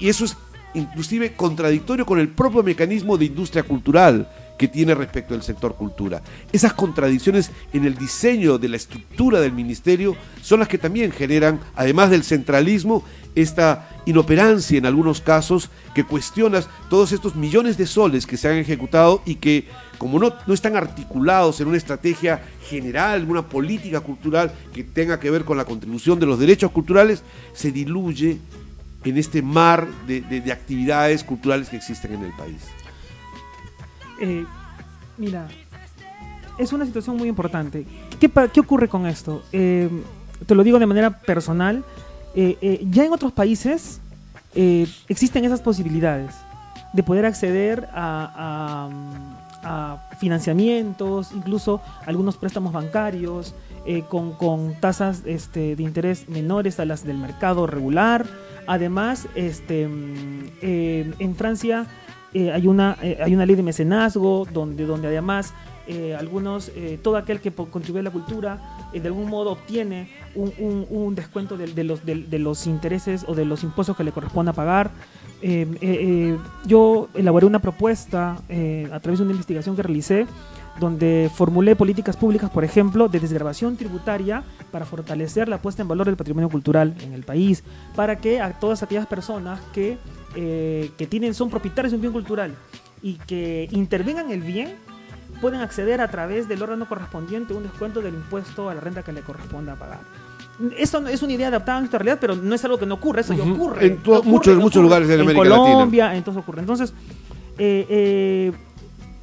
Y 0.00 0.08
eso 0.08 0.24
es 0.24 0.36
inclusive 0.74 1.34
contradictorio 1.34 2.04
con 2.06 2.18
el 2.18 2.28
propio 2.28 2.62
mecanismo 2.62 3.16
de 3.16 3.26
industria 3.26 3.62
cultural 3.62 4.28
que 4.58 4.68
tiene 4.68 4.94
respecto 4.94 5.34
al 5.34 5.42
sector 5.42 5.74
cultura. 5.74 6.22
Esas 6.52 6.74
contradicciones 6.74 7.50
en 7.72 7.84
el 7.84 7.96
diseño 7.96 8.58
de 8.58 8.68
la 8.68 8.76
estructura 8.76 9.40
del 9.40 9.52
ministerio 9.52 10.16
son 10.42 10.60
las 10.60 10.68
que 10.68 10.78
también 10.78 11.10
generan, 11.10 11.60
además 11.74 12.10
del 12.10 12.22
centralismo, 12.22 13.04
esta 13.34 13.88
inoperancia 14.06 14.78
en 14.78 14.86
algunos 14.86 15.20
casos 15.20 15.70
que 15.94 16.04
cuestionas 16.04 16.68
todos 16.88 17.10
estos 17.10 17.34
millones 17.34 17.76
de 17.76 17.86
soles 17.86 18.26
que 18.26 18.36
se 18.36 18.48
han 18.48 18.58
ejecutado 18.58 19.22
y 19.26 19.36
que 19.36 19.66
como 19.98 20.18
no, 20.18 20.32
no 20.46 20.54
están 20.54 20.76
articulados 20.76 21.60
en 21.60 21.68
una 21.68 21.76
estrategia 21.76 22.42
general, 22.68 23.26
una 23.28 23.48
política 23.48 24.00
cultural 24.00 24.52
que 24.72 24.84
tenga 24.84 25.18
que 25.18 25.30
ver 25.30 25.44
con 25.44 25.56
la 25.56 25.64
contribución 25.64 26.20
de 26.20 26.26
los 26.26 26.38
derechos 26.38 26.70
culturales, 26.70 27.22
se 27.54 27.72
diluye 27.72 28.38
en 29.04 29.18
este 29.18 29.42
mar 29.42 29.86
de, 30.06 30.20
de- 30.22 30.40
de 30.40 30.52
actividades 30.52 31.22
culturales 31.24 31.68
que 31.68 31.76
existen 31.76 32.14
en 32.14 32.24
el 32.24 32.32
país. 32.32 32.62
Eh, 34.20 34.44
mira, 35.18 35.46
es 36.58 36.72
una 36.72 36.86
situación 36.86 37.16
muy 37.16 37.28
importante. 37.28 37.86
¿Qué, 38.20 38.30
qué 38.52 38.60
ocurre 38.60 38.88
con 38.88 39.06
esto? 39.06 39.42
Eh, 39.52 39.90
te 40.46 40.54
lo 40.54 40.62
digo 40.64 40.78
de 40.78 40.86
manera 40.86 41.18
personal. 41.20 41.84
eh, 42.36 42.84
ya 42.90 43.04
en 43.04 43.12
otros 43.12 43.32
países 43.32 44.00
existen 45.08 45.44
esas 45.44 45.60
posibilidades 45.60 46.34
de 46.92 47.02
poder 47.02 47.26
acceder 47.26 47.88
a, 47.92 48.88
a- 49.64 50.08
financiamientos, 50.18 51.32
incluso 51.32 51.80
algunos 52.06 52.36
préstamos 52.36 52.72
bancarios 52.72 53.54
eh, 53.86 54.02
con, 54.08 54.32
con 54.32 54.74
tasas 54.80 55.22
este, 55.26 55.76
de 55.76 55.82
interés 55.82 56.28
menores 56.28 56.80
a 56.80 56.84
las 56.84 57.04
del 57.04 57.18
mercado 57.18 57.66
regular. 57.66 58.24
Además, 58.66 59.26
este, 59.34 59.86
mm, 59.88 60.46
eh, 60.62 61.12
en 61.18 61.34
Francia 61.36 61.86
eh, 62.32 62.50
hay, 62.52 62.66
una, 62.66 62.96
hay 63.00 63.34
una 63.34 63.46
ley 63.46 63.56
de 63.56 63.62
mecenazgo 63.62 64.46
donde, 64.52 64.86
donde 64.86 65.08
además 65.08 65.52
algunos, 66.18 66.72
todo 67.02 67.18
aquel 67.18 67.40
que 67.40 67.52
contribuye 67.52 68.00
a 68.00 68.04
la 68.04 68.10
cultura 68.10 68.58
de 68.94 69.06
algún 69.06 69.28
modo 69.28 69.50
obtiene 69.52 70.08
un, 70.34 70.86
un- 70.88 71.14
descuento 71.14 71.58
de, 71.58 71.84
los, 71.84 72.06
de, 72.06 72.38
los 72.38 72.66
intereses 72.66 73.22
o 73.28 73.34
de 73.34 73.44
los 73.44 73.62
impuestos 73.64 73.94
que 73.94 74.02
le 74.02 74.10
corresponda 74.10 74.54
pagar. 74.54 74.90
Eh, 75.42 75.66
eh, 75.66 75.78
eh, 75.80 76.38
yo 76.66 77.08
elaboré 77.14 77.46
una 77.46 77.58
propuesta 77.58 78.40
eh, 78.48 78.88
a 78.92 79.00
través 79.00 79.18
de 79.18 79.24
una 79.24 79.32
investigación 79.32 79.76
que 79.76 79.82
realicé 79.82 80.26
donde 80.80 81.30
formulé 81.32 81.76
políticas 81.76 82.16
públicas, 82.16 82.50
por 82.50 82.64
ejemplo, 82.64 83.08
de 83.08 83.20
desgrabación 83.20 83.76
tributaria 83.76 84.42
para 84.72 84.84
fortalecer 84.84 85.48
la 85.48 85.58
puesta 85.58 85.82
en 85.82 85.88
valor 85.88 86.06
del 86.06 86.16
patrimonio 86.16 86.48
cultural 86.48 86.96
en 87.00 87.12
el 87.12 87.22
país, 87.22 87.62
para 87.94 88.16
que 88.16 88.40
a 88.40 88.58
todas 88.58 88.82
aquellas 88.82 89.06
personas 89.06 89.60
que, 89.72 89.98
que 90.34 91.06
tienen, 91.08 91.32
son 91.32 91.48
propietarios 91.48 91.92
de 91.92 91.96
un 91.98 92.00
bien 92.00 92.12
cultural 92.12 92.56
y 93.02 93.14
que 93.18 93.68
intervengan 93.70 94.32
el 94.32 94.40
bien, 94.40 94.74
pueden 95.40 95.60
acceder 95.60 96.00
a 96.00 96.10
través 96.10 96.48
del 96.48 96.60
órgano 96.60 96.88
correspondiente 96.88 97.54
un 97.54 97.62
descuento 97.62 98.00
del 98.00 98.14
impuesto 98.14 98.68
a 98.68 98.74
la 98.74 98.80
renta 98.80 99.04
que 99.04 99.12
le 99.12 99.20
corresponda 99.20 99.76
pagar. 99.76 100.00
Eso 100.78 101.06
es 101.08 101.22
una 101.22 101.32
idea 101.32 101.48
adaptada 101.48 101.78
a 101.78 101.80
nuestra 101.80 101.98
realidad, 101.98 102.18
pero 102.20 102.36
no 102.36 102.54
es 102.54 102.64
algo 102.64 102.78
que 102.78 102.86
no 102.86 102.94
ocurre, 102.94 103.22
eso 103.22 103.34
ya 103.34 103.42
Ujú. 103.42 103.54
ocurre. 103.54 103.86
En 103.86 103.92
Ocurre, 103.98 104.22
muchos- 104.24 104.56
muchos 104.58 104.82
lugares 104.82 105.08
de 105.08 105.14
en 105.14 105.20
América 105.22 105.44
Latina. 105.48 105.72
Colombia, 105.72 106.14
entonces 106.16 106.42
ocurre. 106.42 106.60
Entonces, 106.60 106.92
eh, 107.58 107.86
eh, 107.88 108.52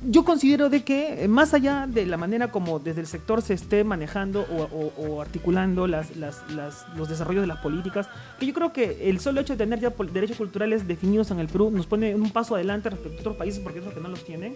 yo 0.09 0.25
considero 0.25 0.69
de 0.69 0.83
que 0.83 1.23
eh, 1.23 1.27
más 1.27 1.53
allá 1.53 1.85
de 1.87 2.05
la 2.07 2.17
manera 2.17 2.51
como 2.51 2.79
desde 2.79 3.01
el 3.01 3.07
sector 3.07 3.41
se 3.43 3.53
esté 3.53 3.83
manejando 3.83 4.41
o, 4.51 4.63
o- 4.63 4.93
o 5.07 5.21
articulando 5.21 5.85
las, 5.87 6.15
las- 6.17 6.41
las- 6.51 6.85
los 6.97 7.07
desarrollos 7.07 7.41
de 7.43 7.47
las 7.47 7.59
políticas, 7.59 8.09
que 8.39 8.47
yo 8.47 8.53
creo 8.53 8.73
que 8.73 9.09
el 9.09 9.19
solo 9.19 9.41
hecho 9.41 9.53
de 9.53 9.57
tener 9.57 9.79
ya 9.79 9.93
derechos 10.11 10.37
culturales 10.37 10.87
definidos 10.87 11.29
en 11.31 11.39
el 11.39 11.47
Perú 11.47 11.69
nos 11.71 11.85
pone 11.85 12.15
un 12.15 12.31
paso 12.31 12.55
adelante 12.55 12.89
respecto 12.89 13.17
a 13.17 13.21
otros 13.21 13.35
países 13.37 13.61
porque 13.61 13.79
es 13.79 13.85
lo 13.85 13.93
que 13.93 13.99
no 14.01 14.09
los 14.09 14.23
tienen. 14.25 14.55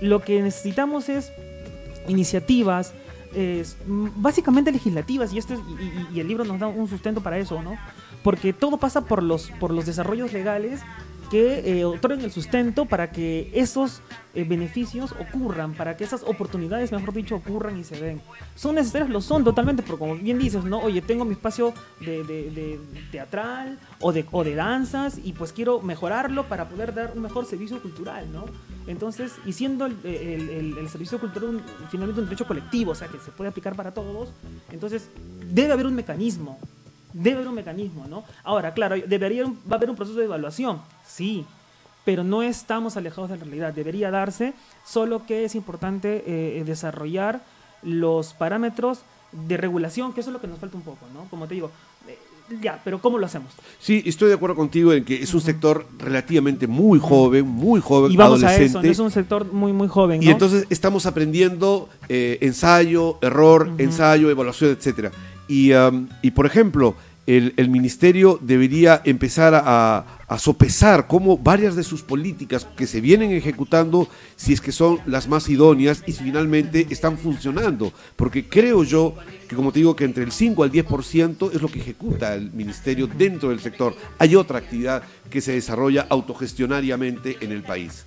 Lo 0.00 0.22
que 0.22 0.40
necesitamos 0.42 1.08
es 1.10 1.30
iniciativas, 2.08 2.92
mm, 3.86 4.08
básicamente 4.16 4.70
legislativas, 4.72 5.32
y, 5.32 5.38
esto 5.38 5.54
es- 5.54 5.60
y- 5.80 5.82
y- 5.84 6.16
y 6.16 6.20
el 6.20 6.28
libro 6.28 6.44
nos 6.44 6.58
da 6.60 6.66
un 6.68 6.88
sustento 6.88 7.20
para 7.22 7.38
eso, 7.38 7.62
¿no? 7.62 7.76
Porque 8.22 8.52
todo 8.52 8.76
pasa 8.78 9.02
por 9.02 9.22
los, 9.22 9.50
por 9.60 9.70
los 9.72 9.86
desarrollos 9.86 10.32
legales 10.32 10.80
que 11.34 11.80
eh, 11.80 11.84
otorguen 11.84 12.20
el 12.24 12.30
sustento 12.30 12.84
para 12.86 13.10
que 13.10 13.50
esos 13.54 14.02
eh, 14.36 14.44
beneficios 14.44 15.10
ocurran, 15.18 15.74
para 15.74 15.96
que 15.96 16.04
esas 16.04 16.22
oportunidades, 16.22 16.92
mejor 16.92 17.12
dicho, 17.12 17.34
ocurran 17.34 17.76
y 17.76 17.82
se 17.82 17.98
den. 18.00 18.20
¿Son 18.54 18.76
necesarias? 18.76 19.10
Lo 19.10 19.20
son 19.20 19.42
totalmente, 19.42 19.82
pero 19.82 19.98
como 19.98 20.14
bien 20.14 20.38
dices, 20.38 20.62
¿no? 20.62 20.78
Oye, 20.78 21.02
tengo 21.02 21.24
mi 21.24 21.32
espacio 21.32 21.74
de, 21.98 22.22
de- 22.22 22.50
de 22.52 22.78
teatral 23.10 23.80
o 24.00 24.12
de, 24.12 24.24
o 24.30 24.44
de 24.44 24.54
danzas 24.54 25.18
y 25.24 25.32
pues 25.32 25.52
quiero 25.52 25.80
mejorarlo 25.80 26.44
para 26.44 26.68
poder 26.68 26.94
dar 26.94 27.10
un 27.16 27.22
mejor 27.22 27.46
servicio 27.46 27.82
cultural, 27.82 28.32
¿no? 28.32 28.44
Entonces, 28.86 29.32
y 29.44 29.52
siendo 29.54 29.86
el, 29.86 29.96
el- 30.04 30.48
el- 30.50 30.78
el 30.78 30.88
servicio 30.88 31.18
cultural 31.18 31.48
un- 31.56 31.62
finalmente 31.90 32.20
un 32.20 32.26
derecho 32.28 32.46
colectivo, 32.46 32.92
o 32.92 32.94
sea, 32.94 33.08
que 33.08 33.18
se 33.18 33.32
puede 33.32 33.50
aplicar 33.50 33.74
para 33.74 33.92
todos, 33.92 34.28
entonces 34.70 35.08
debe 35.52 35.72
haber 35.72 35.86
un 35.86 35.96
mecanismo, 35.96 36.60
debe 37.14 37.36
haber 37.36 37.48
un 37.48 37.54
mecanismo, 37.54 38.06
¿no? 38.08 38.24
Ahora, 38.42 38.74
claro, 38.74 38.96
debería, 39.06 39.44
va 39.44 39.52
a 39.70 39.74
haber 39.76 39.88
un 39.88 39.96
proceso 39.96 40.18
de 40.18 40.26
evaluación, 40.26 40.82
sí, 41.06 41.46
pero 42.04 42.22
no 42.22 42.42
estamos 42.42 42.96
alejados 42.98 43.30
de 43.30 43.38
la 43.38 43.44
realidad, 43.44 43.72
debería 43.72 44.10
darse, 44.10 44.52
solo 44.84 45.24
que 45.24 45.44
es 45.44 45.54
importante 45.54 46.22
eh, 46.26 46.62
desarrollar 46.66 47.40
los 47.82 48.34
parámetros 48.34 49.00
de 49.32 49.56
regulación, 49.56 50.12
que 50.12 50.20
eso 50.20 50.30
es 50.30 50.34
lo 50.34 50.40
que 50.40 50.48
nos 50.48 50.58
falta 50.58 50.76
un 50.76 50.82
poco, 50.82 51.06
¿no? 51.14 51.24
Como 51.30 51.46
te 51.46 51.54
digo, 51.54 51.70
eh, 52.08 52.18
ya, 52.60 52.80
pero 52.84 53.00
¿cómo 53.00 53.16
lo 53.18 53.26
hacemos? 53.26 53.52
Sí, 53.80 54.02
estoy 54.04 54.28
de 54.28 54.34
acuerdo 54.34 54.54
contigo 54.56 54.92
en 54.92 55.04
que 55.04 55.22
es 55.22 55.32
un 55.32 55.40
sector 55.40 55.86
relativamente 55.98 56.66
muy 56.66 56.98
joven, 56.98 57.46
muy 57.46 57.80
joven, 57.80 58.12
Y 58.12 58.16
vamos 58.16 58.42
a 58.42 58.48
adolescente. 58.48 58.66
eso, 58.66 58.82
no 58.82 58.90
es 58.90 58.98
un 58.98 59.10
sector 59.10 59.52
muy, 59.52 59.72
muy 59.72 59.88
joven, 59.88 60.22
Y 60.22 60.30
entonces 60.30 60.66
estamos 60.68 61.06
aprendiendo 61.06 61.88
eh, 62.08 62.38
ensayo, 62.42 63.18
error, 63.22 63.70
ensayo, 63.78 64.30
evaluación, 64.30 64.72
etcétera. 64.72 65.10
Y, 65.48 65.72
um, 65.72 66.08
y 66.22 66.30
por 66.30 66.46
ejemplo, 66.46 66.94
el, 67.26 67.68
ministerio 67.70 68.38
debería 68.42 69.00
empezar 69.04 69.54
a, 69.54 70.04
a 70.28 70.38
sopesar 70.38 71.06
cómo 71.06 71.38
varias 71.38 71.76
de 71.76 71.82
sus 71.82 72.02
políticas 72.02 72.66
que 72.76 72.86
se 72.86 73.00
vienen 73.00 73.32
ejecutando, 73.32 74.08
si 74.36 74.52
es 74.52 74.60
que 74.60 74.72
son 74.72 75.00
las 75.06 75.28
más 75.28 75.48
idóneas 75.48 76.02
y 76.06 76.12
si 76.12 76.24
finalmente 76.24 76.86
están 76.90 77.16
funcionando. 77.16 77.92
Porque 78.16 78.48
creo 78.48 78.84
yo 78.84 79.14
que, 79.48 79.56
como 79.56 79.72
te 79.72 79.78
digo, 79.78 79.96
que 79.96 80.04
entre 80.04 80.24
el 80.24 80.32
5 80.32 80.62
al 80.62 80.72
10% 80.72 81.54
es 81.54 81.62
lo 81.62 81.68
que 81.68 81.80
ejecuta 81.80 82.34
el 82.34 82.52
ministerio 82.52 83.06
dentro 83.06 83.50
del 83.50 83.60
sector. 83.60 83.94
Hay 84.18 84.36
otra 84.36 84.58
actividad 84.58 85.02
que 85.30 85.40
se 85.40 85.52
desarrolla 85.52 86.06
autogestionariamente 86.08 87.38
en 87.40 87.52
el 87.52 87.62
país. 87.62 88.04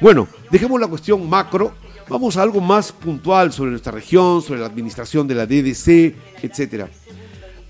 Bueno, 0.00 0.28
dejemos 0.50 0.80
la 0.80 0.88
cuestión 0.88 1.28
macro, 1.28 1.74
vamos 2.08 2.36
a 2.36 2.42
algo 2.42 2.60
más 2.60 2.92
puntual 2.92 3.52
sobre 3.52 3.70
nuestra 3.70 3.92
región, 3.92 4.42
sobre 4.42 4.60
la 4.60 4.66
administración 4.66 5.26
de 5.26 5.34
la 5.34 5.46
DDC, 5.46 6.14
etcétera. 6.42 6.88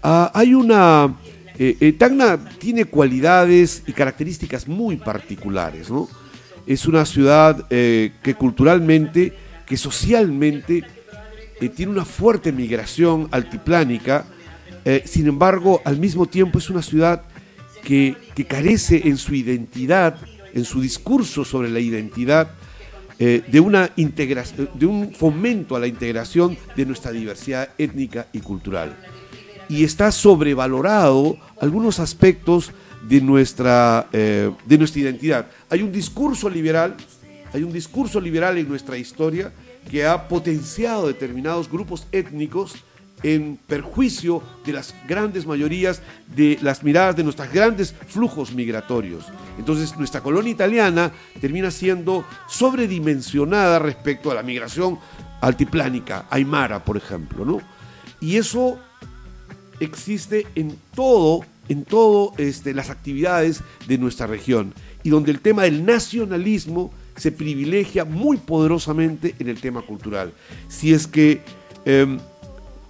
Ah, 0.07 0.31
hay 0.35 0.53
una... 0.53 1.17
eh, 1.59 1.79
eh, 1.81 1.93
Tacna 1.95 2.39
tiene 2.59 2.85
cualidades 2.85 3.85
y 3.87 3.93
características 3.95 4.69
muy 4.69 4.97
particulares, 4.97 5.91
¿no? 5.91 6.11
Es 6.67 6.85
una 6.85 7.07
ciudad 7.07 7.67
eh, 7.71 8.13
que 8.23 8.35
culturalmente, 8.35 9.33
que 9.65 9.79
socialmente 9.79 10.85
eh, 11.59 11.69
tiene 11.71 11.91
una 11.91 12.05
fuerte 12.05 12.53
migración 12.53 13.29
altiplánica, 13.31 14.27
sin 15.07 15.27
embargo, 15.27 15.81
al 15.87 15.97
mismo 15.97 16.27
tiempo 16.27 16.59
es 16.59 16.69
una 16.69 16.83
ciudad 16.83 17.23
que, 17.83 18.15
que 18.35 18.45
carece 18.45 19.09
en 19.09 19.17
su 19.17 19.35
identidad, 19.35 20.19
en 20.53 20.67
su 20.67 20.83
discurso 20.83 21.43
sobre 21.43 21.71
la 21.71 21.81
identidad, 21.81 22.51
de, 23.19 23.61
una 23.61 23.91
de 23.97 24.87
un 24.87 25.15
fomento 25.15 25.75
a 25.75 25.81
la 25.81 25.87
integración 25.87 26.59
de 26.77 26.85
nuestra 26.85 27.13
diversidad 27.13 27.71
étnica 27.79 28.27
y 28.35 28.41
cultural. 28.41 28.95
Y 29.69 29.85
está 29.85 30.13
sobrevalorado 30.13 31.37
algunos 31.61 32.01
aspectos 32.01 32.73
de 33.09 33.21
nuestra, 33.21 34.09
eh, 34.13 34.51
de 34.65 34.79
nuestra 34.79 35.01
identidad. 35.01 35.47
Hay 35.71 35.83
un 35.83 35.93
discurso 35.93 36.49
liberal, 36.49 36.97
hay 37.53 37.63
un 37.63 37.73
discurso 37.73 38.21
liberal 38.21 38.59
en 38.59 38.69
nuestra 38.69 38.97
historia 38.97 39.53
que 39.91 40.07
ha 40.07 40.29
potenciado 40.29 41.07
determinados 41.07 41.71
grupos 41.71 42.07
étnicos 42.13 42.75
en 43.23 43.59
perjuicio 43.67 44.43
de 44.65 44.75
las 44.75 44.95
grandes 45.09 45.47
mayorías 45.47 46.03
de 46.37 46.59
las 46.61 46.83
miradas 46.83 47.17
de 47.17 47.25
nuestros 47.25 47.51
grandes 47.51 47.95
flujos 48.09 48.55
migratorios. 48.55 49.25
Entonces 49.59 49.97
nuestra 49.97 50.21
colonia 50.21 50.53
italiana 50.53 51.11
termina 51.41 51.71
siendo 51.71 52.25
sobredimensionada 52.49 53.79
respecto 53.79 54.31
a 54.31 54.35
la 54.35 54.43
migración 54.43 54.99
altiplánica, 55.41 56.27
aymara, 56.31 56.85
por 56.85 56.97
ejemplo, 56.97 57.45
¿no? 57.45 57.61
Y 58.21 58.37
eso 58.37 58.79
existe 59.85 60.47
en 60.55 60.77
todo, 60.95 61.45
en 61.69 61.85
todo 61.85 62.33
este, 62.39 62.75
las 62.75 62.91
actividades 62.91 63.63
de 63.87 63.99
nuestra 63.99 64.27
región 64.27 64.75
y 65.03 65.11
donde 65.11 65.31
el 65.31 65.41
tema 65.41 65.63
del 65.63 65.85
nacionalismo 65.85 66.93
se 67.17 67.31
privilegia 67.31 68.05
muy 68.05 68.37
poderosamente 68.37 69.35
en 69.39 69.49
el 69.49 69.61
tema 69.61 69.83
cultural. 69.83 70.33
Si 70.69 70.93
es 70.93 71.07
que 71.07 71.43
eh, 71.85 72.19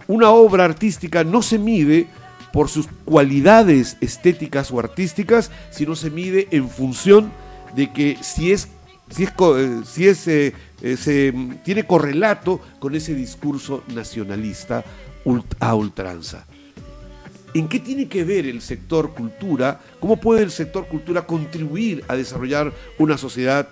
una 0.06 0.30
obra 0.30 0.64
artística 0.64 1.24
no 1.24 1.42
se 1.42 1.58
mide 1.58 2.06
por 2.52 2.68
sus 2.68 2.86
cualidades 3.04 3.96
estéticas 4.00 4.70
o 4.70 4.78
artísticas, 4.78 5.50
sino 5.70 5.96
se 5.96 6.10
mide 6.10 6.48
en 6.52 6.70
función 6.70 7.32
de 7.74 7.92
que 7.92 8.16
si 8.22 8.52
es 8.52 8.68
si 9.10 9.24
es, 9.24 9.32
eh, 9.38 9.80
si 9.84 10.06
es, 10.06 10.28
eh, 10.28 10.54
eh, 10.82 10.96
se, 10.96 11.32
mm, 11.32 11.62
tiene 11.62 11.86
correlato 11.86 12.60
con 12.78 12.94
ese 12.94 13.14
discurso 13.14 13.84
nacionalista 13.88 14.84
a 15.60 15.74
ultranza. 15.74 16.46
¿En 17.54 17.68
qué 17.68 17.78
tiene 17.78 18.08
que 18.08 18.24
ver 18.24 18.46
el 18.46 18.60
sector 18.60 19.14
cultura? 19.14 19.80
¿Cómo 20.00 20.16
puede 20.16 20.42
el 20.42 20.50
sector 20.50 20.88
cultura 20.88 21.24
contribuir 21.24 22.04
a 22.08 22.16
desarrollar 22.16 22.72
una 22.98 23.16
sociedad 23.16 23.68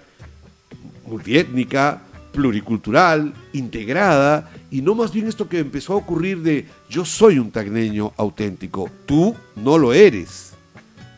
multiétnica, 1.05 2.01
pluricultural, 2.33 3.35
integrada, 3.53 4.51
y 4.71 4.83
no 4.83 4.95
más 4.95 5.13
bien 5.13 5.27
esto 5.27 5.49
que 5.49 5.59
empezó 5.59 5.93
a 5.93 5.97
ocurrir 5.97 6.43
de 6.43 6.67
yo 6.89 7.05
soy 7.05 7.39
un 7.39 7.51
tagneño 7.51 8.13
auténtico, 8.17 8.89
tú 9.05 9.35
no 9.57 9.77
lo 9.79 9.93
eres, 9.93 10.55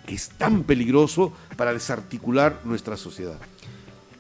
que 0.07 0.15
es 0.15 0.31
tan 0.31 0.65
peligroso 0.65 1.33
para 1.57 1.73
desarticular 1.73 2.61
nuestra 2.65 2.97
sociedad. 2.97 3.39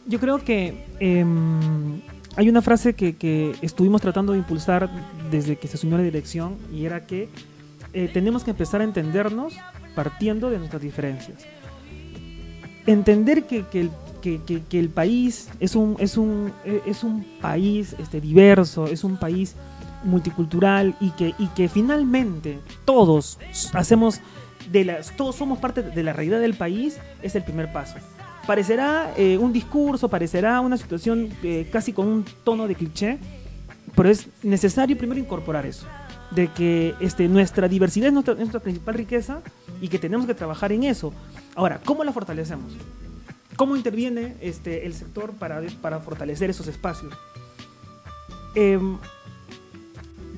Yo 0.06 0.20
creo 0.20 0.44
que 0.44 0.84
em, 1.00 2.00
hay 2.36 2.48
una 2.48 2.60
frase 2.62 2.94
que, 2.94 3.16
que 3.16 3.54
estuvimos 3.62 4.02
tratando 4.02 4.32
de 4.32 4.38
impulsar 4.38 4.90
desde 5.30 5.56
que 5.56 5.66
se 5.66 5.76
asumió 5.76 5.96
la 5.96 6.04
dirección 6.04 6.56
y 6.72 6.84
era 6.84 7.06
que 7.06 7.28
eh, 7.94 8.10
tenemos 8.12 8.44
que 8.44 8.50
empezar 8.50 8.80
a 8.80 8.84
entendernos 8.84 9.54
partiendo 9.94 10.50
de 10.50 10.58
nuestras 10.58 10.82
diferencias. 10.82 11.38
Entender 12.86 13.44
que, 13.44 13.64
que 13.66 13.80
el, 13.82 13.90
que- 14.20 14.40
que- 14.44 14.62
que 14.62 14.78
el 14.78 14.90
país 14.90 15.48
es 15.60 15.74
un, 15.74 15.96
es 15.98 16.16
un, 16.18 16.52
eh, 16.64 16.82
es 16.86 17.02
un 17.02 17.24
país 17.40 17.96
este, 17.98 18.20
diverso, 18.20 18.86
es 18.86 19.04
un 19.04 19.16
país 19.16 19.54
multicultural 20.04 20.94
y 21.00 21.10
que, 21.12 21.34
y 21.38 21.46
que 21.48 21.68
finalmente 21.68 22.58
todos 22.84 23.38
hacemos 23.72 24.20
de 24.70 24.84
las, 24.84 25.16
todos 25.16 25.34
somos 25.36 25.58
parte 25.58 25.82
de 25.82 26.02
la 26.02 26.12
realidad 26.12 26.40
del 26.40 26.54
país 26.54 26.98
es 27.22 27.34
el 27.36 27.42
primer 27.42 27.72
paso. 27.72 27.94
Parecerá 28.46 29.14
eh, 29.16 29.38
un 29.38 29.52
discurso, 29.54 30.08
parecerá 30.10 30.60
una 30.60 30.76
situación 30.76 31.30
eh, 31.42 31.66
casi 31.72 31.94
con 31.94 32.06
un 32.06 32.24
tono 32.44 32.68
de 32.68 32.74
cliché, 32.74 33.18
pero 33.96 34.10
es 34.10 34.26
necesario 34.42 34.98
primero 34.98 35.18
incorporar 35.18 35.64
eso, 35.64 35.86
de 36.34 36.48
que 36.48 36.94
este, 37.00 37.28
nuestra 37.28 37.68
diversidad 37.68 38.08
es 38.08 38.12
nuestra, 38.12 38.32
es 38.34 38.40
nuestra 38.40 38.60
principal 38.60 38.94
riqueza 38.94 39.40
y 39.80 39.88
que 39.88 39.98
tenemos 39.98 40.26
que 40.26 40.34
trabajar 40.34 40.72
en 40.72 40.84
eso. 40.84 41.12
Ahora, 41.54 41.80
¿cómo 41.84 42.04
la 42.04 42.12
fortalecemos? 42.12 42.72
¿Cómo 43.56 43.76
interviene 43.76 44.36
este, 44.40 44.86
el 44.86 44.94
sector 44.94 45.32
para, 45.34 45.62
para 45.80 46.00
fortalecer 46.00 46.50
esos 46.50 46.66
espacios? 46.66 47.14
Em, 48.54 48.98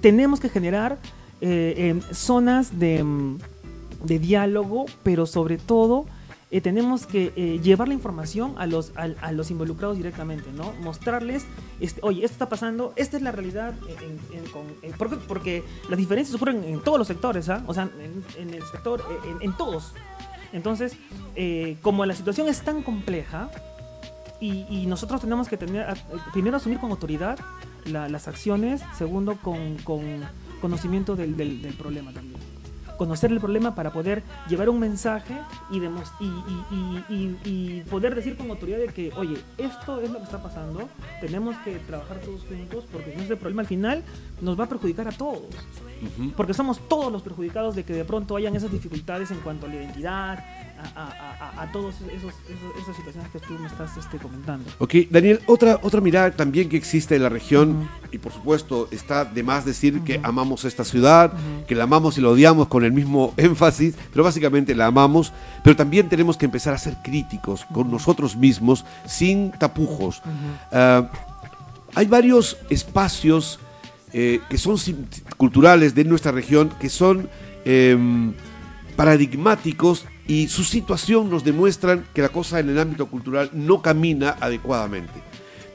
tenemos 0.00 0.40
que 0.40 0.48
generar 0.48 0.98
eh, 1.40 1.74
em, 1.76 2.00
zonas 2.12 2.78
de, 2.78 2.98
em, 2.98 3.38
de 4.04 4.18
diálogo, 4.18 4.86
pero 5.02 5.26
sobre 5.26 5.58
todo 5.58 6.06
eh, 6.50 6.60
tenemos 6.60 7.06
que 7.06 7.32
eh, 7.36 7.58
llevar 7.62 7.88
la 7.88 7.94
información 7.94 8.54
a 8.56 8.66
los, 8.66 8.92
a, 8.96 9.32
los 9.32 9.50
involucrados 9.50 9.96
directamente, 9.96 10.52
¿no? 10.52 10.72
Mostrarles, 10.80 11.44
este, 11.80 12.00
oye, 12.02 12.24
esto 12.24 12.34
está 12.34 12.48
pasando, 12.48 12.92
esta 12.96 13.16
es 13.16 13.22
la 13.22 13.32
realidad, 13.32 13.74
porque, 15.28 15.64
las 15.88 15.98
diferencias 15.98 16.34
ocurren 16.34 16.64
en 16.64 16.80
todos 16.80 16.98
los 16.98 17.06
sectores, 17.06 17.48
¿ah? 17.48 17.62
O 17.66 17.74
sea, 17.74 17.88
en, 18.38 18.54
el 18.54 18.62
sector, 18.64 19.04
eh, 19.10 19.34
en, 19.40 19.52
todos. 19.56 19.92
Entonces, 20.52 20.96
eh, 21.34 21.76
como 21.82 22.06
la 22.06 22.14
situación 22.14 22.48
es 22.48 22.62
tan 22.62 22.82
compleja, 22.82 23.50
y, 24.38 24.86
nosotros 24.86 25.22
tenemos 25.22 25.48
que 25.48 25.56
tener, 25.56 25.88
eh, 25.88 25.94
primero 26.32 26.58
asumir 26.58 26.78
con 26.78 26.90
autoridad 26.90 27.38
la- 27.86 28.08
las 28.08 28.28
acciones, 28.28 28.82
segundo 28.96 29.36
con, 29.36 29.76
con 29.78 30.02
conocimiento 30.60 31.16
del 31.16 31.74
problema 31.78 32.12
también. 32.12 32.55
Conocer 32.96 33.30
el 33.30 33.40
problema 33.40 33.74
para 33.74 33.92
poder 33.92 34.22
llevar 34.48 34.68
un 34.68 34.78
mensaje 34.80 35.34
y, 35.70 35.78
y, 35.78 37.04
y- 37.08 37.38
y- 37.44 37.80
poder 37.90 38.14
decir 38.14 38.36
con 38.36 38.50
autoridad 38.50 38.78
de 38.78 38.88
que, 38.88 39.12
oye, 39.16 39.36
esto 39.58 40.00
es 40.00 40.10
lo 40.10 40.18
que 40.18 40.24
está 40.24 40.42
pasando, 40.42 40.88
tenemos 41.20 41.56
que 41.58 41.76
trabajar 41.80 42.18
todos 42.20 42.42
juntos 42.44 42.84
porque 42.90 43.10
si 43.12 43.16
no 43.18 43.22
ese 43.24 43.36
problema 43.36 43.62
al 43.62 43.68
final 43.68 44.02
nos 44.40 44.58
va 44.58 44.64
a 44.64 44.68
perjudicar 44.68 45.08
a 45.08 45.12
todos. 45.12 45.42
Porque 46.36 46.52
somos 46.54 46.78
todos 46.88 47.10
los 47.12 47.22
perjudicados 47.22 47.74
de 47.74 47.84
que 47.84 47.92
de 47.94 48.04
pronto 48.04 48.36
hayan 48.36 48.54
esas 48.56 48.70
dificultades 48.70 49.30
en 49.30 49.40
cuanto 49.40 49.66
a 49.66 49.68
la 49.68 49.76
identidad, 49.76 50.44
a, 50.78 51.56
a, 51.56 51.62
a, 51.62 51.72
todas 51.72 51.94
esas 52.00 52.96
situaciones 52.96 53.30
que 53.30 53.40
tú 53.40 53.54
me 53.58 53.66
estás 53.66 53.96
este, 53.96 54.18
comentando. 54.18 54.70
Ok, 54.78 54.94
Daniel, 55.10 55.40
otra, 55.46 55.78
otra 55.82 56.00
mirada 56.00 56.30
también 56.30 56.68
que 56.68 56.76
existe 56.76 57.16
en 57.16 57.22
la 57.22 57.28
región, 57.28 57.88
y 58.12 58.18
por 58.18 58.32
supuesto 58.32 58.88
está 58.90 59.24
de 59.24 59.42
más 59.42 59.64
decir 59.64 60.02
que 60.02 60.20
amamos 60.22 60.64
esta 60.64 60.84
ciudad, 60.84 61.32
que 61.66 61.74
la 61.74 61.84
amamos 61.84 62.18
y 62.18 62.20
la 62.20 62.28
odiamos 62.28 62.68
con 62.68 62.84
el 62.84 62.92
mismo 62.92 63.34
énfasis, 63.38 63.94
pero 64.12 64.24
básicamente 64.24 64.74
la 64.74 64.86
amamos, 64.86 65.32
pero 65.62 65.76
también 65.76 66.08
tenemos 66.08 66.36
que 66.36 66.46
empezar 66.46 66.74
a 66.74 66.78
ser 66.78 66.96
críticos 67.02 67.64
con 67.72 67.90
nosotros 67.90 68.36
mismos, 68.36 68.84
sin 69.06 69.52
tapujos. 69.52 70.22
Ah, 70.72 71.10
hay 71.94 72.06
varios 72.06 72.58
espacios 72.68 73.58
eh, 74.12 74.40
que 74.48 74.58
son 74.58 74.76
culturales 75.36 75.94
de 75.94 76.04
nuestra 76.04 76.30
región 76.30 76.70
que 76.80 76.88
son 76.88 77.28
em, 77.64 78.34
paradigmáticos 78.96 80.06
y 80.26 80.48
su 80.48 80.64
situación 80.64 81.30
nos 81.30 81.44
demuestran 81.44 82.06
que 82.12 82.22
la 82.22 82.28
cosa 82.28 82.58
en 82.58 82.68
el 82.70 82.78
ámbito 82.78 83.06
cultural 83.06 83.50
no 83.52 83.82
camina 83.82 84.36
adecuadamente. 84.40 85.22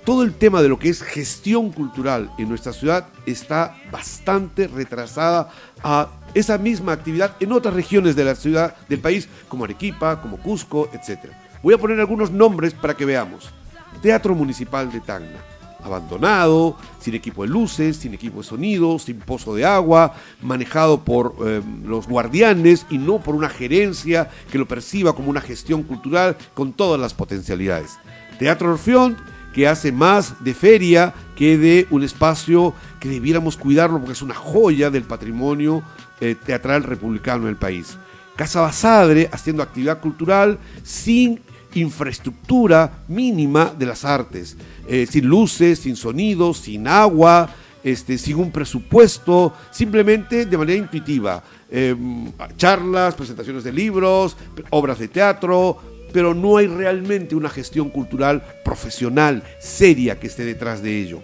Todo 0.04 0.24
el 0.24 0.34
tema 0.34 0.62
de 0.62 0.70
lo 0.70 0.80
que 0.80 0.90
es 0.90 1.04
gestión 1.04 1.72
cultural 1.72 2.32
en 2.40 2.50
nuestra 2.50 2.74
ciudad 2.74 3.08
está 3.26 3.78
bastante 3.92 4.68
retrasada 4.68 5.50
a 5.84 6.10
esa 6.34 6.58
misma 6.58 6.94
actividad 6.94 7.36
en 7.40 7.52
otras 7.52 7.76
regiones 7.76 8.16
de 8.16 8.26
la 8.26 8.36
ciudad 8.36 8.76
del 8.90 9.00
país, 9.00 9.30
como 9.48 9.66
Arequipa, 9.66 10.20
como 10.22 10.38
Cusco, 10.38 10.90
etc. 10.92 11.32
Voy 11.62 11.76
a 11.76 11.78
poner 11.78 12.00
algunos 12.00 12.32
nombres 12.32 12.74
para 12.74 12.96
que 12.96 13.06
veamos. 13.06 13.52
Teatro 14.02 14.34
Municipal 14.34 14.92
de 14.92 15.02
Tacna, 15.02 15.40
abandonado, 15.84 16.76
sin 17.00 17.16
equipo 17.16 17.44
de 17.44 17.50
luces, 17.50 17.98
sin 17.98 18.14
equipo 18.14 18.40
de 18.40 18.48
sonido, 18.48 19.00
sin 19.00 19.20
pozo 19.20 19.56
de 19.56 19.66
agua, 19.66 20.16
manejado 20.42 21.04
por 21.04 21.36
eh, 21.46 21.62
los 21.86 22.08
guardianes 22.08 22.86
y 22.90 22.98
no 22.98 23.20
por 23.20 23.36
una 23.36 23.50
gerencia 23.50 24.30
que 24.52 24.58
lo 24.58 24.68
perciba 24.68 25.14
como 25.14 25.30
una 25.30 25.42
gestión 25.42 25.84
cultural 25.84 26.38
con 26.54 26.74
todas 26.74 27.00
las 27.00 27.14
potencialidades. 27.14 27.98
Teatro 28.40 28.72
Orfeón, 28.72 29.18
que 29.54 29.68
hace 29.68 29.92
más 29.92 30.44
de 30.44 30.54
feria 30.54 31.14
que 31.36 31.58
de 31.58 31.88
un 31.90 32.04
espacio 32.04 32.74
que 33.00 33.10
debiéramos 33.10 33.58
cuidarlo 33.58 33.98
porque 33.98 34.14
es 34.14 34.22
una 34.22 34.36
joya 34.36 34.90
del 34.90 35.04
patrimonio 35.04 35.84
eh, 36.22 36.36
teatral 36.36 36.84
republicano 36.84 37.48
del 37.48 37.58
país. 37.58 37.98
Casa 38.36 38.62
Basadre 38.62 39.30
haciendo 39.32 39.62
actividad 39.62 40.00
cultural 40.00 40.58
sin 40.84 41.42
infraestructura 41.74 43.04
mínima 43.08 43.74
de 43.78 43.86
las 43.86 44.06
artes, 44.06 44.58
eh, 44.88 45.08
sin 45.10 45.26
luces, 45.26 45.80
sin 45.80 45.96
sonidos, 45.96 46.58
sin 46.58 46.88
agua, 46.88 47.50
este, 47.84 48.18
sin 48.18 48.38
un 48.38 48.52
presupuesto, 48.52 49.54
simplemente 49.72 50.46
de 50.46 50.58
manera 50.58 50.78
intuitiva. 50.78 51.44
Em, 51.70 52.32
charlas, 52.58 53.16
presentaciones 53.16 53.64
de 53.64 53.72
libros, 53.72 54.36
obras 54.70 55.00
de 55.00 55.08
teatro, 55.08 55.78
pero 56.12 56.34
no 56.34 56.58
hay 56.58 56.68
realmente 56.68 57.36
una 57.36 57.50
gestión 57.50 57.90
cultural 57.90 58.44
profesional, 58.64 59.44
seria, 59.60 60.20
que 60.20 60.28
esté 60.28 60.44
detrás 60.44 60.84
de 60.84 61.02
ello. 61.02 61.22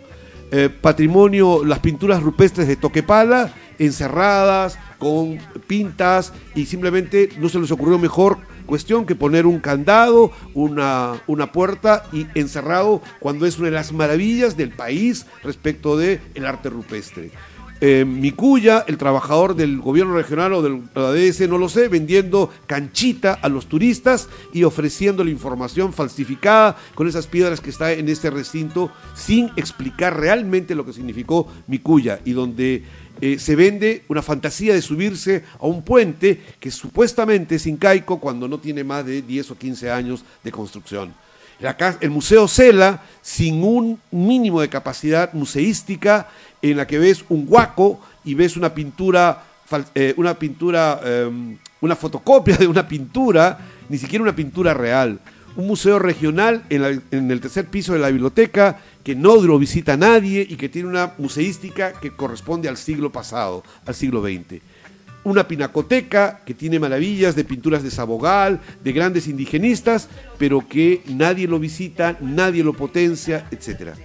Eh, 0.50 0.70
patrimonio, 0.70 1.66
las 1.66 1.80
pinturas 1.80 2.24
rupestres 2.24 2.68
de 2.68 2.78
Toquepala, 2.78 3.54
encerradas, 3.78 4.80
con 4.98 5.38
pintas, 5.68 6.34
y 6.56 6.66
simplemente 6.66 7.30
no 7.38 7.50
se 7.50 7.60
les 7.60 7.72
ocurrió 7.72 8.00
mejor 8.00 8.38
cuestión 8.68 9.06
que 9.06 9.16
poner 9.16 9.48
un 9.48 9.60
candado, 9.60 10.32
una, 10.54 11.22
una 11.26 11.52
puerta 11.52 12.04
y 12.14 12.28
encerrado 12.36 13.02
cuando 13.20 13.48
es 13.48 13.58
una 13.58 13.70
de 13.70 13.76
las 13.76 13.92
maravillas 13.92 14.56
del 14.56 14.70
país 14.70 15.26
respecto 15.44 15.98
del 15.98 16.20
el 16.36 16.46
arte 16.46 16.70
rupestre. 16.70 17.32
Eh, 17.80 18.06
Micuya, 18.06 18.84
el 18.88 18.98
trabajador 18.98 19.56
del 19.56 19.80
gobierno 19.80 20.16
regional 20.16 20.54
o 20.54 20.62
de 20.64 20.82
la 20.96 21.10
ADS, 21.10 21.48
no 21.48 21.60
lo 21.60 21.70
sé, 21.70 21.90
vendiendo 21.90 22.50
canchita 22.66 23.34
a 23.34 23.50
los 23.50 23.68
turistas 23.68 24.30
y 24.52 24.64
ofreciendo 24.64 25.24
la 25.24 25.30
información 25.30 25.94
falsificada 25.94 26.76
con 26.96 27.08
esas 27.08 27.28
piedras 27.28 27.62
que 27.62 27.70
está 27.70 27.92
en 27.92 28.10
este 28.10 28.32
recinto 28.32 28.92
sin 29.14 29.52
explicar 29.58 30.20
realmente 30.20 30.74
lo 30.74 30.86
que 30.86 30.94
significó 30.94 31.48
Micuya 31.68 32.20
y 32.26 32.32
donde 32.32 32.84
eh, 33.22 33.40
se 33.40 33.56
vende 33.56 34.04
una 34.08 34.22
fantasía 34.22 34.74
de 34.74 34.82
subirse 34.82 35.44
a 35.60 35.66
un 35.66 35.82
puente 35.82 36.42
que 36.60 36.72
supuestamente 36.72 37.56
es 37.56 37.66
incaico 37.68 38.20
cuando 38.20 38.48
no 38.48 38.60
tiene 38.60 38.84
más 38.84 39.06
de 39.06 39.22
10 39.22 39.52
o 39.52 39.58
15 39.58 39.92
años 39.92 40.24
de 40.44 40.52
construcción. 40.52 41.14
el 42.02 42.10
Museo 42.12 42.48
Cela, 42.48 43.02
sin 43.22 43.64
un 43.64 44.00
mínimo 44.12 44.62
de 44.62 44.70
capacidad 44.70 45.34
museística, 45.34 46.30
en 46.62 46.78
la 46.78 46.86
que 46.86 47.00
ves 47.00 47.26
un 47.30 47.46
guaco 47.46 48.00
y 48.24 48.36
ves 48.36 48.58
una 48.58 48.74
pintura, 48.74 49.44
eh, 49.96 50.14
una 50.18 50.38
pintura, 50.38 51.02
em, 51.04 51.58
una 51.82 51.96
fotocopia 51.96 52.58
de 52.58 52.68
una 52.68 52.88
pintura, 52.88 53.58
ni 53.90 53.98
siquiera 53.98 54.24
una 54.24 54.36
pintura 54.36 54.74
real. 54.74 55.20
Un 55.58 55.66
museo 55.66 55.98
regional 55.98 56.64
en, 56.70 57.32
el 57.32 57.42
tercer 57.42 57.66
piso 57.66 57.94
de 57.94 58.00
la 58.00 58.10
biblioteca 58.10 58.80
que 59.04 59.16
no 59.16 59.42
lo 59.42 59.58
visita 59.58 59.98
nadie 59.98 60.46
y 60.48 60.56
que 60.56 60.70
tiene 60.70 60.88
una 60.88 61.14
museística 61.18 61.94
que 61.94 62.12
corresponde 62.12 62.70
al 62.70 62.78
siglo 62.78 63.12
pasado, 63.12 63.64
al 63.88 63.96
siglo 63.96 64.22
XX. 64.22 64.62
Una 65.24 65.48
pinacoteca 65.48 66.42
que 66.46 66.54
tiene 66.54 66.80
maravillas 66.80 67.36
de 67.36 67.44
pinturas 67.44 67.82
de 67.82 67.90
Sabogal, 67.90 68.62
de 68.84 68.92
grandes 68.94 69.28
indigenistas, 69.28 70.10
pero 70.38 70.68
que 70.68 71.02
nadie 71.08 71.48
lo 71.48 71.58
visita, 71.58 72.18
nadie 72.22 72.64
lo 72.64 72.74
potencia, 72.74 73.48
etcétera 73.50 73.96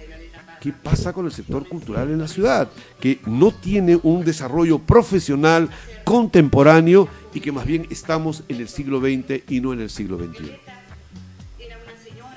qué 0.59 0.71
pasa 0.71 1.11
con 1.11 1.25
el 1.25 1.33
sector 1.33 1.67
cultural 1.67 2.09
en 2.09 2.19
la 2.19 2.27
ciudad, 2.29 2.69
que 3.01 3.19
no 3.25 3.51
tiene 3.51 3.99
un 4.01 4.23
desarrollo 4.23 4.79
profesional 4.79 5.67
contemporáneo 6.05 7.09
y 7.33 7.41
que 7.41 7.51
más 7.51 7.65
bien 7.65 7.85
estamos 7.89 8.45
en 8.47 8.61
el 8.61 8.69
siglo 8.69 9.01
XX 9.01 9.43
y 9.49 9.59
no 9.59 9.73
en 9.73 9.81
el 9.81 9.89
siglo 9.89 10.17
XXI. 10.17 10.82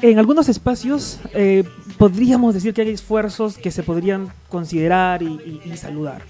En 0.03 0.19
algunos 0.19 0.49
espacios 0.49 1.19
eh, 1.33 1.65
podríamos 1.99 2.55
decir 2.55 2.75
que 2.75 2.83
hay 2.83 2.91
esfuerzos 2.91 3.57
que 3.57 3.71
se 3.71 3.83
podrían 3.83 4.29
considerar 4.49 5.23
y 5.23 5.61
saludar. 5.77 6.23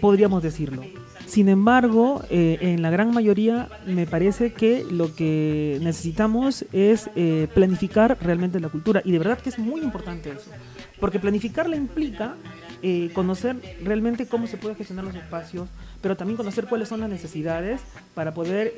Podríamos 0.00 0.42
decirlo. 0.42 0.82
Sin 1.30 1.48
embargo, 1.48 2.24
eh, 2.28 2.58
en 2.60 2.82
la 2.82 2.90
gran 2.90 3.14
mayoría 3.14 3.68
me 3.86 4.04
parece 4.04 4.52
que 4.52 4.84
lo 4.90 5.14
que 5.14 5.78
necesitamos 5.80 6.64
es 6.72 7.08
eh, 7.14 7.46
planificar 7.54 8.18
realmente 8.20 8.58
la 8.58 8.68
cultura. 8.68 9.00
Y 9.04 9.12
de 9.12 9.18
verdad 9.18 9.38
que 9.38 9.50
es 9.50 9.56
muy 9.56 9.80
importante 9.80 10.30
eso. 10.30 10.50
Porque 10.98 11.20
planificarla 11.20 11.76
implica 11.76 12.34
eh, 12.82 13.10
conocer 13.14 13.56
realmente 13.82 14.26
cómo 14.26 14.46
se 14.46 14.56
puede 14.56 14.74
gestionar 14.74 15.04
los 15.04 15.14
espacios, 15.14 15.68
pero 16.00 16.16
también 16.16 16.36
conocer 16.36 16.66
cuáles 16.66 16.88
son 16.88 17.00
las 17.00 17.10
necesidades 17.10 17.80
para 18.14 18.32
poder 18.32 18.74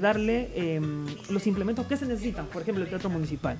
darle 0.00 0.50
em, 0.54 1.06
los 1.28 1.46
implementos 1.46 1.86
que 1.86 1.96
se 1.96 2.06
necesitan. 2.06 2.46
Por 2.46 2.62
ejemplo, 2.62 2.82
el 2.84 2.90
teatro 2.90 3.10
municipal. 3.10 3.56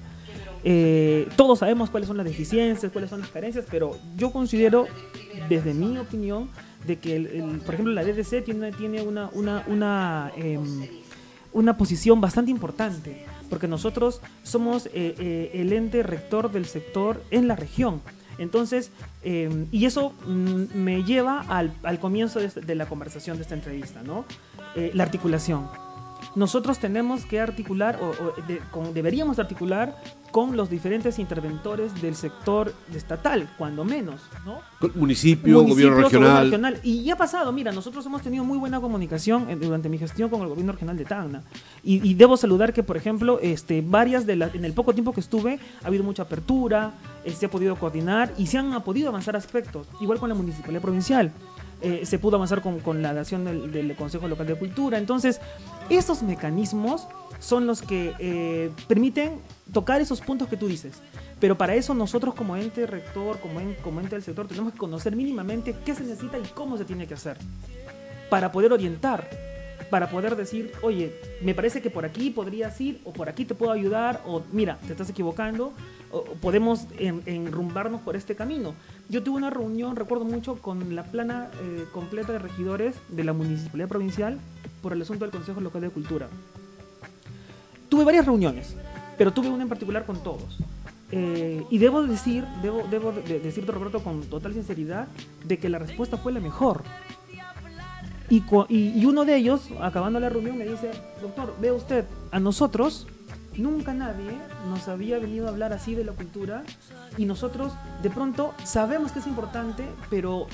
todos 1.36 1.59
sabemos 1.59 1.90
cuáles 1.90 2.09
son 2.09 2.16
las 2.16 2.26
deficiencias, 2.26 2.90
cuáles 2.90 3.11
son 3.11 3.20
las 3.20 3.30
carencias, 3.30 3.66
pero 3.70 3.99
yo 4.16 4.32
considero, 4.32 4.86
desde 5.49 5.74
mi 5.74 5.99
opinión, 5.99 6.49
de 6.86 6.99
que, 6.99 7.45
por 7.64 7.74
ejemplo, 7.74 7.93
la 7.93 8.05
DDC 8.05 8.45
tiene, 8.45 8.72
tiene 8.72 9.03
una, 9.03 9.30
una, 9.32 9.64
una, 9.68 10.32
em, 10.36 10.88
una 11.53 11.76
posición 11.76 12.20
bastante 12.20 12.51
importante, 12.51 13.24
porque 13.49 13.68
nosotros 13.68 14.20
somos 14.43 14.86
eh, 14.86 15.14
eh, 15.18 15.51
el 15.55 15.72
ente 15.72 16.03
rector 16.03 16.51
del 16.51 16.66
sector 16.66 17.22
en 17.30 17.49
la 17.49 17.57
región. 17.57 18.01
Entonces, 18.43 18.90
em, 19.22 19.66
y 19.70 19.86
eso 19.86 20.12
mm, 20.26 20.74
me 20.74 21.05
lleva 21.05 21.40
al, 21.49 21.72
al 21.82 21.99
comienzo 21.99 22.40
de, 22.40 22.49
de, 22.49 22.74
la 22.74 22.86
conversación 22.86 23.36
de 23.36 23.43
esta 23.43 23.55
entrevista, 23.55 24.03
¿no? 24.03 24.24
Eh, 24.74 24.90
la 24.95 25.05
articulación 25.05 25.68
nosotros 26.34 26.78
tenemos 26.78 27.24
que 27.26 27.40
articular, 27.40 27.99
o, 28.01 28.82
deberíamos 28.93 29.38
articular 29.38 29.97
con 30.30 30.57
los 30.57 30.70
diferentes 30.70 31.18
interventores 31.18 32.01
del 32.01 32.14
sector 32.14 32.72
estatal, 32.95 33.51
cuando 33.59 33.84
menos, 33.84 34.22
¿no? 34.47 34.61
Municipio, 34.95 35.62
gobierno 35.62 35.97
regional. 35.97 36.80
Y 36.82 37.05
ya 37.05 37.14
ha 37.14 37.16
pasado, 37.16 37.53
mira, 37.53 37.70
nosotros 37.70 38.07
hemos 38.07 38.22
tenido 38.22 38.45
muy 38.45 38.57
buena 38.57 38.80
comunicación 38.80 39.47
durante 39.61 39.90
mi 39.90 39.99
gestión 39.99 40.30
con 40.30 40.40
el 40.40 40.49
gobierno 40.49 40.72
regional 40.72 40.97
de 40.97 41.05
Tacna. 41.05 41.43
Y, 41.84 42.14
debo 42.14 42.36
saludar 42.36 42.72
que, 42.72 42.82
por 42.82 42.97
ejemplo, 42.97 43.38
este, 43.43 43.82
varias 43.86 44.24
de 44.24 44.36
las, 44.36 44.55
en 44.55 44.64
el 44.64 44.72
poco 44.72 44.95
tiempo 44.95 45.12
que 45.12 45.20
estuve, 45.20 45.59
ha 45.82 45.86
habido 45.86 46.03
mucha 46.03 46.22
apertura, 46.22 46.93
eh, 47.24 47.32
se 47.32 47.46
ha 47.46 47.50
podido 47.50 47.76
coordinar 47.76 48.32
y 48.36 48.46
se 48.46 48.58
han 48.58 48.82
podido 48.82 49.08
avanzar 49.08 49.36
aspectos, 49.36 49.86
igual 50.00 50.18
con 50.18 50.28
la 50.28 50.34
municipalidad 50.34 50.82
provincial. 50.82 51.32
Eh, 51.80 52.06
se 52.06 52.18
pudo 52.18 52.36
avanzar 52.36 52.62
con, 52.62 53.02
la 53.02 53.12
dación 53.12 53.44
del, 53.44 53.96
Consejo 53.96 54.28
Local 54.28 54.46
de 54.46 54.54
Cultura. 54.54 54.98
Entonces, 54.98 55.40
esos 55.90 56.22
mecanismos 56.22 57.08
son 57.40 57.66
los 57.66 57.82
que 57.82 58.14
eh, 58.20 58.70
permiten 58.86 59.40
tocar 59.72 60.00
esos 60.00 60.20
puntos 60.20 60.48
que 60.48 60.56
tú 60.56 60.68
dices. 60.68 61.02
Pero 61.40 61.58
para 61.58 61.74
eso 61.74 61.92
nosotros 61.92 62.34
como 62.34 62.56
ente 62.56 62.86
rector, 62.86 63.40
como, 63.40 63.60
como 63.82 64.00
ente 64.00 64.14
del 64.14 64.22
sector, 64.22 64.46
tenemos 64.46 64.72
que 64.72 64.78
conocer 64.78 65.16
mínimamente 65.16 65.74
qué 65.84 65.94
se 65.94 66.04
necesita 66.04 66.38
y 66.38 66.42
cómo 66.54 66.78
se 66.78 66.84
tiene 66.84 67.08
que 67.08 67.14
hacer 67.14 67.36
para 68.30 68.52
poder 68.52 68.72
orientar 68.72 69.28
para 69.93 70.09
poder 70.09 70.36
decir, 70.36 70.72
oye, 70.80 71.12
me 71.43 71.55
parece 71.55 71.82
que 71.82 71.90
por 71.90 72.07
aquí 72.07 72.30
podrías 72.30 72.80
ir, 72.80 73.03
o 73.05 73.12
por 73.12 73.28
aquí 73.28 73.45
te 73.45 73.55
puedo 73.55 73.72
ayudar, 73.72 74.22
o 74.24 74.43
mira, 74.51 74.78
te 74.86 74.93
estás 74.93 75.11
equivocando, 75.11 75.74
o 76.11 76.24
podemos 76.40 76.86
enrumbarnos 76.99 78.01
por 78.01 78.16
este 78.16 78.34
camino. 78.34 78.72
Yo 79.11 79.22
tuve 79.22 79.36
una 79.36 79.51
reunión, 79.51 79.95
recuerdo 79.95 80.24
mucho, 80.24 80.57
con 80.57 80.97
la 80.97 81.03
plana 81.03 81.51
eh, 81.61 81.84
completa 81.93 82.32
de 82.32 82.38
regidores 82.38 82.97
de 83.11 83.22
la 83.22 83.34
Municipalidad 83.34 83.90
Provincial 83.90 84.38
por 84.80 84.95
el 84.95 85.03
asunto 85.03 85.26
del 85.26 85.32
Consejo 85.32 85.61
Local 85.61 85.82
de 85.82 85.90
Cultura. 85.90 86.28
Tuve 87.90 88.05
varias 88.05 88.24
reuniones, 88.24 88.74
pero 89.18 89.34
tuve 89.34 89.51
una 89.51 89.64
en 89.64 89.68
particular 89.68 90.07
con 90.07 90.22
todos. 90.22 90.59
Eh, 91.11 91.66
y 91.68 91.76
debo 91.76 92.03
decir, 92.03 92.47
debo, 92.62 92.88
debo 92.90 93.12
decirte 93.12 93.70
Roberto 93.70 94.03
con 94.03 94.22
total 94.22 94.55
sinceridad, 94.55 95.07
de 95.45 95.59
que 95.59 95.68
la 95.68 95.78
respuesta 95.78 96.16
fue 96.16 96.32
la 96.32 96.40
mejor. 96.40 96.82
Y, 98.33 99.05
uno 99.05 99.26
de 99.26 99.37
ellos, 99.37 99.68
acabando 99.78 100.18
la 100.18 100.30
reunión, 100.30 100.57
me 100.57 100.64
dice, 100.64 100.91
doctor, 101.20 101.55
ve 101.61 101.70
usted, 101.70 102.07
a 102.30 102.41
nosotros 102.41 103.07
nunca 103.59 103.93
nadie 103.93 104.30
nos 104.70 104.89
había 104.89 105.18
venido 105.18 105.47
a 105.47 105.51
hablar 105.51 105.74
así 105.74 105.95
de 105.95 106.03
la 106.05 106.12
cultura 106.12 106.62
y 107.18 107.26
nosotros 107.26 107.74
de 108.03 108.09
pronto 108.09 108.55
sabemos 108.64 109.12
que 109.12 109.18
es 109.18 109.26
importante, 109.26 109.85
pero 110.09 110.47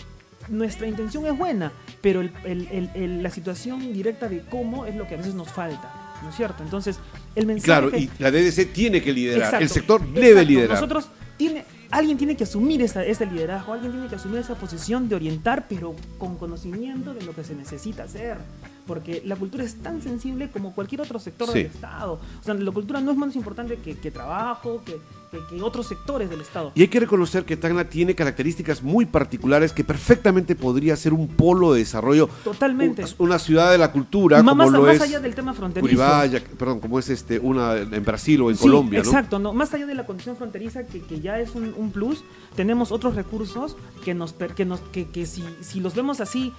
nuestra 0.49 0.89
intención 0.89 1.25
es 1.27 1.39
buena, 1.39 1.71
pero 2.01 2.25
la 2.25 3.31
situación 3.31 3.93
directa 3.93 4.29
de 4.29 4.41
cómo 4.41 4.85
es 4.85 4.97
lo 4.97 5.07
que 5.07 5.15
a 5.15 5.19
veces 5.19 5.35
nos 5.35 5.53
falta, 5.53 6.19
¿no 6.25 6.31
es 6.31 6.35
cierto? 6.35 6.65
Entonces, 6.65 6.99
el 7.37 7.47
mensaje... 7.47 7.91
Claro, 7.91 7.97
y 7.97 8.11
la 8.19 8.33
DDC 8.33 8.73
tiene 8.73 9.01
que 9.01 9.13
liderar, 9.13 9.63
el 9.63 9.69
sector 9.69 10.05
debe 10.13 10.45
liderar. 10.45 10.71
Nosotros 10.71 11.07
tiene, 11.37 11.65
alguien 11.91 12.19
tiene 12.19 12.37
que 12.37 12.45
asumir 12.45 12.83
esa, 12.83 13.05
ese 13.05 13.27
liderazgo, 13.27 13.73
alguien 13.73 13.93
tiene 13.93 14.09
que 14.09 14.17
asumir 14.17 14.39
esa 14.39 14.55
posición 14.55 15.09
de 15.09 15.17
orientar, 15.17 15.67
pero 15.69 15.95
con 16.19 16.37
conocimiento 16.37 17.15
de 17.15 17.23
lo 17.23 17.35
que 17.35 17.45
se 17.45 17.55
necesita 17.55 18.05
hacer. 18.05 18.39
Porque 18.87 19.23
la 19.25 19.37
cultura 19.37 19.65
es 19.65 19.77
tan 19.77 20.01
sensible 20.01 20.51
como 20.51 20.75
cualquier 20.75 21.03
otro 21.03 21.19
sector 21.19 21.51
del 21.53 21.67
Estado. 21.67 22.21
O 22.41 22.43
sea, 22.43 22.55
la 22.55 22.71
cultura 22.71 23.01
no 23.01 23.11
es 23.11 23.19
menos 23.19 23.37
importante 23.37 23.79
que, 23.79 24.11
trabajo, 24.11 24.83
que, 24.85 24.99
que, 25.31 25.39
que 25.49 25.63
otros 25.63 25.87
sectores 25.87 26.31
del 26.31 26.41
Estado. 26.41 26.73
Y 26.75 26.83
hay 26.83 26.89
que 26.89 27.01
reconocer 27.01 27.45
que 27.45 27.57
Tacna 27.57 27.89
tiene 27.89 28.15
características 28.15 28.83
muy 28.83 29.07
particulares 29.07 29.73
que 29.73 29.85
perfectamente 29.85 30.55
podría 30.55 30.97
ser 30.97 31.13
un 31.13 31.29
polo 31.29 31.73
de 31.73 31.81
desarrollo. 31.81 32.29
Totalmente. 32.45 33.03
Un- 33.05 33.29
Una 33.29 33.39
ciudad 33.39 33.71
de 33.73 33.79
la 33.79 33.93
cultura, 33.93 34.43
más, 34.43 34.53
como 34.53 34.65
más- 34.65 34.73
lo 34.73 34.83
más 34.83 34.97
es 34.97 35.03
allá 35.03 35.21
del 35.21 35.35
tema 35.35 35.55
fronterizo. 35.55 35.83
Curibaya, 35.83 36.43
perdón, 36.59 36.81
como 36.81 36.99
es 36.99 37.09
este 37.11 37.39
una 37.39 37.77
en 37.77 38.05
Brasil 38.05 38.41
o 38.43 38.51
en 38.51 38.57
Sí, 38.57 38.63
Colombia, 38.63 39.01
¿no? 39.03 39.05
Exacto, 39.09 39.39
¿no? 39.39 39.53
más 39.53 39.73
allá 39.75 39.87
de 39.87 39.95
la 39.95 40.07
condición 40.07 40.37
fronteriza, 40.37 40.85
que, 40.87 41.01
que 41.03 41.21
ya 41.21 41.39
es 41.39 41.55
un, 41.55 41.75
un 41.77 41.91
plus, 41.91 42.25
tenemos 42.57 42.93
otros 42.93 43.15
recursos 43.15 43.77
que 44.05 44.15
nos 44.15 44.33
que 44.33 44.65
nos 44.65 44.81
que, 44.81 45.09
que 45.09 45.27
si, 45.27 45.45
si 45.61 45.81
los 45.81 45.95
vemos 45.95 46.21
así, 46.21 46.53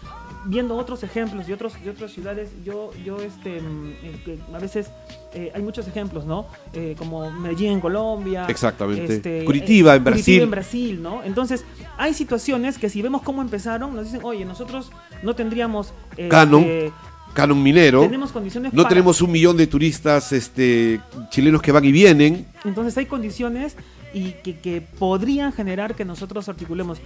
viendo 0.46 0.76
otros 0.78 1.04
ejemplos 1.04 1.48
de 1.48 1.54
otros 1.54 1.74
de 1.84 1.90
otras 1.90 2.12
ciudades, 2.12 2.50
yo 2.64 2.92
yo 3.04 3.18
este 3.20 3.60
mm, 3.62 3.92
eh, 4.04 4.40
a 4.54 4.60
veces 4.60 4.90
eh, 5.34 5.52
hay 5.54 5.62
muchos 5.62 5.88
ejemplos, 5.88 6.26
¿no? 6.26 6.48
Eh, 6.74 6.96
como 6.98 7.30
Medellín 7.32 7.74
en 7.74 7.80
Colombia, 7.82 8.46
Exactamente. 8.48 9.16
este, 9.16 9.44
Curitiba 9.46 9.96
en 9.96 10.04
Curitiba 10.04 10.12
Brasil. 10.12 10.42
en 10.42 10.52
Brasil, 10.52 11.02
¿no? 11.04 11.24
Entonces 11.24 11.66
hay 11.98 12.14
situaciones 12.14 12.78
que 12.78 12.90
si 12.90 13.02
vemos 13.02 13.22
cómo 13.22 13.42
empezaron, 13.42 13.96
nos 13.96 14.06
dicen, 14.06 14.22
oye, 14.24 14.46
nosotros 14.46 14.92
no 15.24 15.36
tendríamos 15.36 15.94
Canon. 16.30 16.66
Canon 17.34 17.62
minero. 17.62 18.02
tenemos 18.02 18.32
condiciones 18.32 18.74
No 18.74 18.82
para- 18.84 18.90
tenemos 18.90 19.22
un 19.22 19.32
millón 19.32 19.56
de 19.56 19.68
turistas 19.68 20.32
este, 20.32 21.00
chilenos 21.30 21.62
que 21.62 21.72
van 21.72 21.86
y 21.86 21.92
vienen. 21.92 22.48
Entonces 22.66 22.98
hay 22.98 23.06
condiciones 23.06 23.76
y 24.14 24.32
que, 24.44 24.58
que 24.60 24.82
podrían 24.82 25.54
generar 25.54 25.94
que 25.94 26.06
nosotros 26.06 26.50
articulemos, 26.50 26.98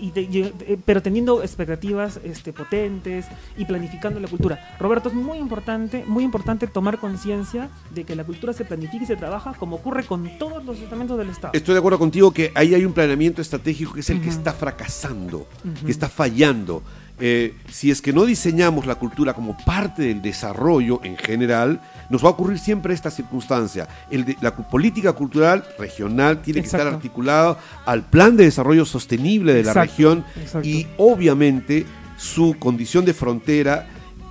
y 0.00 0.10
te- 0.10 0.22
y- 0.22 0.52
eh, 0.66 0.78
pero 0.84 1.00
teniendo 1.02 1.42
expectativas 1.42 2.20
este, 2.24 2.52
potentes 2.52 3.26
y 3.56 3.64
planificando 3.64 4.20
la 4.20 4.28
cultura. 4.28 4.76
Roberto, 4.78 5.08
es 5.08 5.14
muy 5.14 5.38
importante, 5.38 6.04
muy 6.06 6.24
importante 6.24 6.66
tomar 6.66 6.98
conciencia 6.98 7.68
de 7.94 8.04
que 8.04 8.14
la 8.16 8.24
cultura 8.24 8.52
se 8.52 8.64
planifica 8.64 9.04
y 9.04 9.06
se 9.06 9.16
trabaja 9.16 9.54
como 9.54 9.76
ocurre 9.76 10.04
con 10.04 10.38
todos 10.38 10.64
los 10.64 10.78
estamentos 10.80 11.18
del 11.18 11.30
Estado. 11.30 11.52
Estoy 11.54 11.74
de 11.74 11.78
acuerdo 11.78 11.98
contigo 11.98 12.30
que 12.32 12.50
ahí 12.54 12.74
hay 12.74 12.84
un 12.84 12.92
planeamiento 12.92 13.40
estratégico 13.42 13.94
que 13.94 14.00
es 14.00 14.10
el 14.10 14.20
que 14.20 14.28
está 14.28 14.52
fracasando, 14.52 15.46
que 15.84 15.90
está 15.90 16.08
fallando. 16.08 16.82
Eh, 17.20 17.54
si 17.70 17.92
es 17.92 18.02
que 18.02 18.12
no 18.12 18.24
diseñamos 18.24 18.86
la 18.86 18.96
cultura 18.96 19.34
como 19.34 19.56
parte 19.64 20.02
del 20.02 20.20
desarrollo 20.20 21.00
en 21.04 21.16
general, 21.16 21.80
nos 22.10 22.22
va 22.24 22.28
a 22.28 22.32
ocurrir 22.32 22.58
siempre 22.58 22.94
esta 22.94 23.10
circunstancia. 23.10 23.88
El 24.10 24.24
de- 24.24 24.36
la 24.40 24.54
política 24.56 25.12
cultural 25.12 25.64
regional 25.78 26.42
tiene 26.42 26.60
que 26.60 26.66
estar 26.66 26.86
articulada 26.86 27.58
al 27.86 28.02
plan 28.02 28.36
de 28.36 28.44
desarrollo 28.44 28.84
sostenible 28.84 29.52
de 29.54 29.62
la 29.64 29.72
región 29.82 30.24
exacto. 30.36 30.68
y 30.68 30.86
obviamente 30.98 31.86
su 32.16 32.56
condición 32.58 33.04
de 33.04 33.14
frontera 33.14 33.88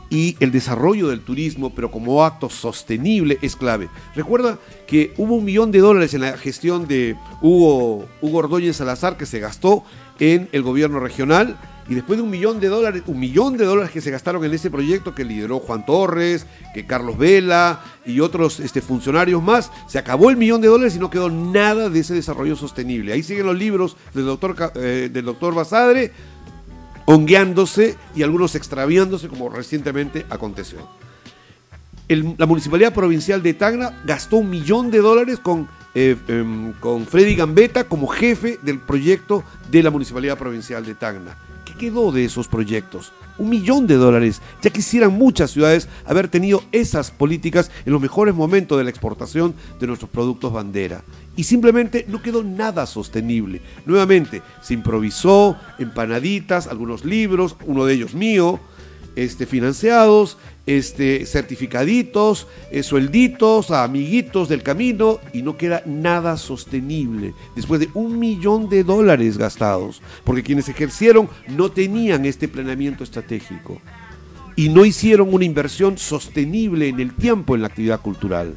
y 0.09 0.37
el 0.39 0.51
desarrollo 0.51 1.07
del 1.07 1.21
turismo, 1.21 1.73
pero 1.73 1.89
como 1.89 2.23
acto 2.23 2.47
sostenible, 2.49 3.39
es 3.41 3.55
clave. 3.55 3.89
Recuerda 4.15 4.59
que 4.85 5.11
hubo 5.17 5.33
un 5.35 5.43
millón 5.43 5.71
de 5.71 5.79
dólares 5.79 6.13
en 6.13 6.21
la 6.21 6.37
gestión 6.37 6.87
de 6.87 7.15
Hugo, 7.41 8.05
Hugo 8.21 8.37
Ordóñez 8.37 8.75
Salazar 8.77 9.17
que 9.17 9.25
se 9.25 9.39
gastó 9.39 9.83
en 10.19 10.49
el 10.51 10.61
gobierno 10.61 10.99
regional 10.99 11.57
y 11.89 11.95
después 11.95 12.17
de 12.17 12.23
un 12.23 12.29
millón 12.29 12.59
de 12.59 12.67
dólares, 12.67 13.03
un 13.07 13.19
millón 13.19 13.57
de 13.57 13.65
dólares 13.65 13.91
que 13.91 14.01
se 14.01 14.11
gastaron 14.11 14.43
en 14.45 14.53
ese 14.53 14.71
proyecto 14.71 15.13
que 15.13 15.25
lideró 15.25 15.59
Juan 15.59 15.85
Torres, 15.85 16.45
que 16.73 16.85
Carlos 16.85 17.17
Vela 17.17 17.81
y 18.05 18.19
otros 18.21 18.59
este, 18.59 18.81
funcionarios 18.81 19.43
más, 19.43 19.71
se 19.87 19.99
acabó 19.99 20.29
el 20.29 20.37
millón 20.37 20.61
de 20.61 20.67
dólares 20.69 20.95
y 20.95 20.99
no 20.99 21.09
quedó 21.09 21.29
nada 21.29 21.89
de 21.89 21.99
ese 21.99 22.13
desarrollo 22.13 22.55
sostenible. 22.55 23.13
Ahí 23.13 23.23
siguen 23.23 23.45
los 23.45 23.57
libros 23.57 23.97
del 24.13 24.25
doctor, 24.25 24.55
eh, 24.75 25.09
del 25.11 25.25
doctor 25.25 25.53
Basadre, 25.53 26.11
hongueándose 27.05 27.97
y 28.15 28.23
algunos 28.23 28.55
extraviándose 28.55 29.27
como 29.27 29.49
recientemente 29.49 30.25
aconteció. 30.29 30.87
La 32.07 32.45
Municipalidad 32.45 32.93
Provincial 32.93 33.41
de 33.41 33.53
Tacna 33.53 34.01
gastó 34.05 34.37
un 34.37 34.49
millón 34.49 34.91
de 34.91 34.99
dólares 34.99 35.39
con, 35.39 35.67
eh, 35.95 36.15
em, 36.27 36.73
con 36.73 37.05
Freddy 37.07 37.35
Gambetta 37.35 37.85
como 37.85 38.07
jefe 38.07 38.59
del 38.61 38.79
proyecto 38.79 39.43
de 39.71 39.83
la 39.83 39.89
Municipalidad 39.89 40.37
Provincial 40.37 40.85
de 40.85 40.95
Tacna. 40.95 41.37
¿Qué 41.83 41.89
quedó 41.89 42.13
de 42.13 42.23
esos 42.23 42.47
proyectos? 42.47 43.11
Un 43.37 43.49
millón 43.49 43.87
de 43.87 43.95
dólares. 43.95 44.41
Ya 44.61 44.69
quisieran 44.69 45.17
muchas 45.17 45.51
ciudades 45.51 45.89
haber 46.05 46.29
tenido 46.29 46.63
esas 46.71 47.11
políticas 47.11 47.71
en 47.85 47.91
los 47.91 48.01
mejores 48.01 48.33
momentos 48.33 48.77
de 48.77 48.85
la 48.85 48.89
exportación 48.89 49.53
de 49.81 49.87
nuestros 49.87 50.09
productos 50.09 50.53
bandera. 50.53 51.03
Y 51.35 51.43
simplemente 51.43 52.05
no 52.07 52.21
quedó 52.21 52.41
nada 52.41 52.85
sostenible. 52.85 53.61
Nuevamente, 53.85 54.41
se 54.61 54.75
improvisó, 54.75 55.57
empanaditas, 55.77 56.67
algunos 56.67 57.03
libros, 57.03 57.57
uno 57.65 57.83
de 57.83 57.95
ellos 57.95 58.13
mío, 58.13 58.61
este, 59.15 59.45
financiados, 59.45 60.37
este, 60.65 61.25
certificaditos, 61.25 62.47
eh, 62.71 62.83
suelditos, 62.83 63.71
a 63.71 63.83
amiguitos 63.83 64.49
del 64.49 64.63
camino 64.63 65.19
y 65.33 65.41
no 65.41 65.57
queda 65.57 65.83
nada 65.85 66.37
sostenible 66.37 67.33
después 67.55 67.79
de 67.79 67.89
un 67.93 68.19
millón 68.19 68.69
de 68.69 68.83
dólares 68.83 69.37
gastados, 69.37 70.01
porque 70.23 70.43
quienes 70.43 70.69
ejercieron 70.69 71.29
no 71.49 71.71
tenían 71.71 72.25
este 72.25 72.47
planeamiento 72.47 73.03
estratégico 73.03 73.81
y 74.55 74.69
no 74.69 74.85
hicieron 74.85 75.33
una 75.33 75.45
inversión 75.45 75.97
sostenible 75.97 76.87
en 76.87 76.99
el 76.99 77.13
tiempo 77.13 77.55
en 77.55 77.61
la 77.61 77.67
actividad 77.67 78.01
cultural. 78.01 78.55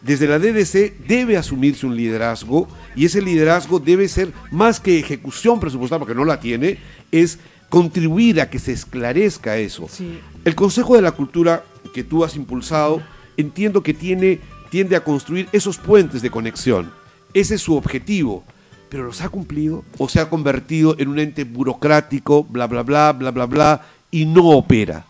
Desde 0.00 0.26
la 0.26 0.38
DDC 0.38 1.06
debe 1.06 1.36
asumirse 1.36 1.84
un 1.84 1.94
liderazgo 1.94 2.68
y 2.96 3.04
ese 3.04 3.20
liderazgo 3.20 3.78
debe 3.78 4.08
ser 4.08 4.32
más 4.50 4.80
que 4.80 4.98
ejecución 4.98 5.60
presupuestal, 5.60 5.98
porque 5.98 6.14
no 6.14 6.24
la 6.24 6.40
tiene, 6.40 6.78
es 7.12 7.38
contribuir 7.70 8.40
a 8.40 8.50
que 8.50 8.58
se 8.58 8.72
esclarezca 8.72 9.56
eso. 9.56 9.86
Sí. 9.88 10.20
El 10.44 10.54
Consejo 10.54 10.96
de 10.96 11.02
la 11.02 11.12
Cultura 11.12 11.64
que 11.94 12.04
tú 12.04 12.24
has 12.24 12.36
impulsado, 12.36 13.00
entiendo 13.38 13.82
que 13.82 13.94
tiene, 13.94 14.40
tiende 14.70 14.96
a 14.96 15.04
construir 15.04 15.48
esos 15.52 15.78
puentes 15.78 16.20
de 16.20 16.30
conexión. 16.30 16.92
Ese 17.32 17.54
es 17.54 17.62
su 17.62 17.74
objetivo. 17.76 18.44
Pero 18.90 19.04
los 19.04 19.20
ha 19.20 19.28
cumplido 19.28 19.84
o 19.98 20.08
se 20.08 20.18
ha 20.18 20.28
convertido 20.28 20.96
en 20.98 21.08
un 21.08 21.20
ente 21.20 21.44
burocrático, 21.44 22.42
bla, 22.42 22.66
bla, 22.66 22.82
bla, 22.82 23.12
bla, 23.12 23.30
bla, 23.30 23.46
bla, 23.46 23.86
y 24.10 24.26
no 24.26 24.48
opera. 24.48 25.04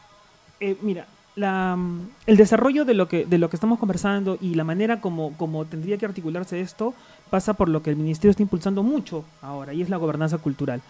Eh, 0.60 0.76
mira, 0.82 1.06
la, 1.34 1.78
el 2.26 2.36
desarrollo 2.36 2.84
de 2.84 2.92
lo 2.92 3.08
que 3.08 3.24
de 3.24 3.38
lo 3.38 3.48
que 3.48 3.56
estamos 3.56 3.78
conversando 3.78 4.36
y 4.38 4.54
la 4.54 4.64
manera 4.64 5.00
como, 5.00 5.32
como 5.38 5.64
tendría 5.64 5.96
que 5.96 6.04
articularse 6.04 6.60
esto 6.60 6.92
pasa 7.30 7.54
por 7.54 7.70
lo 7.70 7.82
que 7.82 7.88
el 7.88 7.96
ministerio 7.96 8.32
está 8.32 8.42
impulsando 8.42 8.82
mucho 8.82 9.24
ahora 9.40 9.72
y 9.72 9.80
es 9.80 9.88
la 9.88 9.96
gobernanza 9.96 10.36
cultural. 10.36 10.82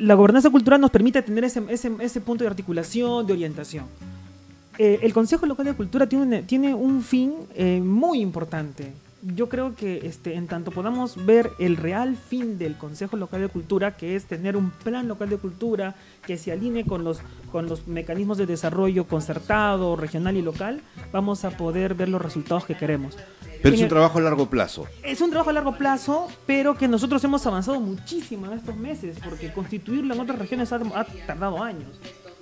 La 0.00 0.14
gobernanza 0.14 0.48
cultural 0.48 0.80
nos 0.80 0.90
permite 0.90 1.20
tener 1.20 1.44
ese, 1.44 1.62
ese, 1.68 1.92
ese 2.00 2.20
punto 2.22 2.42
de 2.42 2.48
articulación, 2.48 3.26
de 3.26 3.34
orientación. 3.34 3.84
Eh, 4.78 4.98
el 5.02 5.12
Consejo 5.12 5.44
Local 5.44 5.66
de 5.66 5.74
Cultura 5.74 6.08
tiene 6.08 6.42
tiene 6.42 6.72
un 6.74 7.02
fin 7.02 7.34
eh, 7.54 7.82
muy 7.84 8.22
importante. 8.22 8.94
Yo 9.22 9.50
creo 9.50 9.74
que 9.74 10.06
este, 10.06 10.36
en 10.36 10.46
tanto 10.46 10.70
podamos 10.70 11.26
ver 11.26 11.50
el 11.58 11.76
real 11.76 12.16
fin 12.16 12.56
del 12.56 12.78
Consejo 12.78 13.18
Local 13.18 13.42
de 13.42 13.48
Cultura, 13.48 13.94
que 13.94 14.16
es 14.16 14.24
tener 14.24 14.56
un 14.56 14.70
plan 14.70 15.06
local 15.06 15.28
de 15.28 15.36
cultura 15.36 15.94
que 16.26 16.38
se 16.38 16.50
alinee 16.50 16.86
con 16.86 17.04
los, 17.04 17.20
con 17.52 17.66
los 17.66 17.86
mecanismos 17.86 18.38
de 18.38 18.46
desarrollo 18.46 19.04
concertado, 19.06 19.96
regional 19.96 20.38
y 20.38 20.42
local, 20.42 20.80
vamos 21.12 21.44
a 21.44 21.50
poder 21.50 21.92
ver 21.92 22.08
los 22.08 22.22
resultados 22.22 22.64
que 22.64 22.74
queremos. 22.74 23.18
Pero 23.62 23.74
es 23.74 23.80
En 23.80 23.84
un 23.84 23.84
el- 23.84 23.88
trabajo 23.90 24.18
a 24.18 24.22
largo 24.22 24.48
plazo. 24.48 24.86
es 25.02 25.20
un 25.20 25.30
trabajo 25.30 25.50
a 25.50 25.52
largo 25.52 25.76
plazo, 25.76 26.28
pero 26.46 26.74
que 26.76 26.88
nosotros 26.88 27.22
hemos 27.24 27.46
avanzado 27.46 27.80
muchísimo 27.80 28.46
en 28.46 28.52
estos 28.54 28.76
meses, 28.76 29.16
porque 29.22 29.52
constituirlo 29.52 30.14
en 30.14 30.20
otras 30.20 30.38
regiones 30.38 30.72
ha, 30.72 30.76
ha 30.76 31.04
tardado 31.26 31.62
años. 31.62 31.88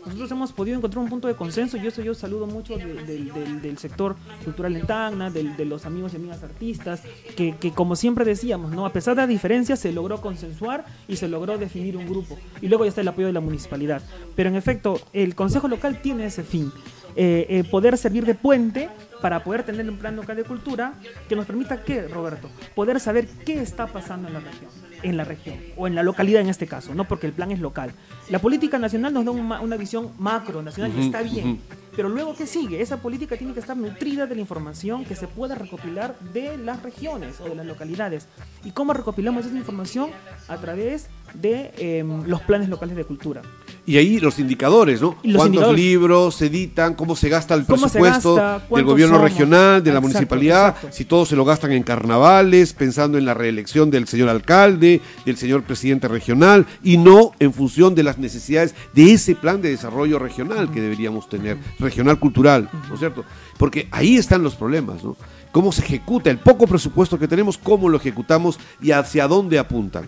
Nosotros 0.06 0.30
hemos 0.30 0.52
podido 0.52 0.76
encontrar 0.78 1.02
un 1.02 1.10
punto 1.10 1.28
de 1.28 1.34
consenso 1.34 1.76
y 1.76 1.86
eso 1.86 2.00
yo 2.02 2.14
saludo 2.14 2.46
mucho 2.46 2.76
de- 2.78 2.94
del- 3.02 3.32
del, 3.32 3.60
del 3.60 3.78
sector 3.78 4.16
cultural 4.44 4.74
en 4.76 4.86
Tacna, 4.86 5.28
de 5.28 5.64
los 5.66 5.84
amigos 5.86 6.12
y 6.14 6.16
amigas 6.16 6.42
artistas, 6.42 7.02
que, 7.36 7.56
que 7.56 7.72
como 7.72 7.94
siempre 7.96 8.24
decíamos, 8.24 8.70
¿no? 8.70 8.86
a 8.86 8.92
pesar 8.92 9.16
de 9.16 9.22
las 9.22 9.28
diferencias 9.28 9.80
se 9.80 9.92
logró 9.92 10.20
consensuar 10.22 10.86
y 11.08 11.16
se 11.16 11.28
logró 11.28 11.58
definir 11.58 11.96
un 11.96 12.06
grupo. 12.06 12.38
Y 12.62 12.68
luego 12.68 12.84
ya 12.84 12.90
está 12.90 13.00
el 13.02 13.08
apoyo 13.08 13.26
de 13.26 13.32
la 13.34 13.40
municipalidad. 13.40 14.00
Pero 14.36 14.48
en 14.48 14.54
efecto, 14.56 14.98
el 15.12 15.34
Consejo 15.34 15.66
Local 15.68 16.00
tiene 16.00 16.26
ese 16.26 16.44
fin. 16.44 16.72
eh, 17.16 17.46
eh, 17.48 17.64
poder 17.68 17.98
servir 17.98 18.24
de 18.24 18.34
puente 18.36 18.88
para 19.20 19.42
poder 19.42 19.62
tener 19.62 19.88
un 19.88 19.98
plan 19.98 20.16
local 20.16 20.36
de 20.36 20.44
cultura 20.44 20.94
que 21.28 21.36
nos 21.36 21.46
permita 21.46 21.82
que, 21.82 22.08
Roberto, 22.08 22.48
poder 22.74 23.00
saber 23.00 23.26
qué 23.44 23.60
está 23.60 23.86
pasando 23.86 24.28
en 24.28 24.34
la 24.34 24.40
región, 24.40 24.70
en 25.02 25.16
la 25.16 25.24
región 25.24 25.56
o 25.76 25.86
en 25.86 25.94
la 25.94 26.02
localidad 26.02 26.40
en 26.42 26.48
este 26.48 26.66
caso, 26.66 26.94
no 26.94 27.06
porque 27.06 27.26
el 27.26 27.32
plan 27.32 27.50
es 27.50 27.60
local. 27.60 27.92
La 28.28 28.38
política 28.38 28.78
nacional 28.78 29.12
nos 29.12 29.24
da 29.24 29.30
una 29.30 29.76
visión 29.76 30.12
macro 30.18 30.62
nacional 30.62 30.92
y 30.92 30.98
Ujú, 30.98 31.06
está 31.06 31.22
bien, 31.22 31.60
pero 31.96 32.08
luego 32.08 32.34
qué 32.36 32.46
sigue? 32.46 32.80
Esa 32.80 32.98
política 32.98 33.36
tiene 33.36 33.54
que 33.54 33.60
estar 33.60 33.76
nutrida 33.76 34.26
de 34.26 34.34
la 34.34 34.40
información 34.40 35.04
que 35.04 35.16
se 35.16 35.26
pueda 35.26 35.54
recopilar 35.54 36.18
de 36.32 36.56
las 36.56 36.82
regiones 36.82 37.40
o 37.40 37.48
de 37.48 37.56
las 37.56 37.66
localidades. 37.66 38.28
¿Y 38.64 38.70
cómo 38.70 38.92
recopilamos 38.92 39.46
esa 39.46 39.56
información? 39.56 40.10
A 40.46 40.56
través 40.58 41.08
de 41.34 41.72
em, 41.76 42.24
los 42.24 42.40
planes 42.42 42.68
locales 42.68 42.96
de 42.96 43.04
cultura. 43.04 43.42
Y 43.88 43.96
ahí 43.96 44.20
los 44.20 44.38
indicadores, 44.38 45.00
¿no? 45.00 45.16
Los 45.22 45.36
¿Cuántos 45.36 45.46
indicadores. 45.46 45.80
libros 45.80 46.34
se 46.34 46.46
editan? 46.48 46.92
¿Cómo 46.92 47.16
se 47.16 47.30
gasta 47.30 47.54
el 47.54 47.64
¿Cómo 47.64 47.88
se 47.88 47.98
presupuesto 47.98 48.34
gasta? 48.34 48.58
del 48.58 48.68
¿Cuántos 48.68 48.92
gobierno 48.92 49.16
somos? 49.16 49.30
regional, 49.30 49.82
de 49.82 49.90
la 49.92 49.96
Exacto, 49.96 50.00
municipalidad? 50.02 50.68
exacto. 50.68 50.88
Si 50.96 51.04
todos 51.06 51.28
se 51.30 51.36
lo 51.36 51.46
gastan 51.46 51.72
en 51.72 51.82
carnavales, 51.82 52.74
pensando 52.74 53.16
en 53.16 53.24
la 53.24 53.32
reelección 53.32 53.90
del 53.90 54.06
señor 54.06 54.28
alcalde, 54.28 55.00
del 55.24 55.38
señor 55.38 55.62
presidente 55.62 56.06
regional, 56.06 56.66
y 56.82 56.98
no 56.98 57.32
en 57.38 57.54
función 57.54 57.94
de 57.94 58.02
las 58.02 58.18
necesidades 58.18 58.74
de 58.92 59.10
ese 59.14 59.34
plan 59.34 59.62
de 59.62 59.70
desarrollo 59.70 60.18
regional 60.18 60.70
que 60.70 60.82
deberíamos 60.82 61.26
tener, 61.30 61.56
regional 61.78 62.18
cultural, 62.18 62.68
¿no 62.90 62.92
es 62.92 63.00
cierto? 63.00 63.24
Porque 63.56 63.88
ahí 63.90 64.18
están 64.18 64.42
los 64.42 64.54
problemas, 64.54 65.02
¿no? 65.02 65.16
cómo 65.50 65.72
se 65.72 65.80
ejecuta 65.82 66.30
el 66.30 66.36
poco 66.36 66.66
presupuesto 66.66 67.18
que 67.18 67.26
tenemos, 67.26 67.56
cómo 67.56 67.88
lo 67.88 67.96
ejecutamos 67.96 68.60
y 68.82 68.90
hacia 68.90 69.26
dónde 69.26 69.58
apuntan. 69.58 70.06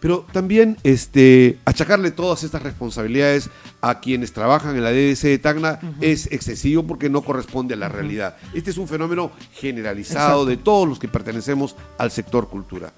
Pero 0.00 0.26
también 0.32 0.78
este, 0.82 1.58
achacarle 1.66 2.10
todas 2.10 2.42
estas 2.42 2.62
responsabilidades 2.62 3.50
a 3.82 4.00
quienes 4.00 4.32
trabajan 4.32 4.74
en 4.74 4.82
la 4.82 4.92
DDC 4.92 5.22
de 5.22 5.38
Tacna 5.38 5.78
es 6.00 6.26
excesivo 6.32 6.82
porque 6.84 7.10
no 7.10 7.20
corresponde 7.20 7.74
a 7.74 7.76
la 7.76 7.90
realidad. 7.90 8.36
Este 8.54 8.70
es 8.70 8.78
un 8.78 8.88
fenómeno 8.88 9.30
generalizado 9.52 10.46
de 10.46 10.56
todos 10.56 10.88
los 10.88 10.98
que 10.98 11.06
pertenecemos 11.06 11.76
al 11.98 12.10
sector 12.10 12.48
cultura. 12.48 12.94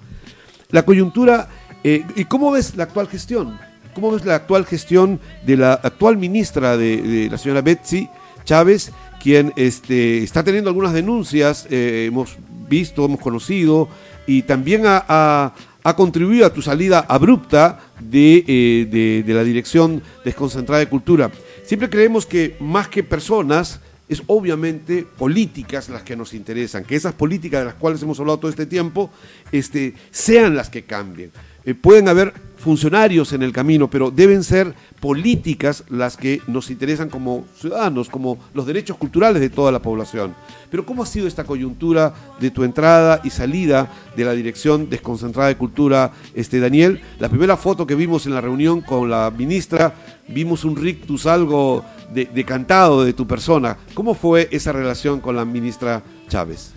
La 0.69 0.85
coyuntura, 0.85 1.49
eh, 1.83 2.05
¿y 2.15 2.23
cómo 2.25 2.51
ves 2.51 2.75
la 2.77 2.85
actual 2.85 3.09
gestión? 3.09 3.59
¿Cómo 3.93 4.11
ves 4.11 4.25
la 4.25 4.35
actual 4.35 4.65
gestión 4.65 5.19
de 5.45 5.57
la 5.57 5.73
actual 5.73 6.17
ministra 6.17 6.77
de, 6.77 7.27
la 7.29 7.37
señora 7.37 7.61
Betsy 7.61 8.09
Chávez, 8.45 8.91
quien 9.21 9.53
este, 9.55 10.23
está 10.23 10.43
teniendo 10.43 10.69
algunas 10.69 10.93
denuncias, 10.93 11.67
eh, 11.69 12.05
hemos 12.07 12.37
visto, 12.67 13.05
hemos 13.05 13.19
conocido, 13.19 13.87
y 14.25 14.43
también 14.43 14.83
ha 14.85 15.53
ha 15.83 15.95
contribuido 15.95 16.45
a 16.45 16.53
tu 16.53 16.61
salida 16.61 17.05
abrupta 17.07 17.79
eh, 18.11 18.87
de, 18.89 19.23
de, 19.25 19.33
la 19.33 19.43
Dirección 19.43 20.01
Desconcentrada 20.23 20.79
de 20.79 20.89
Cultura. 20.89 21.31
Siempre 21.65 21.89
creemos 21.89 22.25
que 22.25 22.55
más 22.59 22.87
que 22.87 23.03
personas, 23.03 23.79
es 24.09 24.21
obviamente 24.27 25.05
políticas 25.17 25.89
las 25.89 26.03
que 26.03 26.15
nos 26.15 26.33
interesan, 26.33 26.83
que 26.83 26.95
esas 26.95 27.13
políticas 27.13 27.61
de 27.61 27.65
las 27.65 27.75
cuales 27.75 28.01
hemos 28.03 28.19
hablado 28.19 28.39
todo 28.39 28.51
este 28.51 28.65
tiempo 28.65 29.09
este, 29.51 29.93
sean 30.11 30.55
las 30.55 30.69
que 30.69 30.83
cambien. 30.83 31.31
Eh, 31.65 31.73
pueden 31.73 32.07
haber 32.07 32.33
funcionarios 32.63 33.33
en 33.33 33.43
el 33.43 33.51
camino, 33.51 33.89
pero 33.89 34.09
deben 34.09 34.43
ser 34.43 34.73
políticas 35.01 35.83
las 35.89 36.15
que 36.15 36.41
nos 36.47 36.71
interesan 36.71 37.09
como 37.09 37.43
ciudadanos, 37.57 38.07
como 38.07 38.39
los 38.53 38.65
derechos 38.65 38.97
culturales 38.97 39.41
de 39.41 39.49
toda 39.49 39.71
la 39.71 39.81
población. 39.81 40.33
Pero 40.71 40.85
¿cómo 40.85 41.03
ha 41.03 41.05
sido 41.05 41.27
esta 41.27 41.43
coyuntura 41.43 42.13
de 42.39 42.51
tu 42.51 42.63
entrada 42.63 43.19
y 43.23 43.29
salida 43.29 43.91
de 44.15 44.23
la 44.23 44.31
Dirección 44.31 44.89
Desconcentrada 44.89 45.49
de 45.49 45.57
Cultura, 45.57 46.13
este 46.33 46.61
Daniel? 46.61 47.01
La 47.19 47.29
primera 47.29 47.57
foto 47.57 47.85
que 47.85 47.95
vimos 47.95 48.25
en 48.25 48.33
la 48.33 48.41
reunión 48.41 48.81
con 48.81 49.09
la 49.09 49.29
ministra, 49.29 49.93
vimos 50.29 50.63
un 50.63 50.77
rictus 50.77 51.25
algo 51.25 51.83
decantado 52.13 53.03
de 53.03 53.13
tu 53.13 53.27
persona. 53.27 53.77
¿Cómo 53.93 54.15
fue 54.15 54.47
esa 54.51 54.71
relación 54.71 55.19
con 55.19 55.35
la 55.35 55.43
ministra 55.43 56.01
Chávez? 56.29 56.73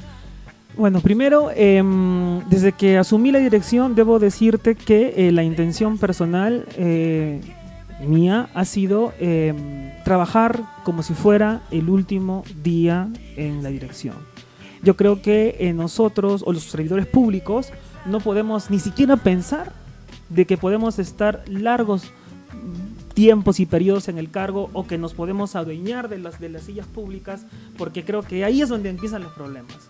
Bueno, 0.77 1.01
primero, 1.01 1.51
em, 1.55 2.47
desde 2.51 2.72
que 2.72 2.99
asumí 2.99 3.33
la 3.33 3.39
dirección, 3.39 3.95
debo 3.95 4.18
decirte 4.18 4.74
que 4.74 5.14
eh, 5.16 5.33
la 5.33 5.43
intención 5.43 5.97
personal 5.97 6.66
eh, 6.77 7.41
mía 8.07 8.51
ha 8.53 8.66
sido 8.66 9.14
em, 9.18 9.91
trabajar 10.05 10.64
como 10.85 11.03
si 11.03 11.14
fuera 11.14 11.62
el 11.70 11.89
último 11.89 12.45
día 12.62 13.09
en 13.37 13.62
la 13.62 13.70
dirección. 13.70 14.16
Yo 14.83 14.97
creo 14.97 15.22
que 15.22 15.57
eh, 15.59 15.72
nosotros 15.72 16.45
o 16.47 16.53
los 16.53 16.64
servidores 16.64 17.07
públicos 17.07 17.72
no 18.05 18.20
podemos 18.20 18.70
ni 18.70 18.79
siquiera 18.79 19.16
pensar 19.16 19.72
de 20.29 20.45
que 20.45 20.59
podemos 20.59 20.99
estar 20.99 21.43
largos 21.49 22.12
tiempos 23.14 23.61
y 23.61 23.66
periodos 23.66 24.09
en 24.09 24.18
el 24.18 24.31
cargo 24.31 24.68
o 24.74 24.87
que 24.87 24.99
nos 24.99 25.14
podemos 25.14 25.57
adueñar 25.57 26.11
de 26.11 26.18
las, 26.18 26.39
de 26.39 26.51
las 26.51 26.64
sillas 26.64 26.87
públicas, 26.87 27.47
porque 27.79 28.05
creo 28.05 28.20
que 28.20 28.45
ahí 28.45 28.61
es 28.61 28.68
donde 28.68 28.91
empiezan 28.91 29.22
los 29.22 29.33
problemas. 29.33 29.86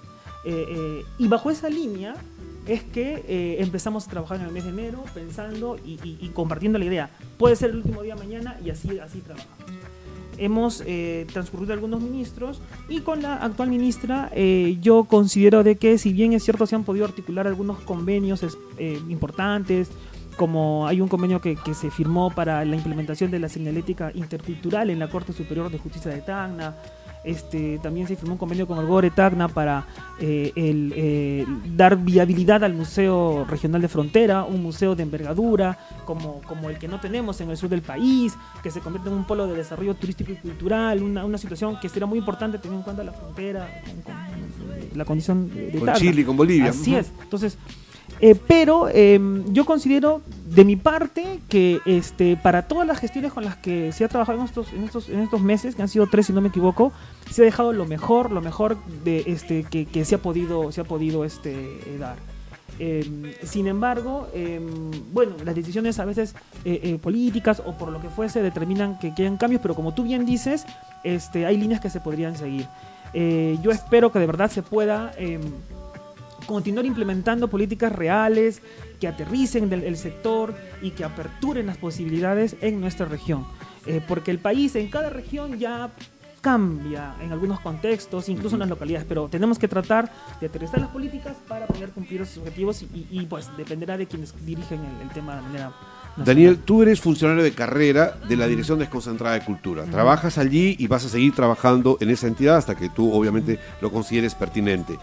Eh, 0.46 0.64
eh, 0.68 1.04
y 1.18 1.26
bajo 1.26 1.50
esa 1.50 1.68
línea 1.68 2.14
es 2.68 2.84
que 2.84 3.24
eh, 3.26 3.56
empezamos 3.58 4.06
a 4.06 4.10
trabajar 4.10 4.38
en 4.38 4.46
el 4.46 4.52
mes 4.52 4.62
de 4.62 4.70
enero 4.70 5.02
pensando 5.12 5.76
y, 5.84 6.30
compartiendo 6.34 6.78
la 6.78 6.84
idea. 6.84 7.10
Puede 7.36 7.56
ser 7.56 7.70
el 7.70 7.78
último 7.78 8.02
día 8.02 8.14
mañana 8.14 8.56
y 8.64 8.70
así, 8.70 8.98
así 9.00 9.20
trabajamos. 9.20 9.56
Hemos 10.38 10.84
transcurrido 11.32 11.72
algunos 11.72 12.02
ministros 12.02 12.60
y 12.88 13.00
con 13.00 13.22
la 13.22 13.36
actual 13.36 13.70
ministra 13.70 14.30
yo 14.82 15.04
considero 15.04 15.64
de 15.64 15.76
que 15.76 15.96
si 15.96 16.12
bien 16.12 16.34
es 16.34 16.44
cierto 16.44 16.66
se 16.66 16.74
han 16.74 16.84
podido 16.84 17.06
articular 17.06 17.46
algunos 17.46 17.78
convenios 17.80 18.44
importantes, 19.08 19.88
como 20.36 20.86
hay 20.86 21.00
un 21.00 21.08
convenio 21.08 21.40
que, 21.40 21.56
que, 21.56 21.72
se 21.72 21.90
firmó 21.90 22.30
para 22.30 22.64
la 22.66 22.76
implementación 22.76 23.30
de 23.30 23.38
la 23.38 23.48
señalética 23.48 24.12
intercultural 24.14 24.90
en 24.90 24.98
la 24.98 25.08
Corte 25.08 25.32
Superior 25.32 25.70
de 25.70 25.78
Justicia 25.78 26.10
de 26.10 26.20
Tacna, 26.20 26.74
este, 27.26 27.78
también 27.80 28.06
se 28.06 28.14
firmó 28.14 28.34
un 28.34 28.38
convenio 28.38 28.66
con 28.68 28.78
el 28.78 28.86
Gore 28.86 29.10
Tacna 29.10 29.48
para 29.48 29.84
eh, 30.20 30.52
eh, 30.54 31.44
dar 31.74 31.96
viabilidad 31.96 32.62
al 32.62 32.72
Museo 32.72 33.44
Regional 33.44 33.82
de 33.82 33.88
Frontera, 33.88 34.44
un 34.44 34.62
museo 34.62 34.94
de 34.94 35.02
envergadura 35.02 35.76
como, 36.04 36.40
como 36.42 36.70
el 36.70 36.78
que 36.78 36.86
no 36.86 37.00
tenemos 37.00 37.40
en 37.40 37.50
el 37.50 37.56
sur 37.56 37.68
del 37.68 37.82
país, 37.82 38.34
que 38.62 38.70
se 38.70 38.80
convierte 38.80 39.10
en 39.10 39.16
un 39.16 39.26
polo 39.26 39.48
de 39.48 39.56
desarrollo 39.56 39.94
turístico 39.94 40.30
y 40.30 40.36
cultural, 40.36 41.02
una, 41.02 41.24
una 41.24 41.36
situación 41.36 41.80
que 41.80 41.88
será 41.88 42.06
muy 42.06 42.20
importante 42.20 42.58
teniendo 42.58 42.78
en 42.78 42.84
cuenta 42.84 43.02
la 43.02 43.12
frontera, 43.12 43.68
con, 44.04 44.96
la 44.96 45.04
condición 45.04 45.52
de, 45.52 45.78
con 45.78 45.92
Chile 45.94 46.20
y 46.20 46.24
con 46.24 46.36
Bolivia. 46.36 46.70
Así 46.70 46.94
es. 46.94 47.10
Entonces, 47.22 47.58
eh, 48.20 48.34
pero 48.34 48.88
em, 48.88 49.44
yo 49.52 49.66
considero 49.66 50.22
de 50.46 50.64
mi 50.64 50.76
parte 50.76 51.40
que 51.48 51.80
este, 51.84 52.36
para 52.36 52.62
todas 52.62 52.86
las 52.86 52.98
gestiones 52.98 53.32
con 53.32 53.44
las 53.44 53.56
que 53.56 53.92
se 53.92 54.04
ha 54.04 54.08
trabajado 54.08 54.38
en 54.38 54.44
estos, 54.44 54.72
en 54.72 54.84
estos, 54.84 55.08
en 55.08 55.20
estos 55.20 55.40
meses, 55.40 55.74
que 55.74 55.82
han 55.82 55.88
sido 55.88 56.06
tres 56.06 56.26
si 56.26 56.32
no 56.32 56.40
me 56.40 56.48
equivoco, 56.48 56.92
se 57.30 57.42
ha 57.42 57.44
dejado 57.44 57.72
lo 57.72 57.84
mejor, 57.84 58.30
lo 58.30 58.40
mejor 58.40 58.78
de 59.04 59.24
este, 59.26 59.64
que, 59.64 59.84
que 59.84 60.04
se 60.04 60.14
ha 60.14 60.18
podido, 60.18 60.72
se 60.72 60.80
ha 60.80 60.84
podido 60.84 61.24
este, 61.24 61.52
eh, 61.52 61.98
dar. 61.98 62.16
Em, 62.78 63.32
sin 63.42 63.66
embargo, 63.66 64.28
em, 64.34 64.90
bueno, 65.12 65.34
las 65.44 65.54
decisiones 65.54 65.98
a 65.98 66.04
veces 66.04 66.34
eh, 66.64 66.98
políticas 67.02 67.62
o 67.64 67.72
por 67.72 67.90
lo 67.90 68.00
que 68.00 68.08
fuese 68.08 68.42
determinan 68.42 68.98
que 68.98 69.14
queden 69.14 69.36
cambios, 69.36 69.60
pero 69.60 69.74
como 69.74 69.92
tú 69.92 70.04
bien 70.04 70.24
dices, 70.24 70.64
este, 71.04 71.44
hay 71.44 71.58
líneas 71.58 71.80
que 71.80 71.90
se 71.90 72.00
podrían 72.00 72.36
seguir. 72.36 72.66
yo 73.62 73.70
espero 73.70 74.12
que 74.12 74.18
de 74.18 74.26
verdad 74.26 74.50
se 74.50 74.62
pueda 74.62 75.12
continuar 76.46 76.86
implementando 76.86 77.48
políticas 77.48 77.92
reales 77.92 78.62
que 79.00 79.08
aterricen 79.08 79.72
el, 79.72 79.96
sector 79.96 80.54
y 80.80 80.90
que 80.90 81.04
aperturen 81.04 81.66
las 81.66 81.76
posibilidades 81.76 82.56
en 82.60 82.80
nuestra 82.80 83.06
región. 83.06 83.46
Eh, 83.86 84.00
porque 84.06 84.30
el 84.30 84.38
país 84.38 84.74
en 84.76 84.88
cada 84.88 85.10
región 85.10 85.58
ya 85.58 85.90
cambia 86.46 87.16
en 87.20 87.32
algunos 87.32 87.58
contextos, 87.58 88.28
incluso 88.28 88.54
en 88.54 88.60
las 88.60 88.68
localidades, 88.68 89.04
pero 89.08 89.28
tenemos 89.28 89.58
que 89.58 89.66
tratar 89.66 90.12
de 90.40 90.46
aterrizar 90.46 90.80
las 90.80 90.90
políticas 90.90 91.36
para 91.48 91.66
poder 91.66 91.90
cumplir 91.90 92.20
esos 92.20 92.38
objetivos 92.38 92.84
y, 92.94 93.26
pues 93.26 93.50
dependerá 93.56 93.96
de 93.96 94.06
quienes 94.06 94.32
dirigen 94.46 94.80
el, 95.02 95.08
tema 95.08 95.34
de 95.34 95.42
manera 95.42 95.72
Daniel, 96.16 96.58
tú 96.58 96.82
eres 96.82 97.00
funcionario 97.00 97.42
de 97.42 97.52
carrera 97.52 98.16
de 98.28 98.36
la 98.36 98.46
Dirección 98.46 98.78
Desconcentrada 98.78 99.38
de 99.38 99.44
Cultura. 99.44 99.84
Trabajas 99.84 100.38
allí 100.38 100.76
y 100.78 100.86
vas 100.86 101.04
a 101.04 101.08
seguir 101.08 101.34
trabajando 101.34 101.98
en 102.00 102.10
esa 102.10 102.28
entidad 102.28 102.56
hasta 102.56 102.74
que 102.76 102.88
tú 102.88 103.12
obviamente 103.12 103.58
lo 103.80 103.90
consideres 103.90 104.34
pertinente 104.34 104.98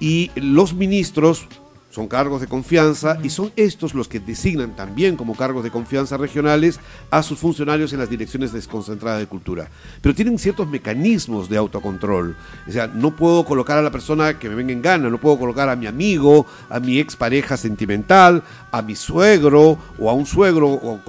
y 0.00 0.30
los 0.34 0.74
ministros 0.74 1.46
son 1.90 2.06
cargos 2.06 2.40
de 2.40 2.46
confianza 2.46 3.18
y 3.22 3.30
son 3.30 3.52
estos 3.56 3.94
los 3.94 4.06
que 4.06 4.20
designan 4.20 4.76
también 4.76 5.16
como 5.16 5.34
cargos 5.34 5.64
de 5.64 5.72
confianza 5.72 6.16
regionales 6.16 6.78
a 7.10 7.22
sus 7.22 7.38
funcionarios 7.38 7.92
en 7.92 7.98
las 7.98 8.08
direcciones 8.08 8.52
desconcentradas 8.52 9.18
de 9.18 9.26
cultura. 9.26 9.68
Pero 10.00 10.14
tienen 10.14 10.38
ciertos 10.38 10.68
mecanismos 10.68 11.48
de 11.48 11.56
autocontrol. 11.56 12.36
O 12.68 12.70
sea, 12.70 12.86
no 12.86 13.16
puedo 13.16 13.44
colocar 13.44 13.76
a 13.76 13.82
la 13.82 13.90
persona 13.90 14.38
que 14.38 14.48
me 14.48 14.54
venga 14.54 14.72
en 14.72 14.82
gana, 14.82 15.10
no 15.10 15.18
puedo 15.18 15.38
colocar 15.38 15.68
a 15.68 15.74
mi 15.74 15.88
amigo, 15.88 16.46
a 16.68 16.78
mi 16.78 17.00
expareja 17.00 17.56
sentimental, 17.56 18.44
a 18.70 18.82
mi 18.82 18.94
suegro 18.94 19.76
o 19.98 20.08
a 20.08 20.12
un 20.12 20.26
suegro 20.26 20.68
o 20.68 21.00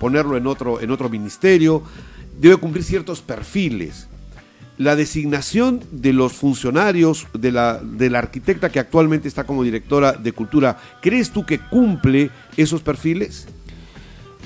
ponerlo 0.00 0.36
en 0.36 0.48
otro, 0.48 0.80
en 0.80 0.90
otro 0.90 1.08
ministerio. 1.08 1.82
Debe 2.40 2.56
cumplir 2.56 2.82
ciertos 2.82 3.22
perfiles 3.22 4.08
la 4.78 4.96
designación 4.96 5.80
de 5.92 6.12
los 6.12 6.32
funcionarios 6.32 7.26
de 7.32 7.52
la, 7.52 7.80
de 7.82 8.10
la 8.10 8.18
arquitecta 8.18 8.70
que 8.70 8.80
actualmente 8.80 9.28
está 9.28 9.44
como 9.44 9.62
directora 9.62 10.12
de 10.12 10.32
cultura, 10.32 10.76
¿crees 11.00 11.30
tú 11.30 11.46
que 11.46 11.58
cumple 11.58 12.30
esos 12.56 12.82
perfiles? 12.82 13.46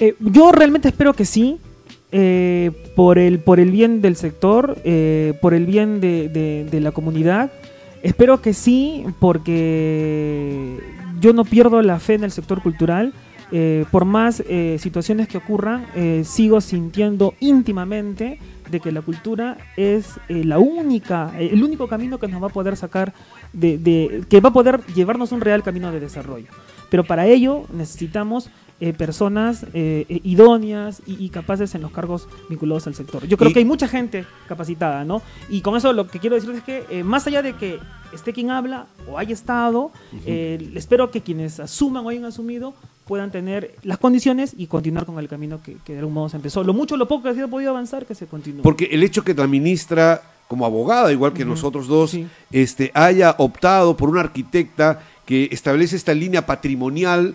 Eh, 0.00 0.14
yo 0.20 0.52
realmente 0.52 0.88
espero 0.88 1.14
que 1.14 1.24
sí, 1.24 1.58
eh, 2.12 2.70
por, 2.94 3.18
el, 3.18 3.40
por 3.40 3.60
el 3.60 3.70
bien 3.70 4.00
del 4.00 4.16
sector, 4.16 4.78
eh, 4.84 5.34
por 5.42 5.54
el 5.54 5.66
bien 5.66 6.00
de, 6.00 6.68
la 6.80 6.92
comunidad. 6.92 7.50
Espero 8.02 8.40
que 8.40 8.54
sí, 8.54 9.04
porque 9.18 10.78
yo 11.20 11.32
no 11.32 11.44
pierdo 11.44 11.82
la 11.82 11.98
fe 11.98 12.14
en 12.14 12.24
el 12.24 12.30
sector 12.30 12.62
cultural. 12.62 13.12
Por 13.90 14.04
más 14.04 14.42
situaciones 14.78 15.28
que 15.28 15.38
ocurran, 15.38 15.86
sigo 16.24 16.60
sintiendo 16.60 17.34
íntimamente 17.40 18.38
de 18.70 18.80
que 18.80 18.92
la 18.92 19.02
cultura 19.02 19.58
es 19.76 20.18
eh, 20.28 20.44
la 20.44 20.58
única, 20.58 21.32
eh, 21.38 21.50
el 21.52 21.62
único 21.62 21.88
camino 21.88 22.18
que 22.18 22.28
nos 22.28 22.42
va 22.42 22.48
a 22.48 22.50
poder 22.50 22.76
sacar 22.76 23.12
de, 23.52 24.24
que 24.28 24.40
va 24.40 24.50
a 24.50 24.52
poder 24.52 24.84
llevarnos 24.94 25.32
un 25.32 25.40
real 25.40 25.62
camino 25.62 25.90
de 25.90 26.00
desarrollo. 26.00 26.48
Pero 26.90 27.04
para 27.04 27.26
ello 27.26 27.64
necesitamos 27.72 28.50
eh, 28.80 28.92
personas 28.92 29.66
idóneas 29.74 31.02
y, 31.04 31.28
capaces 31.30 31.74
en 31.74 31.82
los 31.82 31.90
cargos 31.90 32.28
vinculados 32.48 32.86
al 32.86 32.94
sector. 32.94 33.26
Yo 33.26 33.36
creo 33.36 33.52
que 33.52 33.58
hay 33.58 33.64
mucha 33.64 33.88
gente 33.88 34.24
capacitada, 34.46 35.04
¿no? 35.04 35.20
Y 35.50 35.60
con 35.60 35.76
eso 35.76 35.92
lo 35.92 36.06
que 36.06 36.18
quiero 36.18 36.36
decirles 36.36 36.58
es 36.58 36.64
que 36.64 37.04
más 37.04 37.26
allá 37.26 37.42
de 37.42 37.54
que 37.54 37.78
esté 38.12 38.32
quien 38.32 38.50
habla 38.50 38.86
o 39.06 39.18
haya 39.18 39.34
estado, 39.34 39.90
espero 40.24 41.10
que 41.10 41.20
quienes 41.20 41.60
asuman 41.60 42.06
o 42.06 42.08
hayan 42.08 42.24
asumido 42.24 42.72
puedan 43.08 43.32
tener 43.32 43.74
las 43.82 43.98
condiciones 43.98 44.52
y 44.56 44.66
continuar 44.66 45.06
con 45.06 45.18
el 45.18 45.28
camino 45.28 45.60
que, 45.62 45.76
de 45.92 45.98
algún 45.98 46.14
modo 46.14 46.28
se 46.28 46.36
empezó. 46.36 46.62
Lo 46.62 46.74
mucho 46.74 46.96
lo 46.96 47.08
poco 47.08 47.24
que 47.28 47.34
se 47.34 47.42
ha 47.42 47.48
podido 47.48 47.70
avanzar, 47.70 48.04
que 48.06 48.14
se 48.14 48.26
continúe. 48.26 48.62
Porque 48.62 48.84
el 48.92 49.02
hecho 49.02 49.24
que 49.24 49.34
la 49.34 49.46
ministra 49.46 50.22
como 50.46 50.64
abogada, 50.64 51.10
igual 51.10 51.32
que 51.32 51.44
nosotros 51.44 51.88
dos, 51.88 52.10
Sí. 52.10 52.26
este, 52.52 52.90
haya 52.94 53.34
optado 53.38 53.96
por 53.96 54.08
una 54.08 54.20
arquitecta 54.20 55.00
que 55.26 55.48
establece 55.52 55.94
esta 55.94 56.14
línea 56.14 56.46
patrimonial, 56.46 57.34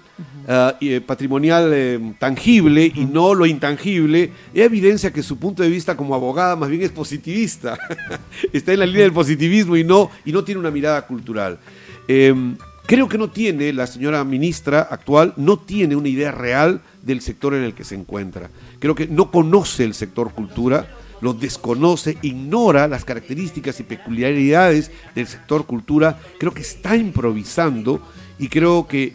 eh, 0.81 0.99
patrimonial 1.05 1.71
eh, 1.73 2.13
tangible 2.17 2.91
y 2.93 3.05
no 3.05 3.35
lo 3.35 3.45
intangible, 3.45 4.31
evidencia 4.55 5.13
que 5.13 5.21
su 5.21 5.37
punto 5.37 5.61
de 5.61 5.69
vista 5.69 5.95
como 5.95 6.15
abogada 6.15 6.55
más 6.55 6.69
bien 6.69 6.81
es 6.81 6.91
positivista. 6.91 7.77
Está 8.53 8.73
en 8.73 8.79
la 8.79 8.85
línea 8.87 9.03
del 9.03 9.13
positivismo 9.13 9.77
y 9.77 9.83
no, 9.83 10.09
y 10.25 10.31
no 10.31 10.43
tiene 10.43 10.59
una 10.59 10.71
mirada 10.71 11.05
cultural. 11.05 11.59
Em, 12.07 12.57
creo 12.85 13.07
que 13.07 13.17
no 13.17 13.29
tiene, 13.29 13.73
la 13.73 13.87
señora 13.87 14.23
ministra 14.23 14.81
actual, 14.89 15.33
no 15.37 15.57
tiene 15.57 15.95
una 15.95 16.09
idea 16.09 16.31
real 16.31 16.81
del 17.01 17.21
sector 17.21 17.53
en 17.53 17.63
el 17.63 17.73
que 17.73 17.83
se 17.83 17.95
encuentra. 17.95 18.49
Creo 18.79 18.95
que 18.95 19.07
no 19.07 19.31
conoce 19.31 19.83
el 19.83 19.93
sector 19.93 20.31
cultura, 20.31 20.87
lo 21.21 21.33
desconoce, 21.33 22.17
ignora 22.21 22.87
las 22.87 23.05
características 23.05 23.79
y 23.79 23.83
peculiaridades 23.83 24.91
del 25.15 25.27
sector 25.27 25.65
cultura, 25.65 26.19
creo 26.37 26.53
que 26.53 26.61
está 26.61 26.95
improvisando 26.97 28.01
y 28.37 28.49
creo 28.49 28.87
que 28.87 29.13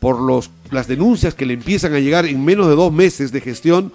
por 0.00 0.20
los, 0.20 0.50
las 0.70 0.88
denuncias 0.88 1.34
que 1.34 1.46
le 1.46 1.54
empiezan 1.54 1.94
a 1.94 2.00
llegar 2.00 2.26
en 2.26 2.44
menos 2.44 2.68
de 2.68 2.74
dos 2.74 2.92
meses 2.92 3.32
de 3.32 3.40
gestión, 3.40 3.92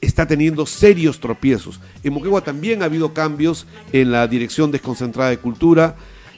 está 0.00 0.26
teniendo 0.26 0.64
serios 0.64 1.20
tropiezos. 1.20 1.80
En 2.02 2.14
Moquegua 2.14 2.40
también 2.40 2.82
ha 2.82 2.86
habido 2.86 3.12
cambios 3.12 3.66
en 3.92 4.12
la 4.12 4.26
Dirección 4.26 4.70
Desconcentrada 4.70 5.30
de 5.30 5.38
Cultura. 5.38 5.96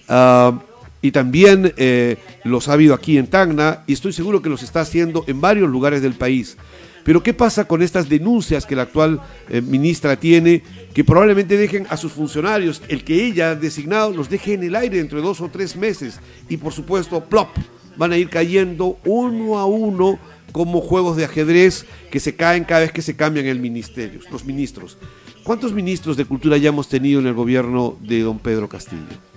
ah, 0.09 0.59
y 1.03 1.11
también 1.11 1.75
eh, 1.77 2.17
los 2.45 2.69
ha 2.69 2.75
habido 2.75 2.95
aquí 2.95 3.19
en 3.19 3.27
Tacna 3.27 3.83
y 3.87 3.93
estoy 3.93 4.13
seguro 4.13 4.41
que 4.41 4.49
los 4.49 4.63
está 4.63 4.81
haciendo 4.81 5.25
en 5.27 5.41
varios 5.41 5.69
lugares 5.69 6.01
del 6.01 6.15
país. 6.15 6.57
Pero 7.05 7.23
¿qué 7.23 7.35
pasa 7.35 7.65
con 7.65 7.83
estas 7.83 8.09
denuncias 8.09 8.65
que 8.65 8.77
la 8.77 8.83
actual 8.83 9.21
eh, 9.49 9.61
ministra 9.61 10.15
tiene, 10.17 10.63
que 10.95 11.03
probablemente 11.03 11.57
dejen 11.57 11.87
a 11.91 11.97
sus 11.97 12.13
funcionarios, 12.13 12.81
el 12.87 13.03
que 13.03 13.27
ella 13.27 13.51
ha 13.51 13.55
designado, 13.57 14.13
los 14.13 14.31
deje 14.31 14.55
en 14.55 14.63
el 14.63 14.77
aire 14.77 14.99
dentro 14.99 15.19
de 15.19 15.27
dos 15.27 15.41
o 15.41 15.49
tres 15.49 15.75
meses? 15.75 16.21
Y 16.49 16.59
por 16.59 16.73
supuesto, 16.73 17.25
plop, 17.25 17.49
van 17.97 18.13
a 18.13 18.17
ir 18.17 18.29
cayendo 18.29 18.99
uno 19.05 19.59
a 19.59 19.67
uno 19.67 20.19
como 20.53 20.81
juegos 20.81 21.17
de 21.17 21.25
ajedrez 21.25 21.87
que 22.11 22.21
se 22.21 22.37
caen 22.37 22.65
cada 22.65 22.83
vez 22.83 22.93
que 22.93 23.03
se 23.03 23.17
cambian 23.17 23.47
el 23.47 23.59
ministerio, 23.59 24.21
los 24.31 24.45
ministros. 24.45 24.97
¿Cuántos 25.43 25.73
ministros 25.73 26.17
de 26.17 26.25
cultura 26.25 26.57
ya 26.57 26.69
hemos 26.69 26.89
tenido 26.89 27.19
en 27.19 27.27
el 27.27 27.35
gobierno 27.35 27.97
de 28.01 28.21
don 28.21 28.39
Pedro 28.39 28.69
Castillo? 28.69 29.32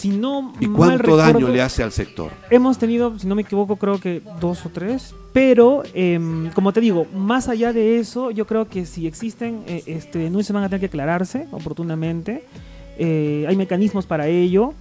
Si 0.00 0.08
no 0.08 0.54
¿Y 0.58 0.66
mal 0.66 0.96
cuánto 0.96 1.14
daño 1.14 1.48
le 1.48 1.60
hace 1.60 1.82
al 1.82 1.92
sector? 1.92 2.30
Hemos 2.48 2.78
tenido, 2.78 3.18
si 3.18 3.26
no 3.26 3.34
me 3.34 3.42
equivoco, 3.42 3.76
creo 3.76 4.00
que 4.00 4.22
dos 4.40 4.64
o 4.64 4.70
tres. 4.70 5.14
Pero, 5.34 5.82
em, 5.92 6.48
como 6.52 6.72
te 6.72 6.80
digo, 6.80 7.06
más 7.14 7.50
allá 7.50 7.74
de 7.74 7.98
eso, 7.98 8.30
yo 8.30 8.46
creo 8.46 8.66
que 8.66 8.86
si 8.86 9.06
existen 9.06 9.62
eh, 9.66 9.82
este, 9.84 10.20
denuncias 10.20 10.54
van 10.54 10.64
a 10.64 10.70
tener 10.70 10.80
que 10.80 10.86
aclararse 10.86 11.48
oportunamente. 11.52 12.44
Eh, 12.96 13.44
hay 13.46 13.56
mecanismos 13.56 14.06
para 14.06 14.26
ello. 14.26 14.72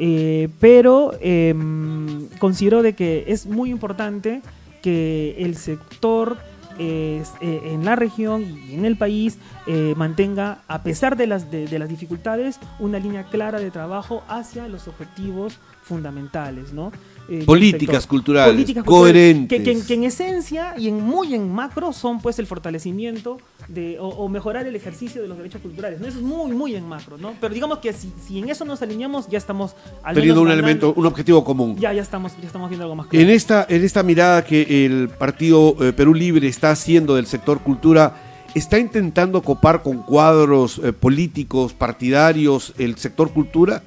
eh, 0.00 0.48
pero 0.58 1.12
em, 1.20 2.26
considero 2.40 2.82
de 2.82 2.94
que 2.94 3.26
es 3.28 3.46
muy 3.46 3.70
importante 3.70 4.42
que 4.82 5.36
el 5.38 5.54
sector 5.54 6.36
eh, 6.78 7.22
en 7.40 7.84
la 7.84 7.96
región 7.96 8.42
y 8.42 8.74
en 8.74 8.84
el 8.84 8.96
país 8.96 9.38
eh, 9.66 9.94
mantenga, 9.96 10.62
a 10.68 10.82
pesar 10.82 11.16
de 11.16 11.26
las, 11.26 11.50
de 11.50 11.78
las 11.78 11.88
dificultades, 11.88 12.58
una 12.78 12.98
línea 12.98 13.24
clara 13.24 13.60
de 13.60 13.70
trabajo 13.70 14.22
hacia 14.28 14.68
los 14.68 14.88
objetivos 14.88 15.58
fundamentales, 15.82 16.72
¿no? 16.72 16.92
Eh, 17.28 17.36
del 17.36 17.46
Políticas 17.46 18.06
culturales, 18.06 18.52
Políticas 18.54 18.84
culturales, 18.84 19.12
coherentes. 19.14 19.58
Que, 19.58 19.64
que 19.64 19.72
en- 19.72 19.86
que 19.86 19.94
en 19.94 20.04
esencia 20.04 20.74
y 20.76 20.88
en 20.88 21.00
muy 21.02 21.34
en 21.34 21.50
macro 21.50 21.92
son 21.92 22.20
pues 22.20 22.38
el 22.38 22.46
fortalecimiento 22.46 23.38
de, 23.68 23.98
o, 23.98 24.08
o 24.08 24.28
mejorar 24.28 24.66
el 24.66 24.76
ejercicio 24.76 25.22
de 25.22 25.28
los 25.28 25.38
derechos 25.38 25.62
culturales. 25.62 26.00
¿no? 26.00 26.06
Eso 26.06 26.18
es 26.18 26.24
muy, 26.24 26.52
muy 26.52 26.74
en 26.76 26.86
macro, 26.86 27.16
¿no? 27.16 27.32
Pero 27.40 27.54
digamos 27.54 27.78
que 27.78 27.94
si, 27.94 28.12
si 28.26 28.38
en 28.40 28.50
eso 28.50 28.64
nos 28.66 28.82
alineamos, 28.82 29.26
ya 29.28 29.38
estamos 29.38 29.74
al 30.02 30.14
Teniendo 30.14 30.42
un 30.42 30.50
elemento, 30.50 30.92
un 30.94 31.06
objetivo 31.06 31.42
común. 31.44 31.76
Ya, 31.78 31.92
ya 31.94 32.02
estamos, 32.02 32.32
ya 32.40 32.46
estamos 32.46 32.68
viendo 32.68 32.84
algo 32.84 32.96
más 32.96 33.06
claro. 33.06 33.24
En 33.24 33.30
esta, 33.30 33.66
en 33.70 33.82
esta 33.84 34.02
mirada 34.02 34.44
que 34.44 34.84
el 34.84 35.08
partido 35.08 35.76
eh, 35.80 35.92
Perú 35.94 36.12
Libre 36.14 36.46
está 36.46 36.72
haciendo 36.72 37.14
del 37.14 37.24
sector 37.26 37.60
cultura, 37.60 38.16
¿está 38.54 38.78
intentando 38.78 39.40
copar 39.42 39.82
con 39.82 40.02
cuadros 40.02 40.78
eh, 40.84 40.92
políticos, 40.92 41.72
partidarios, 41.72 42.74
el 42.76 42.96
sector 42.98 43.32
cultura? 43.32 43.82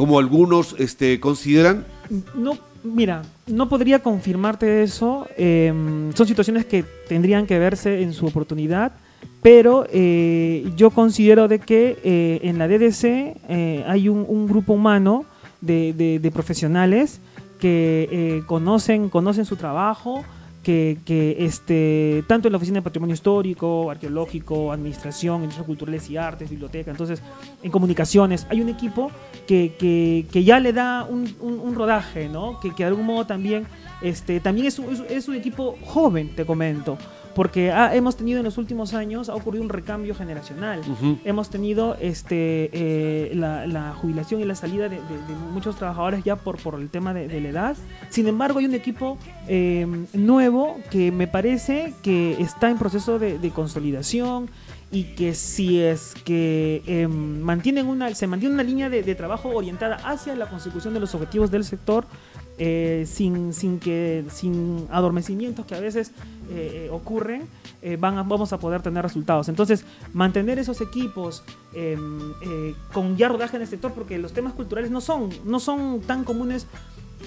Como 0.00 0.18
algunos 0.18 0.74
este, 0.78 1.20
consideran. 1.20 1.84
No, 2.34 2.56
mira, 2.82 3.20
no 3.46 3.68
podría 3.68 3.98
confirmarte 3.98 4.82
eso. 4.82 5.26
eh, 5.36 5.70
son 6.14 6.26
situaciones 6.26 6.64
que 6.64 6.84
tendrían 7.06 7.46
que 7.46 7.58
verse 7.58 8.00
en 8.00 8.14
su 8.14 8.24
oportunidad. 8.24 8.92
Pero 9.42 9.84
eh, 9.92 10.72
yo 10.74 10.88
considero 10.88 11.48
de 11.48 11.58
que 11.58 11.98
eh, 12.02 12.40
en 12.44 12.56
la 12.56 12.66
DDC 12.66 13.04
eh, 13.04 13.84
hay 13.86 14.08
un, 14.08 14.46
grupo 14.48 14.72
humano 14.72 15.26
de, 15.60 15.92
de- 15.92 16.18
de 16.18 16.30
profesionales 16.30 17.20
que 17.58 18.08
eh, 18.10 18.42
conocen, 18.46 19.10
conocen 19.10 19.44
su 19.44 19.56
trabajo, 19.56 20.24
que, 20.62 20.98
que, 21.06 21.36
este, 21.44 22.22
tanto 22.26 22.48
en 22.48 22.52
la 22.52 22.56
Oficina 22.58 22.78
de 22.78 22.82
Patrimonio 22.82 23.14
Histórico, 23.14 23.90
Arqueológico, 23.90 24.72
Administración, 24.72 25.36
Industrias 25.42 25.66
Culturales 25.66 26.10
y 26.10 26.16
Artes, 26.16 26.50
Biblioteca, 26.50 26.90
entonces 26.90 27.22
en 27.62 27.70
comunicaciones, 27.70 28.46
hay 28.50 28.60
un 28.60 28.68
equipo 28.68 29.10
que, 29.46 29.74
que- 29.78 30.26
que 30.30 30.44
ya 30.44 30.60
le 30.60 30.72
da 30.72 31.04
un, 31.08 31.34
un- 31.40 31.74
rodaje, 31.74 32.28
¿no? 32.28 32.60
Que, 32.60 32.70
que 32.74 32.82
de 32.82 32.88
algún 32.88 33.06
modo 33.06 33.26
también, 33.26 33.64
este, 34.02 34.40
también 34.40 34.66
es 34.66 34.78
un, 34.78 34.86
es 35.08 35.28
un 35.28 35.34
equipo 35.34 35.76
joven, 35.84 36.34
te 36.36 36.44
comento, 36.44 36.98
porque 37.34 37.70
ha- 37.70 37.94
hemos 37.94 38.16
tenido 38.16 38.38
en 38.40 38.44
los 38.44 38.58
últimos 38.58 38.92
años, 38.94 39.28
ha 39.28 39.34
ocurrido 39.34 39.62
un 39.62 39.70
recambio 39.70 40.14
generacional. 40.14 40.80
Hemos 41.24 41.48
tenido 41.50 41.96
este, 42.00 42.70
eh, 42.72 43.32
la, 43.34 43.66
la 43.66 43.92
jubilación 43.94 44.40
y 44.40 44.44
la 44.44 44.54
salida 44.54 44.88
de, 44.88 44.96
de- 44.96 45.02
de 45.28 45.34
muchos 45.52 45.76
trabajadores 45.76 46.24
ya 46.24 46.36
por, 46.36 46.56
por 46.58 46.74
el 46.80 46.88
tema 46.90 47.14
de, 47.14 47.28
de 47.28 47.40
la 47.40 47.48
edad. 47.48 47.76
Sin 48.10 48.26
embargo, 48.26 48.58
hay 48.58 48.64
un 48.66 48.74
equipo 48.74 49.16
eh, 49.48 49.86
nuevo 50.12 50.76
que 50.90 51.12
me 51.12 51.26
parece 51.28 51.94
que 52.02 52.40
está 52.40 52.68
en 52.70 52.78
proceso 52.78 53.18
de, 53.18 53.38
de 53.38 53.50
consolidación 53.50 54.48
y 54.92 55.04
que 55.14 55.34
si 55.34 55.78
es 55.80 56.14
que 56.24 56.82
eh, 56.86 57.06
mantienen 57.06 57.86
una, 57.86 58.12
se 58.14 58.26
mantiene 58.26 58.54
una 58.54 58.64
línea 58.64 58.90
de, 58.90 59.04
de 59.04 59.14
trabajo 59.14 59.50
orientada 59.50 59.96
hacia 60.04 60.34
la 60.34 60.48
consecución 60.48 60.94
de 60.94 60.98
los 61.00 61.14
objetivos 61.14 61.52
del 61.52 61.62
sector, 61.62 62.06
eh, 62.58 63.04
sin, 63.06 63.54
sin, 63.54 63.78
que, 63.78 64.24
sin 64.30 64.86
adormecimientos 64.90 65.64
que 65.64 65.76
a 65.76 65.80
veces 65.80 66.10
eh, 66.50 66.86
eh, 66.86 66.90
ocurren, 66.90 67.42
eh, 67.82 67.96
van 67.98 68.18
a- 68.18 68.22
vamos 68.22 68.52
a 68.52 68.58
poder 68.58 68.82
tener 68.82 69.02
resultados. 69.02 69.48
Entonces, 69.48 69.84
mantener 70.12 70.58
esos 70.58 70.80
equipos 70.80 71.42
eh, 71.74 71.96
con 72.92 73.16
ya 73.16 73.28
rodaje 73.28 73.56
en 73.56 73.62
el 73.62 73.68
sector, 73.68 73.92
porque 73.92 74.18
los 74.18 74.32
temas 74.32 74.52
culturales 74.54 74.90
no 74.90 75.00
son, 75.00 75.30
no 75.44 75.60
son 75.60 76.00
tan 76.00 76.24
comunes 76.24 76.66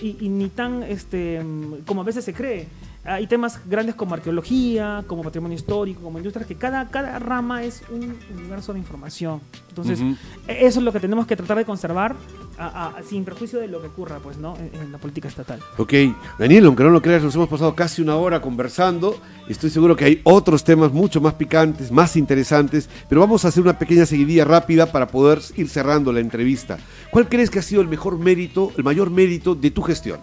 y, 0.02 0.28
ni 0.30 0.50
tan 0.50 0.84
este, 0.84 1.42
mm, 1.44 1.84
como 1.86 2.02
a 2.02 2.04
veces 2.04 2.26
se 2.26 2.34
cree. 2.34 2.68
Hay 3.06 3.28
temas 3.28 3.60
grandes 3.68 3.96
como 3.96 4.14
arqueología, 4.14 5.04
como 5.08 5.24
patrimonio 5.24 5.58
histórico, 5.58 6.02
como 6.02 6.20
industria, 6.20 6.48
que 6.48 6.56
cada, 6.56 6.88
cada 6.90 7.20
rama 7.20 7.64
es 7.64 7.82
un 7.92 8.16
universo 8.38 8.72
de 8.72 8.80
información. 8.80 9.42
Entonces, 9.68 10.00
Ujú. 10.00 10.16
e- 10.48 10.66
eso 10.66 10.80
es 10.80 10.86
lo 10.86 10.94
que 10.94 11.02
tenemos 11.02 11.28
que 11.28 11.36
tratar 11.36 11.58
de 11.58 11.66
conservar 11.66 12.16
a- 12.58 12.88
a- 12.98 13.04
sin 13.04 13.26
perjuicio 13.26 13.60
de 13.60 13.68
lo 13.68 13.82
que 13.82 13.88
ocurra 13.88 14.20
pues, 14.20 14.38
¿no? 14.38 14.56
en, 14.58 14.72
en 14.82 14.92
la 14.94 15.00
política 15.00 15.28
estatal. 15.28 15.60
Ok, 15.78 15.94
Daniel, 16.40 16.66
aunque 16.66 16.84
no 16.84 16.92
lo 16.92 17.02
creas, 17.02 17.22
nos 17.24 17.36
hemos 17.36 17.50
pasado 17.50 17.76
casi 17.76 18.02
una 18.02 18.16
hora 18.16 18.42
conversando. 18.42 19.18
Estoy 19.50 19.70
seguro 19.70 19.98
que 19.98 20.06
hay 20.06 20.22
otros 20.24 20.64
temas 20.64 20.94
mucho 20.94 21.20
más 21.20 21.34
picantes, 21.34 21.92
más 21.92 22.16
interesantes, 22.16 22.90
pero 23.10 23.20
vamos 23.20 23.44
a 23.44 23.50
hacer 23.50 23.64
una 23.64 23.78
pequeña 23.78 24.06
seguidilla 24.06 24.46
rápida 24.46 24.92
para 24.94 25.08
poder 25.08 25.42
ir 25.58 25.68
cerrando 25.68 26.14
la 26.14 26.22
entrevista. 26.22 26.78
¿Cuál 27.12 27.28
crees 27.28 27.50
que 27.50 27.60
ha 27.60 27.64
sido 27.64 27.82
el 27.82 27.90
mejor 27.90 28.18
mérito, 28.18 28.72
el 28.78 28.84
mayor 28.86 29.10
mérito 29.10 29.56
de 29.56 29.72
tu 29.72 29.82
gestión? 29.82 30.22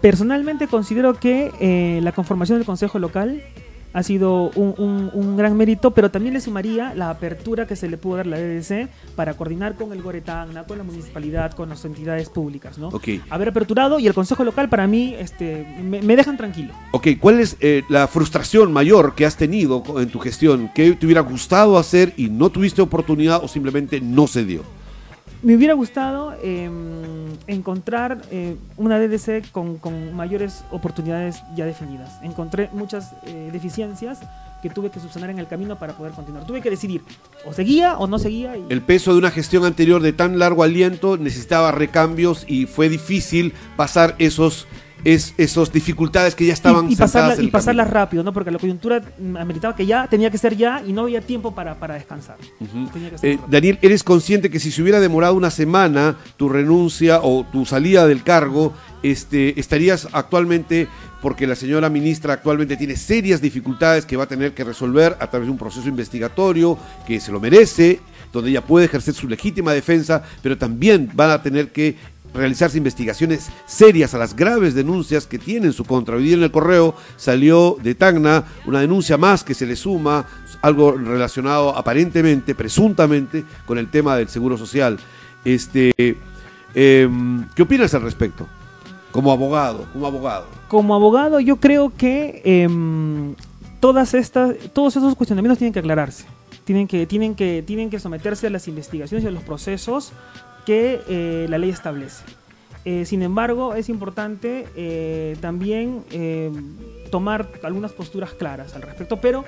Personalmente 0.00 0.66
considero 0.66 1.14
que 1.14 1.50
eh, 1.60 2.00
la 2.02 2.12
conformación 2.12 2.58
del 2.58 2.66
Consejo 2.66 2.98
Local 2.98 3.42
ha 3.92 4.04
sido 4.04 4.50
un, 4.54 4.72
un- 4.78 5.10
un 5.12 5.36
gran 5.36 5.56
mérito, 5.56 5.90
pero 5.90 6.12
también 6.12 6.32
le 6.34 6.40
sumaría 6.40 6.94
la 6.94 7.10
apertura 7.10 7.66
que 7.66 7.74
se 7.74 7.88
le 7.88 7.98
pudo 7.98 8.18
dar 8.18 8.26
a 8.26 8.30
la 8.30 8.38
DDC 8.38 8.88
para 9.16 9.34
coordinar 9.34 9.74
con 9.74 9.92
el 9.92 10.00
Goretagna, 10.00 10.62
con 10.62 10.78
la 10.78 10.84
municipalidad, 10.84 11.52
con 11.54 11.68
las 11.70 11.84
entidades 11.84 12.28
públicas, 12.28 12.78
¿no? 12.78 12.88
Haber 13.30 13.48
aperturado 13.48 13.98
y 13.98 14.06
el 14.06 14.14
Consejo 14.14 14.44
Local 14.44 14.68
para 14.68 14.86
mí 14.86 15.16
este, 15.18 15.66
me, 15.82 16.00
me 16.02 16.14
dejan 16.14 16.36
tranquilo. 16.36 16.72
Ok, 16.92 17.08
¿cuál 17.18 17.40
es 17.40 17.56
eh, 17.60 17.82
la 17.88 18.06
frustración 18.06 18.72
mayor 18.72 19.16
que 19.16 19.26
has 19.26 19.36
tenido 19.36 19.82
en 19.98 20.08
tu 20.08 20.20
gestión? 20.20 20.70
¿Qué 20.72 20.92
te 20.92 21.04
hubiera 21.06 21.22
gustado 21.22 21.76
hacer 21.76 22.14
y 22.16 22.30
no 22.30 22.48
tuviste 22.50 22.80
oportunidad 22.80 23.42
o 23.42 23.48
simplemente 23.48 24.00
no 24.00 24.28
se 24.28 24.44
dio? 24.44 24.62
Me 25.42 25.56
hubiera 25.56 25.72
gustado 25.72 26.34
eh, 26.42 26.68
encontrar 27.46 28.20
eh, 28.30 28.56
una 28.76 28.98
DDC 28.98 29.50
con, 29.50 30.14
mayores 30.14 30.64
oportunidades 30.70 31.42
ya 31.56 31.64
definidas. 31.64 32.18
Encontré 32.22 32.68
muchas 32.72 33.14
eh, 33.24 33.48
deficiencias 33.50 34.20
que 34.60 34.68
tuve 34.68 34.90
que 34.90 35.00
subsanar 35.00 35.30
en 35.30 35.38
el 35.38 35.46
camino 35.46 35.78
para 35.78 35.94
poder 35.94 36.12
continuar. 36.12 36.46
Tuve 36.46 36.60
que 36.60 36.68
decidir, 36.68 37.00
o 37.46 37.54
seguía 37.54 37.96
o 37.96 38.06
no 38.06 38.18
seguía. 38.18 38.54
El 38.68 38.82
peso 38.82 39.12
de 39.12 39.18
una 39.18 39.30
gestión 39.30 39.64
anterior 39.64 40.02
de 40.02 40.12
tan 40.12 40.38
largo 40.38 40.62
aliento 40.62 41.16
necesitaba 41.16 41.72
recambios 41.72 42.44
y 42.46 42.66
fue 42.66 42.90
difícil 42.90 43.54
pasar 43.76 44.16
esos, 44.18 44.66
es, 45.04 45.34
esas 45.38 45.72
dificultades 45.72 46.34
que 46.34 46.46
ya 46.46 46.52
estaban 46.52 46.88
y, 46.90 46.94
y 46.94 46.96
pasarla- 46.96 47.34
en 47.34 47.44
y 47.44 47.48
pasarlas 47.48 47.90
rápido, 47.90 48.22
¿no? 48.22 48.32
Porque 48.32 48.50
la 48.50 48.58
coyuntura 48.58 49.02
ameritaba 49.38 49.74
que 49.74 49.86
ya 49.86 50.06
tenía 50.08 50.30
que 50.30 50.38
ser 50.38 50.56
ya 50.56 50.82
y 50.86 50.92
no 50.92 51.02
había 51.02 51.20
tiempo 51.20 51.54
para, 51.54 51.74
para 51.74 51.94
descansar. 51.94 52.36
Eh. 53.22 53.38
Daniel, 53.48 53.78
¿eres 53.82 54.02
consciente 54.02 54.50
que 54.50 54.60
si 54.60 54.70
se 54.70 54.82
hubiera 54.82 55.00
demorado 55.00 55.34
una 55.34 55.50
semana 55.50 56.16
tu 56.36 56.48
renuncia 56.48 57.20
o 57.22 57.44
tu 57.50 57.64
salida 57.66 58.06
del 58.06 58.22
cargo, 58.22 58.72
este, 59.02 59.58
estarías 59.58 60.08
actualmente, 60.12 60.88
porque 61.22 61.46
la 61.46 61.54
señora 61.54 61.88
ministra 61.88 62.34
actualmente 62.34 62.76
tiene 62.76 62.96
serias 62.96 63.40
dificultades 63.40 64.06
que 64.06 64.16
va 64.16 64.24
a 64.24 64.28
tener 64.28 64.52
que 64.52 64.64
resolver 64.64 65.16
a 65.20 65.30
través 65.30 65.46
de 65.46 65.52
un 65.52 65.58
proceso 65.58 65.88
investigatorio 65.88 66.78
que 67.06 67.20
se 67.20 67.32
lo 67.32 67.40
merece, 67.40 68.00
donde 68.32 68.50
ella 68.50 68.62
puede 68.62 68.86
ejercer 68.86 69.14
su 69.14 69.28
legítima 69.28 69.72
defensa, 69.72 70.22
pero 70.42 70.56
también 70.56 71.10
van 71.14 71.30
a 71.30 71.42
tener 71.42 71.72
que 71.72 71.96
realizarse 72.34 72.78
investigaciones 72.78 73.50
serias 73.66 74.14
a 74.14 74.18
las 74.18 74.34
graves 74.34 74.74
denuncias 74.74 75.26
que 75.26 75.38
tiene 75.38 75.66
en 75.66 75.72
su 75.72 75.84
contra. 75.84 76.16
Hoy 76.16 76.32
en 76.32 76.42
el 76.42 76.50
correo 76.50 76.94
salió 77.16 77.76
de 77.82 77.94
Tacna 77.94 78.44
una 78.66 78.80
denuncia 78.80 79.16
más 79.16 79.44
que 79.44 79.54
se 79.54 79.66
le 79.66 79.76
suma, 79.76 80.26
algo 80.62 80.92
relacionado 80.92 81.76
aparentemente, 81.76 82.54
presuntamente, 82.54 83.44
con 83.66 83.78
el 83.78 83.90
tema 83.90 84.16
del 84.16 84.28
seguro 84.28 84.56
social. 84.56 84.98
Este, 85.44 85.92
em, 86.74 87.48
¿Qué 87.54 87.62
opinas 87.62 87.94
al 87.94 88.02
respecto? 88.02 88.46
Como 89.10 89.32
abogado, 89.32 89.86
como 89.92 90.06
abogado. 90.06 90.46
Como 90.68 90.94
abogado, 90.94 91.40
yo 91.40 91.56
creo 91.56 91.92
que 91.96 92.42
em, 92.44 93.34
todas 93.80 94.14
estas, 94.14 94.54
todos 94.72 94.96
esos 94.96 95.16
cuestionamientos 95.16 95.58
tienen 95.58 95.72
que 95.72 95.80
aclararse. 95.80 96.26
Tienen 96.64 96.86
que, 96.86 97.06
tienen, 97.06 97.34
que, 97.34 97.64
tienen 97.66 97.90
que 97.90 97.98
someterse 97.98 98.46
a 98.46 98.50
las 98.50 98.68
investigaciones 98.68 99.24
y 99.24 99.26
a 99.26 99.30
los 99.32 99.42
procesos 99.42 100.12
que 100.64 101.00
eh, 101.08 101.46
la 101.48 101.58
ley 101.58 101.70
establece. 101.70 102.24
Eh, 102.84 103.04
sin 103.04 103.22
embargo, 103.22 103.74
es 103.74 103.88
importante 103.88 104.66
eh, 104.74 105.36
también 105.40 106.04
tomar 107.10 107.48
algunas 107.62 107.92
posturas 107.92 108.32
claras 108.32 108.74
al 108.74 108.82
respecto, 108.82 109.20
pero 109.20 109.44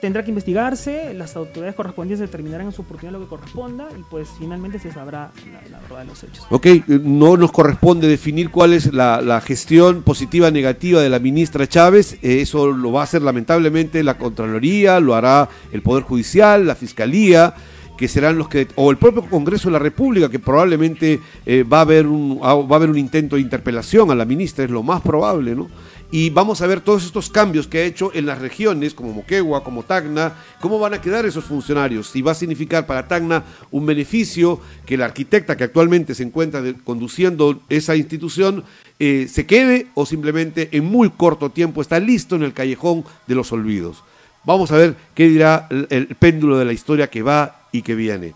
tendrá 0.00 0.24
que 0.24 0.30
investigarse, 0.30 1.12
las 1.14 1.36
autoridades 1.36 1.74
correspondientes 1.74 2.26
determinarán 2.26 2.66
en 2.66 2.72
su 2.72 2.82
oportunidad 2.82 3.18
lo 3.18 3.24
que 3.24 3.28
corresponda 3.28 3.88
y 3.98 4.02
pues 4.10 4.28
finalmente 4.38 4.78
se 4.78 4.90
sabrá 4.90 5.30
la, 5.52 5.68
la 5.70 5.78
verdad 5.80 5.98
de 5.98 6.04
los 6.06 6.24
hechos. 6.24 6.46
Ok, 6.48 6.66
no 6.88 7.36
nos 7.36 7.52
corresponde 7.52 8.08
definir 8.08 8.50
cuál 8.50 8.72
es 8.72 8.92
la, 8.92 9.40
gestión 9.42 10.02
positiva 10.02 10.48
o 10.48 10.50
negativa 10.50 11.02
de 11.02 11.10
la 11.10 11.18
ministra 11.18 11.66
Chávez. 11.66 12.18
eso 12.22 12.68
lo 12.68 12.92
va 12.92 13.02
a 13.02 13.04
hacer 13.04 13.22
lamentablemente 13.22 14.02
la 14.02 14.16
Contraloría, 14.16 15.00
lo 15.00 15.14
hará 15.14 15.48
el 15.70 15.82
Poder 15.82 16.02
Judicial, 16.04 16.66
la 16.66 16.74
Fiscalía, 16.74 17.54
que 18.00 18.08
serán 18.08 18.38
los 18.38 18.48
que, 18.48 18.66
o 18.76 18.90
el 18.90 18.96
propio 18.96 19.26
Congreso 19.28 19.68
de 19.68 19.74
la 19.74 19.78
República, 19.78 20.30
que 20.30 20.38
probablemente 20.38 21.20
eh, 21.44 21.64
va, 21.64 21.80
a 21.80 21.82
haber 21.82 22.06
un, 22.06 22.40
va 22.40 22.48
a 22.48 22.76
haber 22.76 22.88
un 22.88 22.96
intento 22.96 23.36
de 23.36 23.42
interpelación 23.42 24.10
a 24.10 24.14
la 24.14 24.24
ministra, 24.24 24.64
es 24.64 24.70
lo 24.70 24.82
más 24.82 25.02
probable, 25.02 25.54
¿no? 25.54 25.68
Y 26.10 26.30
vamos 26.30 26.62
a 26.62 26.66
ver 26.66 26.80
todos 26.80 27.04
estos 27.04 27.28
cambios 27.28 27.66
que 27.66 27.76
ha 27.76 27.84
hecho 27.84 28.10
en 28.14 28.24
las 28.24 28.38
regiones, 28.38 28.94
como 28.94 29.12
Moquegua, 29.12 29.62
como 29.62 29.82
Tacna, 29.82 30.32
cómo 30.62 30.78
van 30.78 30.94
a 30.94 31.02
quedar 31.02 31.26
esos 31.26 31.44
funcionarios, 31.44 32.08
si 32.08 32.22
va 32.22 32.32
a 32.32 32.34
significar 32.34 32.86
para 32.86 33.06
Tacna 33.06 33.44
un 33.70 33.84
beneficio 33.84 34.60
que 34.86 34.96
la 34.96 35.04
arquitecta 35.04 35.58
que 35.58 35.64
actualmente 35.64 36.14
se 36.14 36.22
encuentra 36.22 36.62
conduciendo 36.84 37.60
esa 37.68 37.96
institución 37.96 38.64
eh, 38.98 39.28
se 39.30 39.44
quede 39.44 39.88
o 39.92 40.06
simplemente 40.06 40.70
en 40.72 40.86
muy 40.86 41.10
corto 41.10 41.50
tiempo 41.50 41.82
está 41.82 42.00
listo 42.00 42.34
en 42.34 42.44
el 42.44 42.54
callejón 42.54 43.04
de 43.26 43.34
los 43.34 43.52
olvidos. 43.52 44.02
Vamos 44.44 44.72
a 44.72 44.78
ver 44.78 44.96
qué 45.14 45.28
dirá 45.28 45.66
el, 45.68 45.86
el 45.90 46.06
péndulo 46.16 46.56
de 46.56 46.64
la 46.64 46.72
historia 46.72 47.10
que 47.10 47.20
va 47.20 47.59
y 47.72 47.82
que 47.82 47.94
viene. 47.94 48.34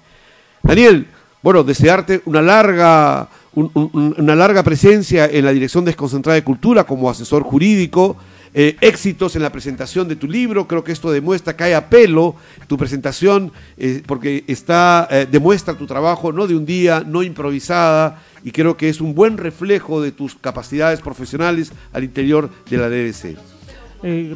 Daniel, 0.63 1.07
bueno, 1.43 1.63
desearte 1.63 2.23
una 2.25 2.41
larga, 2.43 3.29
un- 3.55 3.71
un- 3.75 4.15
una 4.19 4.35
larga 4.35 4.63
presencia 4.63 5.27
en 5.27 5.45
la 5.45 5.53
Dirección 5.53 5.85
Desconcentrada 5.85 6.35
de 6.37 6.45
Cultura 6.45 6.85
como 6.85 7.11
asesor 7.11 7.43
jurídico, 7.43 8.17
eh, 8.57 8.77
éxitos 8.81 9.35
en 9.35 9.43
la 9.43 9.51
presentación 9.51 10.07
de 10.07 10.15
tu 10.17 10.29
libro, 10.29 10.69
creo 10.69 10.85
que 10.85 10.93
esto 10.93 11.11
demuestra, 11.11 11.55
cae 11.57 11.75
a 11.75 11.89
pelo 11.91 12.37
tu 12.69 12.77
presentación, 12.79 13.51
eh, 13.77 14.01
porque 14.07 14.45
está, 14.47 15.09
eh, 15.11 15.27
demuestra 15.31 15.75
tu 15.75 15.87
trabajo 15.87 16.33
no 16.33 16.47
de 16.47 16.55
un 16.57 16.65
día, 16.65 17.03
no 17.05 17.25
improvisada, 17.25 18.23
y 18.45 18.53
creo 18.53 18.77
que 18.77 18.89
es 18.89 19.01
un 19.01 19.13
buen 19.15 19.39
reflejo 19.39 20.01
de 20.01 20.13
tus 20.13 20.37
capacidades 20.37 21.01
profesionales 21.01 21.73
al 21.93 22.05
interior 22.05 22.49
de 22.71 22.77
la 22.77 22.89
DDC. 22.89 23.37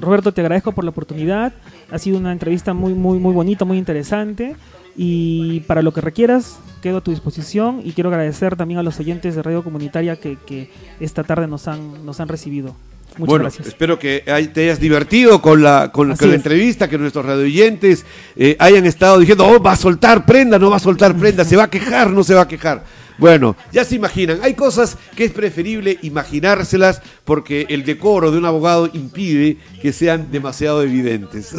Roberto, 0.00 0.32
te 0.32 0.40
agradezco 0.40 0.72
por 0.72 0.82
la 0.82 0.90
oportunidad. 0.90 1.52
Ha 1.90 1.98
sido 1.98 2.16
una 2.18 2.32
entrevista 2.32 2.72
muy, 2.72 2.94
muy, 2.94 3.18
muy 3.18 3.34
bonita, 3.34 3.64
muy 3.66 3.76
interesante. 3.76 4.56
Y 5.00 5.60
para 5.60 5.80
lo 5.80 5.92
que 5.92 6.00
requieras, 6.00 6.58
quedo 6.82 6.98
a 6.98 7.00
tu 7.00 7.12
disposición. 7.12 7.80
Y 7.84 7.92
quiero 7.92 8.10
agradecer 8.10 8.56
también 8.56 8.80
a 8.80 8.82
los 8.82 8.98
oyentes 8.98 9.36
de 9.36 9.42
Radio 9.42 9.62
Comunitaria 9.62 10.16
que, 10.16 10.36
que 10.44 10.70
esta 10.98 11.22
tarde 11.22 11.46
nos 11.46 11.68
han, 11.68 12.04
nos 12.04 12.18
han 12.18 12.26
recibido. 12.26 12.74
Muchas 13.16 13.26
bueno, 13.28 13.44
gracias. 13.44 13.68
espero 13.68 13.98
que 13.98 14.22
te 14.52 14.64
hayas 14.64 14.80
divertido 14.80 15.40
con 15.40 15.62
la, 15.62 15.90
con, 15.92 16.14
con 16.16 16.28
la 16.28 16.34
entrevista, 16.34 16.88
que 16.88 16.98
nuestros 16.98 17.24
radioyentes 17.24 18.04
eh, 18.36 18.56
hayan 18.58 18.86
estado 18.86 19.18
diciendo, 19.18 19.46
oh, 19.46 19.62
va 19.62 19.72
a 19.72 19.76
soltar 19.76 20.26
prenda, 20.26 20.58
no 20.58 20.68
va 20.68 20.76
a 20.76 20.80
soltar 20.80 21.16
prenda, 21.16 21.44
se 21.44 21.56
va 21.56 21.64
a 21.64 21.70
quejar, 21.70 22.10
no 22.10 22.22
se 22.22 22.34
va 22.34 22.42
a 22.42 22.48
quejar. 22.48 22.84
Bueno, 23.18 23.56
ya 23.72 23.84
se 23.84 23.96
imaginan, 23.96 24.38
hay 24.42 24.54
cosas 24.54 24.96
que 25.16 25.24
es 25.24 25.32
preferible 25.32 25.98
imaginárselas 26.02 27.02
porque 27.24 27.66
el 27.68 27.84
decoro 27.84 28.30
de 28.30 28.38
un 28.38 28.44
abogado 28.44 28.88
impide 28.92 29.58
que 29.82 29.92
sean 29.92 30.30
demasiado 30.30 30.82
evidentes. 30.82 31.56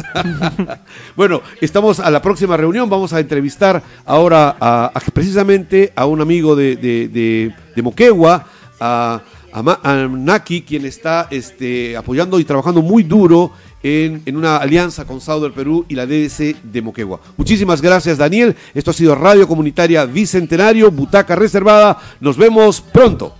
bueno, 1.16 1.42
estamos 1.60 2.00
a 2.00 2.10
la 2.10 2.22
próxima 2.22 2.56
reunión, 2.56 2.88
vamos 2.88 3.12
a 3.12 3.20
entrevistar 3.20 3.82
ahora 4.06 4.56
a, 4.58 4.92
precisamente 5.12 5.92
a 5.94 6.06
un 6.06 6.22
amigo 6.22 6.56
de, 6.56 6.76
de, 6.76 7.82
Moquegua, 7.82 8.46
a, 8.80 9.20
Ma- 9.62 9.80
Naki, 10.08 10.62
quien 10.62 10.86
está 10.86 11.28
este, 11.30 11.96
apoyando 11.96 12.40
y 12.40 12.44
trabajando 12.44 12.80
muy 12.82 13.02
duro 13.02 13.52
en, 13.82 14.22
en 14.26 14.36
una 14.36 14.56
alianza 14.56 15.04
con 15.04 15.20
Sao 15.20 15.40
del 15.40 15.52
Perú 15.52 15.84
y 15.88 15.94
la 15.94 16.06
DDC 16.06 16.62
de 16.62 16.82
Moquegua. 16.82 17.20
Muchísimas 17.36 17.80
gracias, 17.80 18.18
Daniel. 18.18 18.56
Esto 18.74 18.90
ha 18.90 18.94
sido 18.94 19.14
Radio 19.14 19.46
Comunitaria 19.48 20.04
Bicentenario, 20.04 20.90
Butaca 20.90 21.36
Reservada. 21.36 21.98
Nos 22.20 22.36
vemos 22.36 22.80
pronto. 22.80 23.34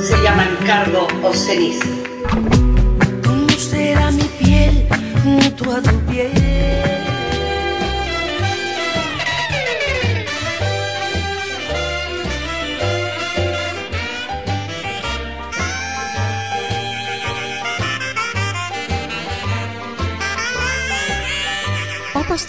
Se 0.00 0.22
llama 0.22 0.46
Ricardo 0.60 1.06
Oceniz. 1.22 1.80
¿Cómo 3.24 3.48
será 3.50 4.10
mi 4.10 4.24
piel 4.38 4.86
junto 5.22 5.72
a 5.72 5.82
tu 5.82 5.96
piel? 6.10 6.45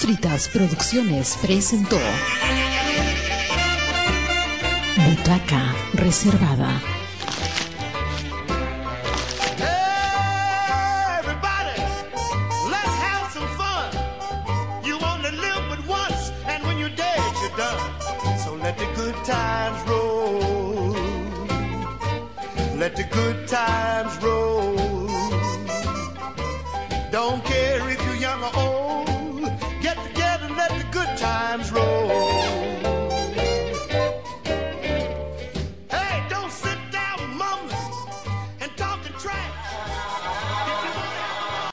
Fritas 0.08 0.48
Producciones 0.48 1.38
presentó 1.42 2.00
Butaca 4.96 5.76
Reservada. 5.96 6.82
Everybody, 11.20 11.82
let's 12.72 12.96
have 13.02 13.34
some 13.34 13.50